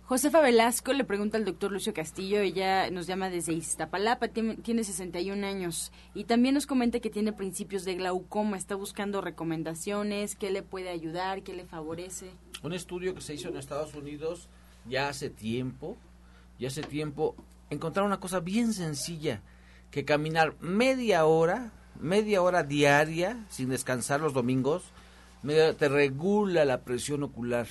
Josefa 0.05 0.41
Velasco 0.41 0.93
le 0.93 1.03
pregunta 1.03 1.37
al 1.37 1.45
doctor 1.45 1.73
Lucio 1.73 1.93
Castillo, 1.93 2.39
ella 2.39 2.89
nos 2.93 3.09
llama 3.09 3.29
desde 3.29 3.55
Iztapalapa, 3.55 4.29
tiene 4.29 4.85
61 4.85 5.45
años 5.45 5.91
y 6.15 6.25
también 6.25 6.55
nos 6.55 6.69
comenta 6.69 7.01
que 7.01 7.11
tiene 7.11 7.33
principios 7.33 7.85
de 7.85 7.97
glaucoma, 7.97 8.57
está 8.57 8.77
buscando 8.77 9.21
recomendaciones, 9.21 10.37
qué 10.37 10.53
le 10.53 10.63
puede 10.63 10.91
ayudar, 10.91 11.43
qué 11.43 11.55
le 11.55 11.67
favorece. 11.67 12.31
Un 12.63 12.73
estudio 12.73 13.17
que 13.17 13.21
se 13.21 13.35
hizo 13.35 13.49
en 13.49 13.57
Estados 13.57 13.95
Unidos 13.95 14.49
ya 14.89 15.09
hace 15.09 15.31
tiempo, 15.31 15.97
ya 16.59 16.69
hace 16.69 16.83
tiempo, 16.83 17.35
encontrar 17.71 18.07
una 18.07 18.21
cosa 18.21 18.41
bien 18.41 18.73
sencilla, 18.73 19.43
que 19.91 20.05
caminar 20.05 20.55
media 20.61 21.25
hora, 21.25 21.73
media 22.01 22.43
hora 22.43 22.63
diaria, 22.63 23.45
sin 23.51 23.69
descansar 23.69 24.21
los 24.21 24.33
domingos, 24.33 24.85
te 25.43 25.89
regula 25.89 26.65
la 26.65 26.83
presión 26.83 27.23
ocular. 27.23 27.67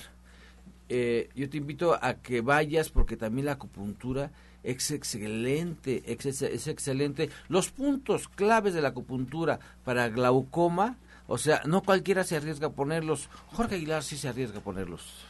Eh, 0.88 1.30
yo 1.34 1.50
te 1.50 1.56
invito 1.56 1.98
a 2.00 2.14
que 2.14 2.40
vayas 2.40 2.90
porque 2.90 3.16
también 3.16 3.46
la 3.46 3.52
acupuntura 3.52 4.30
es 4.62 4.90
excelente, 4.90 6.02
es, 6.06 6.66
excelente. 6.66 7.30
Los 7.48 7.70
puntos 7.70 8.28
claves 8.28 8.74
de 8.74 8.82
la 8.82 8.88
acupuntura 8.88 9.60
para 9.84 10.08
glaucoma, 10.08 10.96
o 11.28 11.38
sea, 11.38 11.62
no 11.66 11.82
cualquiera 11.82 12.24
se 12.24 12.36
arriesga 12.36 12.68
a 12.68 12.72
ponerlos. 12.72 13.28
Jorge 13.48 13.76
Aguilar 13.76 14.02
sí 14.02 14.16
se 14.16 14.28
arriesga 14.28 14.58
a 14.58 14.62
ponerlos. 14.64 15.24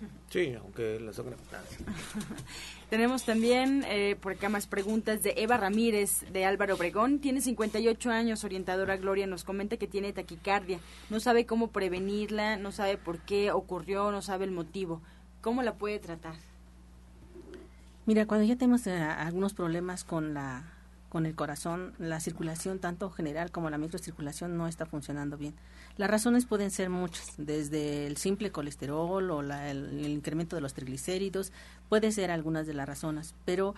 Sí, 0.30 0.54
aunque 0.54 1.00
la 1.00 1.10
Tenemos 2.90 3.24
también 3.24 3.84
eh, 3.88 4.16
por 4.20 4.32
acá 4.32 4.48
más 4.48 4.66
preguntas 4.66 5.22
de 5.22 5.34
Eva 5.36 5.56
Ramírez 5.56 6.24
de 6.32 6.44
Álvaro 6.44 6.74
Obregón. 6.76 7.18
Tiene 7.18 7.40
58 7.40 8.10
años, 8.10 8.44
orientadora 8.44 8.96
Gloria, 8.96 9.26
nos 9.26 9.44
comenta 9.44 9.76
que 9.76 9.88
tiene 9.88 10.12
taquicardia. 10.12 10.78
No 11.08 11.18
sabe 11.18 11.46
cómo 11.46 11.68
prevenirla, 11.68 12.56
no 12.56 12.70
sabe 12.70 12.96
por 12.96 13.18
qué 13.18 13.50
ocurrió, 13.50 14.12
no 14.12 14.22
sabe 14.22 14.44
el 14.44 14.52
motivo. 14.52 15.02
¿Cómo 15.40 15.62
la 15.62 15.74
puede 15.74 15.98
tratar? 15.98 16.34
Mira, 18.06 18.26
cuando 18.26 18.46
ya 18.46 18.56
tenemos 18.56 18.86
eh, 18.86 18.92
algunos 19.00 19.52
problemas 19.54 20.04
con 20.04 20.34
la 20.34 20.79
con 21.10 21.26
el 21.26 21.34
corazón, 21.34 21.92
la 21.98 22.20
circulación 22.20 22.78
tanto 22.78 23.10
general 23.10 23.50
como 23.50 23.68
la 23.68 23.78
microcirculación 23.78 24.56
no 24.56 24.68
está 24.68 24.86
funcionando 24.86 25.36
bien. 25.36 25.54
Las 25.96 26.08
razones 26.08 26.46
pueden 26.46 26.70
ser 26.70 26.88
muchas, 26.88 27.34
desde 27.36 28.06
el 28.06 28.16
simple 28.16 28.52
colesterol 28.52 29.30
o 29.30 29.40
el, 29.42 30.06
incremento 30.06 30.56
de 30.56 30.62
los 30.62 30.72
triglicéridos, 30.72 31.52
puede 31.88 32.12
ser 32.12 32.30
algunas 32.30 32.66
de 32.66 32.74
las 32.74 32.88
razones, 32.88 33.34
pero 33.44 33.74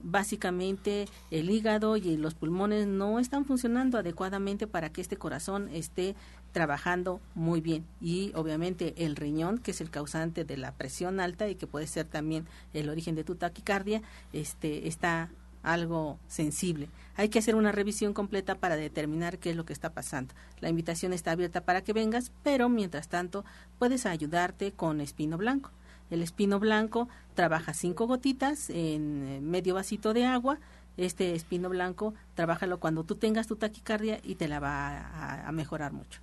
básicamente 0.00 1.08
el 1.30 1.48
hígado 1.48 1.96
y 1.96 2.18
los 2.18 2.34
pulmones 2.34 2.86
no 2.86 3.18
están 3.18 3.46
funcionando 3.46 3.96
adecuadamente 3.96 4.66
para 4.66 4.90
que 4.90 5.00
este 5.00 5.16
corazón 5.16 5.70
esté 5.72 6.14
trabajando 6.52 7.20
muy 7.34 7.62
bien 7.62 7.86
y 8.02 8.30
obviamente 8.34 8.94
el 8.98 9.16
riñón 9.16 9.56
que 9.56 9.70
es 9.70 9.80
el 9.80 9.90
causante 9.90 10.44
de 10.44 10.58
la 10.58 10.72
presión 10.72 11.20
alta 11.20 11.48
y 11.48 11.54
que 11.54 11.66
puede 11.66 11.86
ser 11.86 12.04
también 12.04 12.46
el 12.74 12.90
origen 12.90 13.14
de 13.14 13.24
tu 13.24 13.34
taquicardia 13.36 14.02
este 14.32 14.88
está 14.88 15.30
algo 15.64 16.18
sensible. 16.28 16.88
Hay 17.16 17.28
que 17.28 17.38
hacer 17.38 17.54
una 17.54 17.72
revisión 17.72 18.12
completa 18.12 18.54
para 18.56 18.76
determinar 18.76 19.38
qué 19.38 19.50
es 19.50 19.56
lo 19.56 19.64
que 19.64 19.72
está 19.72 19.90
pasando. 19.90 20.34
La 20.60 20.68
invitación 20.68 21.12
está 21.12 21.32
abierta 21.32 21.62
para 21.62 21.82
que 21.82 21.92
vengas, 21.92 22.30
pero 22.42 22.68
mientras 22.68 23.08
tanto 23.08 23.44
puedes 23.78 24.06
ayudarte 24.06 24.72
con 24.72 25.00
espino 25.00 25.36
blanco. 25.36 25.70
El 26.10 26.22
espino 26.22 26.60
blanco 26.60 27.08
trabaja 27.34 27.72
cinco 27.72 28.06
gotitas 28.06 28.70
en 28.70 29.26
eh, 29.26 29.40
medio 29.40 29.74
vasito 29.74 30.12
de 30.12 30.26
agua. 30.26 30.58
Este 30.96 31.34
espino 31.34 31.68
blanco, 31.68 32.14
trabájalo 32.34 32.78
cuando 32.78 33.04
tú 33.04 33.16
tengas 33.16 33.46
tu 33.48 33.56
taquicardia 33.56 34.20
y 34.22 34.36
te 34.36 34.46
la 34.46 34.60
va 34.60 35.46
a 35.48 35.50
mejorar 35.50 35.92
mucho. 35.92 36.20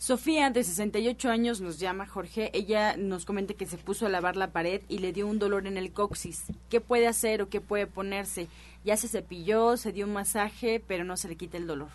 Sofía, 0.00 0.48
de 0.48 0.64
68 0.64 1.28
años, 1.28 1.60
nos 1.60 1.78
llama 1.78 2.06
Jorge. 2.06 2.50
Ella 2.54 2.96
nos 2.96 3.26
comenta 3.26 3.52
que 3.52 3.66
se 3.66 3.76
puso 3.76 4.06
a 4.06 4.08
lavar 4.08 4.34
la 4.34 4.50
pared 4.50 4.80
y 4.88 4.96
le 4.96 5.12
dio 5.12 5.26
un 5.26 5.38
dolor 5.38 5.66
en 5.66 5.76
el 5.76 5.92
coxis. 5.92 6.44
¿Qué 6.70 6.80
puede 6.80 7.06
hacer 7.06 7.42
o 7.42 7.50
qué 7.50 7.60
puede 7.60 7.86
ponerse? 7.86 8.48
Ya 8.82 8.96
se 8.96 9.08
cepilló, 9.08 9.76
se 9.76 9.92
dio 9.92 10.06
un 10.06 10.14
masaje, 10.14 10.82
pero 10.88 11.04
no 11.04 11.18
se 11.18 11.28
le 11.28 11.36
quita 11.36 11.58
el 11.58 11.66
dolor. 11.66 11.88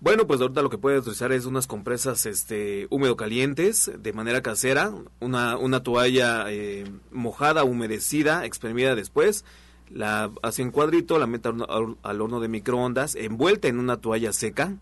Bueno, 0.00 0.26
pues 0.26 0.40
ahorita 0.40 0.62
lo 0.62 0.68
que 0.68 0.76
puede 0.76 0.98
utilizar 0.98 1.30
es 1.30 1.46
unas 1.46 1.68
compresas 1.68 2.26
este, 2.26 2.88
húmedo 2.90 3.16
calientes 3.16 3.92
de 3.96 4.12
manera 4.12 4.42
casera, 4.42 4.92
una, 5.20 5.56
una 5.56 5.84
toalla 5.84 6.46
eh, 6.48 6.90
mojada, 7.12 7.62
humedecida, 7.62 8.44
exprimida 8.46 8.96
después, 8.96 9.44
la 9.90 10.32
hace 10.42 10.62
en 10.62 10.72
cuadrito, 10.72 11.20
la 11.20 11.28
mete 11.28 11.50
al 11.50 12.20
horno 12.20 12.40
de 12.40 12.48
microondas, 12.48 13.14
envuelta 13.14 13.68
en 13.68 13.78
una 13.78 13.98
toalla 13.98 14.32
seca, 14.32 14.76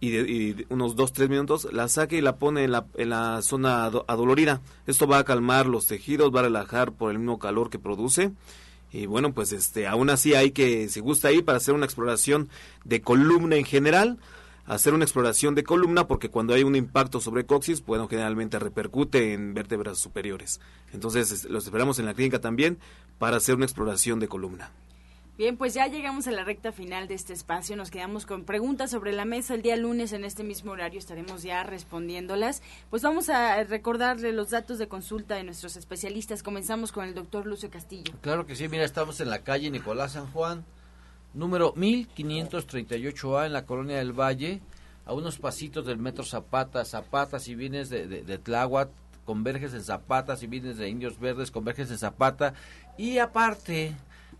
y, 0.00 0.10
de, 0.10 0.66
unos 0.70 0.96
2-3 0.96 1.28
minutos 1.28 1.68
la 1.72 1.88
saque 1.88 2.16
y 2.16 2.20
la 2.20 2.36
pone 2.36 2.64
en 2.64 2.72
la, 2.72 2.86
en 2.94 3.10
la 3.10 3.42
zona 3.42 3.84
adolorida. 3.84 4.60
Esto 4.86 5.06
va 5.06 5.18
a 5.18 5.24
calmar 5.24 5.66
los 5.66 5.86
tejidos, 5.86 6.34
va 6.34 6.40
a 6.40 6.44
relajar 6.44 6.92
por 6.92 7.10
el 7.10 7.18
mismo 7.18 7.38
calor 7.38 7.70
que 7.70 7.78
produce. 7.78 8.32
Y 8.90 9.06
bueno, 9.06 9.32
pues 9.34 9.52
este, 9.52 9.86
aún 9.86 10.08
así 10.10 10.34
hay 10.34 10.52
que, 10.52 10.88
si 10.88 11.00
gusta 11.00 11.32
ir 11.32 11.44
para 11.44 11.58
hacer 11.58 11.74
una 11.74 11.84
exploración 11.84 12.48
de 12.84 13.02
columna 13.02 13.56
en 13.56 13.64
general, 13.64 14.18
hacer 14.64 14.94
una 14.94 15.04
exploración 15.04 15.54
de 15.54 15.64
columna 15.64 16.06
porque 16.06 16.30
cuando 16.30 16.54
hay 16.54 16.62
un 16.62 16.76
impacto 16.76 17.20
sobre 17.20 17.44
coxis, 17.44 17.84
bueno, 17.84 18.08
generalmente 18.08 18.58
repercute 18.58 19.34
en 19.34 19.52
vértebras 19.52 19.98
superiores. 19.98 20.60
Entonces, 20.92 21.44
los 21.44 21.64
esperamos 21.64 21.98
en 21.98 22.06
la 22.06 22.14
clínica 22.14 22.40
también 22.40 22.78
para 23.18 23.38
hacer 23.38 23.56
una 23.56 23.66
exploración 23.66 24.20
de 24.20 24.28
columna. 24.28 24.70
Bien, 25.38 25.56
pues 25.56 25.72
ya 25.72 25.86
llegamos 25.86 26.26
a 26.26 26.32
la 26.32 26.42
recta 26.42 26.72
final 26.72 27.06
de 27.06 27.14
este 27.14 27.32
espacio. 27.32 27.76
Nos 27.76 27.92
quedamos 27.92 28.26
con 28.26 28.42
preguntas 28.42 28.90
sobre 28.90 29.12
la 29.12 29.24
mesa. 29.24 29.54
El 29.54 29.62
día 29.62 29.76
lunes 29.76 30.12
en 30.12 30.24
este 30.24 30.42
mismo 30.42 30.72
horario 30.72 30.98
estaremos 30.98 31.44
ya 31.44 31.62
respondiéndolas. 31.62 32.60
Pues 32.90 33.02
vamos 33.02 33.28
a 33.28 33.62
recordarle 33.62 34.32
los 34.32 34.50
datos 34.50 34.80
de 34.80 34.88
consulta 34.88 35.36
de 35.36 35.44
nuestros 35.44 35.76
especialistas. 35.76 36.42
Comenzamos 36.42 36.90
con 36.90 37.04
el 37.04 37.14
doctor 37.14 37.46
Lucio 37.46 37.70
Castillo. 37.70 38.12
Claro 38.20 38.46
que 38.46 38.56
sí, 38.56 38.66
mira, 38.66 38.82
estamos 38.82 39.20
en 39.20 39.30
la 39.30 39.44
calle 39.44 39.70
Nicolás 39.70 40.14
San 40.14 40.26
Juan, 40.32 40.64
número 41.34 41.72
1538A 41.74 43.46
en 43.46 43.52
la 43.52 43.64
colonia 43.64 43.98
del 43.98 44.18
Valle, 44.18 44.60
a 45.06 45.12
unos 45.12 45.38
pasitos 45.38 45.86
del 45.86 45.98
metro 45.98 46.24
Zapata. 46.24 46.84
Zapata, 46.84 47.38
si 47.38 47.54
vienes 47.54 47.90
de, 47.90 48.08
de, 48.08 48.38
Tláhuac, 48.38 48.90
converges 49.24 49.72
en 49.72 49.84
Zapata, 49.84 50.36
si 50.36 50.48
vienes 50.48 50.78
de 50.78 50.88
Indios 50.88 51.20
Verdes, 51.20 51.52
converges 51.52 51.92
en 51.92 51.98
Zapata. 51.98 52.54
Y 52.96 53.18
aparte 53.18 53.94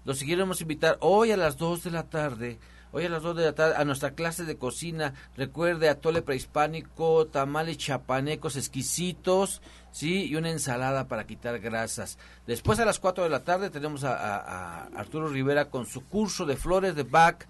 los 0.09 0.21
queremos 0.21 0.63
invitar 0.63 0.97
hoy 1.03 1.33
a 1.33 1.37
las 1.37 1.59
2 1.59 1.85
de 1.85 1.91
la 1.91 2.05
tarde. 2.05 2.59
Hoy 2.93 3.05
a 3.05 3.11
las 3.11 3.23
2 3.23 3.37
de 3.37 3.45
la 3.45 3.53
tarde 3.53 3.75
a 3.77 3.85
nuestra 3.85 4.13
clase 4.13 4.45
de 4.45 4.57
cocina. 4.57 5.13
Recuerde 5.37 5.91
atole 5.91 6.23
prehispánico, 6.23 7.27
tamales 7.27 7.77
chapanecos 7.77 8.57
exquisitos, 8.57 9.61
sí, 9.91 10.25
y 10.25 10.35
una 10.37 10.49
ensalada 10.49 11.09
para 11.09 11.27
quitar 11.27 11.59
grasas. 11.59 12.17
Después 12.47 12.79
a 12.79 12.87
las 12.87 13.01
4 13.01 13.25
de 13.25 13.29
la 13.29 13.45
tarde 13.45 13.69
tenemos 13.69 14.03
a, 14.03 14.15
a 14.15 14.85
Arturo 14.97 15.29
Rivera 15.29 15.67
con 15.67 15.85
su 15.85 16.07
curso 16.07 16.47
de 16.47 16.57
flores 16.57 16.95
de 16.95 17.03
Bach 17.03 17.47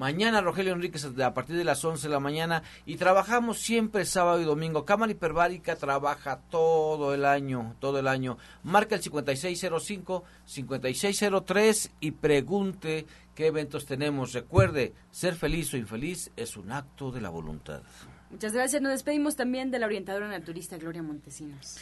Mañana 0.00 0.40
Rogelio 0.40 0.72
Enríquez 0.72 1.04
a 1.04 1.34
partir 1.34 1.56
de 1.56 1.64
las 1.64 1.84
11 1.84 2.08
de 2.08 2.14
la 2.14 2.20
mañana 2.20 2.62
y 2.86 2.96
trabajamos 2.96 3.58
siempre 3.58 4.06
sábado 4.06 4.40
y 4.40 4.44
domingo. 4.44 4.86
Cámara 4.86 5.12
Hiperbárica 5.12 5.76
trabaja 5.76 6.40
todo 6.48 7.12
el 7.12 7.26
año, 7.26 7.76
todo 7.80 7.98
el 7.98 8.08
año. 8.08 8.38
Marca 8.62 8.94
el 8.94 9.02
5605-5603 9.02 11.90
y 12.00 12.12
pregunte 12.12 13.04
qué 13.34 13.48
eventos 13.48 13.84
tenemos. 13.84 14.32
Recuerde, 14.32 14.94
ser 15.10 15.34
feliz 15.34 15.74
o 15.74 15.76
infeliz 15.76 16.30
es 16.34 16.56
un 16.56 16.72
acto 16.72 17.12
de 17.12 17.20
la 17.20 17.28
voluntad. 17.28 17.82
Muchas 18.30 18.54
gracias. 18.54 18.80
Nos 18.80 18.92
despedimos 18.92 19.36
también 19.36 19.70
de 19.70 19.80
la 19.80 19.84
orientadora 19.84 20.28
naturista 20.28 20.78
Gloria 20.78 21.02
Montesinos. 21.02 21.76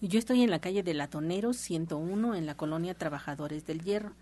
Yo 0.00 0.20
estoy 0.20 0.44
en 0.44 0.50
la 0.50 0.60
calle 0.60 0.84
de 0.84 0.94
Latonero 0.94 1.52
101 1.52 2.36
en 2.36 2.46
la 2.46 2.54
colonia 2.54 2.94
Trabajadores 2.94 3.66
del 3.66 3.82
Hierro. 3.82 4.12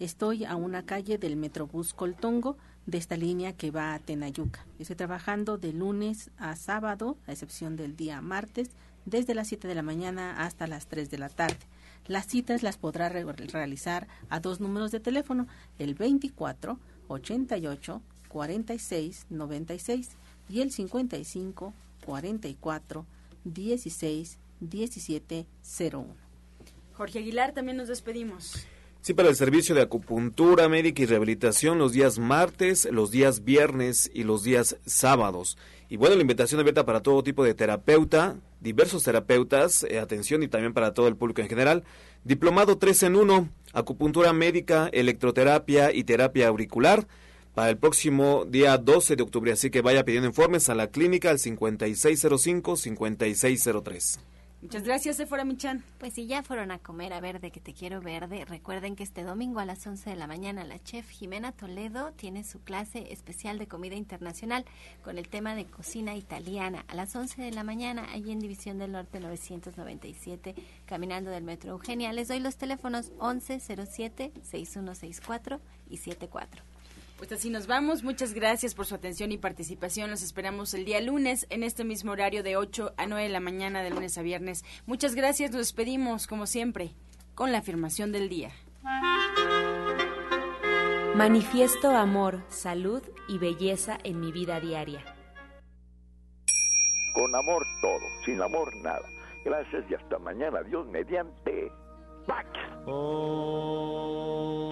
Estoy 0.00 0.44
a 0.44 0.56
una 0.56 0.84
calle 0.86 1.18
del 1.18 1.36
Metrobús 1.36 1.94
Coltongo 1.94 2.56
de 2.86 2.98
esta 2.98 3.16
línea 3.16 3.52
que 3.52 3.70
va 3.70 3.94
a 3.94 3.98
Tenayuca. 3.98 4.64
Estoy 4.78 4.96
trabajando 4.96 5.58
de 5.58 5.72
lunes 5.72 6.30
a 6.38 6.56
sábado, 6.56 7.16
a 7.26 7.32
excepción 7.32 7.76
del 7.76 7.96
día 7.96 8.20
martes, 8.20 8.70
desde 9.04 9.34
las 9.34 9.48
7 9.48 9.68
de 9.68 9.74
la 9.74 9.82
mañana 9.82 10.44
hasta 10.44 10.66
las 10.66 10.86
3 10.86 11.10
de 11.10 11.18
la 11.18 11.28
tarde. 11.28 11.58
Las 12.06 12.26
citas 12.26 12.62
las 12.62 12.76
podrá 12.76 13.08
realizar 13.08 14.08
a 14.30 14.40
dos 14.40 14.60
números 14.60 14.90
de 14.90 15.00
teléfono, 15.00 15.46
el 15.78 15.94
24 15.94 16.78
88 17.08 18.02
46 18.28 19.26
96 19.30 20.10
y 20.48 20.60
el 20.60 20.72
55 20.72 21.74
44 22.04 23.06
16 23.44 24.38
17 24.60 25.46
01. 25.92 26.06
Jorge 26.94 27.18
Aguilar, 27.18 27.52
también 27.52 27.76
nos 27.76 27.88
despedimos. 27.88 28.66
Sí, 29.02 29.14
para 29.14 29.30
el 29.30 29.36
servicio 29.36 29.74
de 29.74 29.80
acupuntura 29.80 30.68
médica 30.68 31.02
y 31.02 31.06
rehabilitación 31.06 31.78
los 31.78 31.92
días 31.92 32.18
martes, 32.18 32.86
los 32.92 33.10
días 33.10 33.44
viernes 33.44 34.10
y 34.12 34.24
los 34.24 34.42
días 34.42 34.76
sábados. 34.84 35.56
Y 35.88 35.96
bueno, 35.96 36.16
la 36.16 36.20
invitación 36.20 36.60
abierta 36.60 36.84
para 36.84 37.00
todo 37.00 37.22
tipo 37.22 37.42
de 37.42 37.54
terapeuta, 37.54 38.36
diversos 38.60 39.02
terapeutas, 39.02 39.84
eh, 39.84 39.98
atención 39.98 40.42
y 40.42 40.48
también 40.48 40.74
para 40.74 40.92
todo 40.92 41.08
el 41.08 41.16
público 41.16 41.40
en 41.40 41.48
general. 41.48 41.82
Diplomado 42.24 42.76
3 42.76 43.04
en 43.04 43.16
1, 43.16 43.48
acupuntura 43.72 44.34
médica, 44.34 44.90
electroterapia 44.92 45.94
y 45.94 46.04
terapia 46.04 46.48
auricular 46.48 47.08
para 47.54 47.70
el 47.70 47.78
próximo 47.78 48.44
día 48.46 48.76
12 48.76 49.16
de 49.16 49.22
octubre. 49.22 49.52
Así 49.52 49.70
que 49.70 49.80
vaya 49.80 50.04
pidiendo 50.04 50.28
informes 50.28 50.68
a 50.68 50.74
la 50.74 50.88
clínica 50.88 51.30
al 51.30 51.38
5605-5603. 51.38 54.18
Muchas 54.62 54.82
gracias, 54.82 55.16
Sephora 55.16 55.46
Michan. 55.46 55.82
Pues 55.98 56.12
si 56.12 56.26
ya 56.26 56.42
fueron 56.42 56.70
a 56.70 56.78
comer 56.78 57.14
a 57.14 57.20
Verde, 57.20 57.50
que 57.50 57.60
te 57.60 57.72
quiero 57.72 58.02
verde, 58.02 58.44
recuerden 58.44 58.94
que 58.94 59.02
este 59.02 59.22
domingo 59.22 59.58
a 59.58 59.64
las 59.64 59.86
11 59.86 60.10
de 60.10 60.16
la 60.16 60.26
mañana 60.26 60.64
la 60.64 60.78
chef 60.78 61.08
Jimena 61.08 61.52
Toledo 61.52 62.12
tiene 62.12 62.44
su 62.44 62.60
clase 62.60 63.10
especial 63.10 63.58
de 63.58 63.66
comida 63.66 63.96
internacional 63.96 64.66
con 65.02 65.16
el 65.16 65.28
tema 65.28 65.54
de 65.54 65.64
cocina 65.64 66.14
italiana. 66.14 66.84
A 66.88 66.94
las 66.94 67.16
11 67.16 67.40
de 67.40 67.52
la 67.52 67.64
mañana, 67.64 68.06
allí 68.12 68.32
en 68.32 68.38
División 68.38 68.78
del 68.78 68.92
Norte 68.92 69.18
997, 69.18 70.54
caminando 70.84 71.30
del 71.30 71.42
Metro 71.42 71.70
Eugenia. 71.70 72.12
Les 72.12 72.28
doy 72.28 72.40
los 72.40 72.56
teléfonos 72.56 73.12
1107 73.12 74.30
6164 74.42 75.58
y 75.88 75.96
74. 75.96 76.62
Pues 77.20 77.30
así 77.32 77.50
nos 77.50 77.66
vamos. 77.66 78.02
Muchas 78.02 78.32
gracias 78.32 78.74
por 78.74 78.86
su 78.86 78.94
atención 78.94 79.30
y 79.30 79.36
participación. 79.36 80.08
Los 80.08 80.22
esperamos 80.22 80.72
el 80.72 80.86
día 80.86 81.02
lunes 81.02 81.46
en 81.50 81.62
este 81.62 81.84
mismo 81.84 82.12
horario 82.12 82.42
de 82.42 82.56
8 82.56 82.94
a 82.96 83.06
9 83.06 83.24
de 83.24 83.28
la 83.28 83.40
mañana 83.40 83.82
de 83.82 83.90
lunes 83.90 84.16
a 84.16 84.22
viernes. 84.22 84.64
Muchas 84.86 85.14
gracias. 85.14 85.50
Nos 85.50 85.58
despedimos, 85.58 86.26
como 86.26 86.46
siempre, 86.46 86.94
con 87.34 87.52
la 87.52 87.58
afirmación 87.58 88.10
del 88.10 88.30
día. 88.30 88.52
Manifiesto 91.14 91.90
amor, 91.90 92.42
salud 92.48 93.02
y 93.28 93.36
belleza 93.36 93.98
en 94.02 94.18
mi 94.18 94.32
vida 94.32 94.58
diaria. 94.58 95.04
Con 97.12 97.34
amor 97.34 97.62
todo, 97.82 98.00
sin 98.24 98.40
amor 98.40 98.74
nada. 98.76 99.06
Gracias 99.44 99.84
y 99.90 99.94
hasta 99.94 100.18
mañana. 100.20 100.62
Dios 100.62 100.86
mediante. 100.86 101.70
Pax. 102.26 102.48
Oh. 102.86 104.70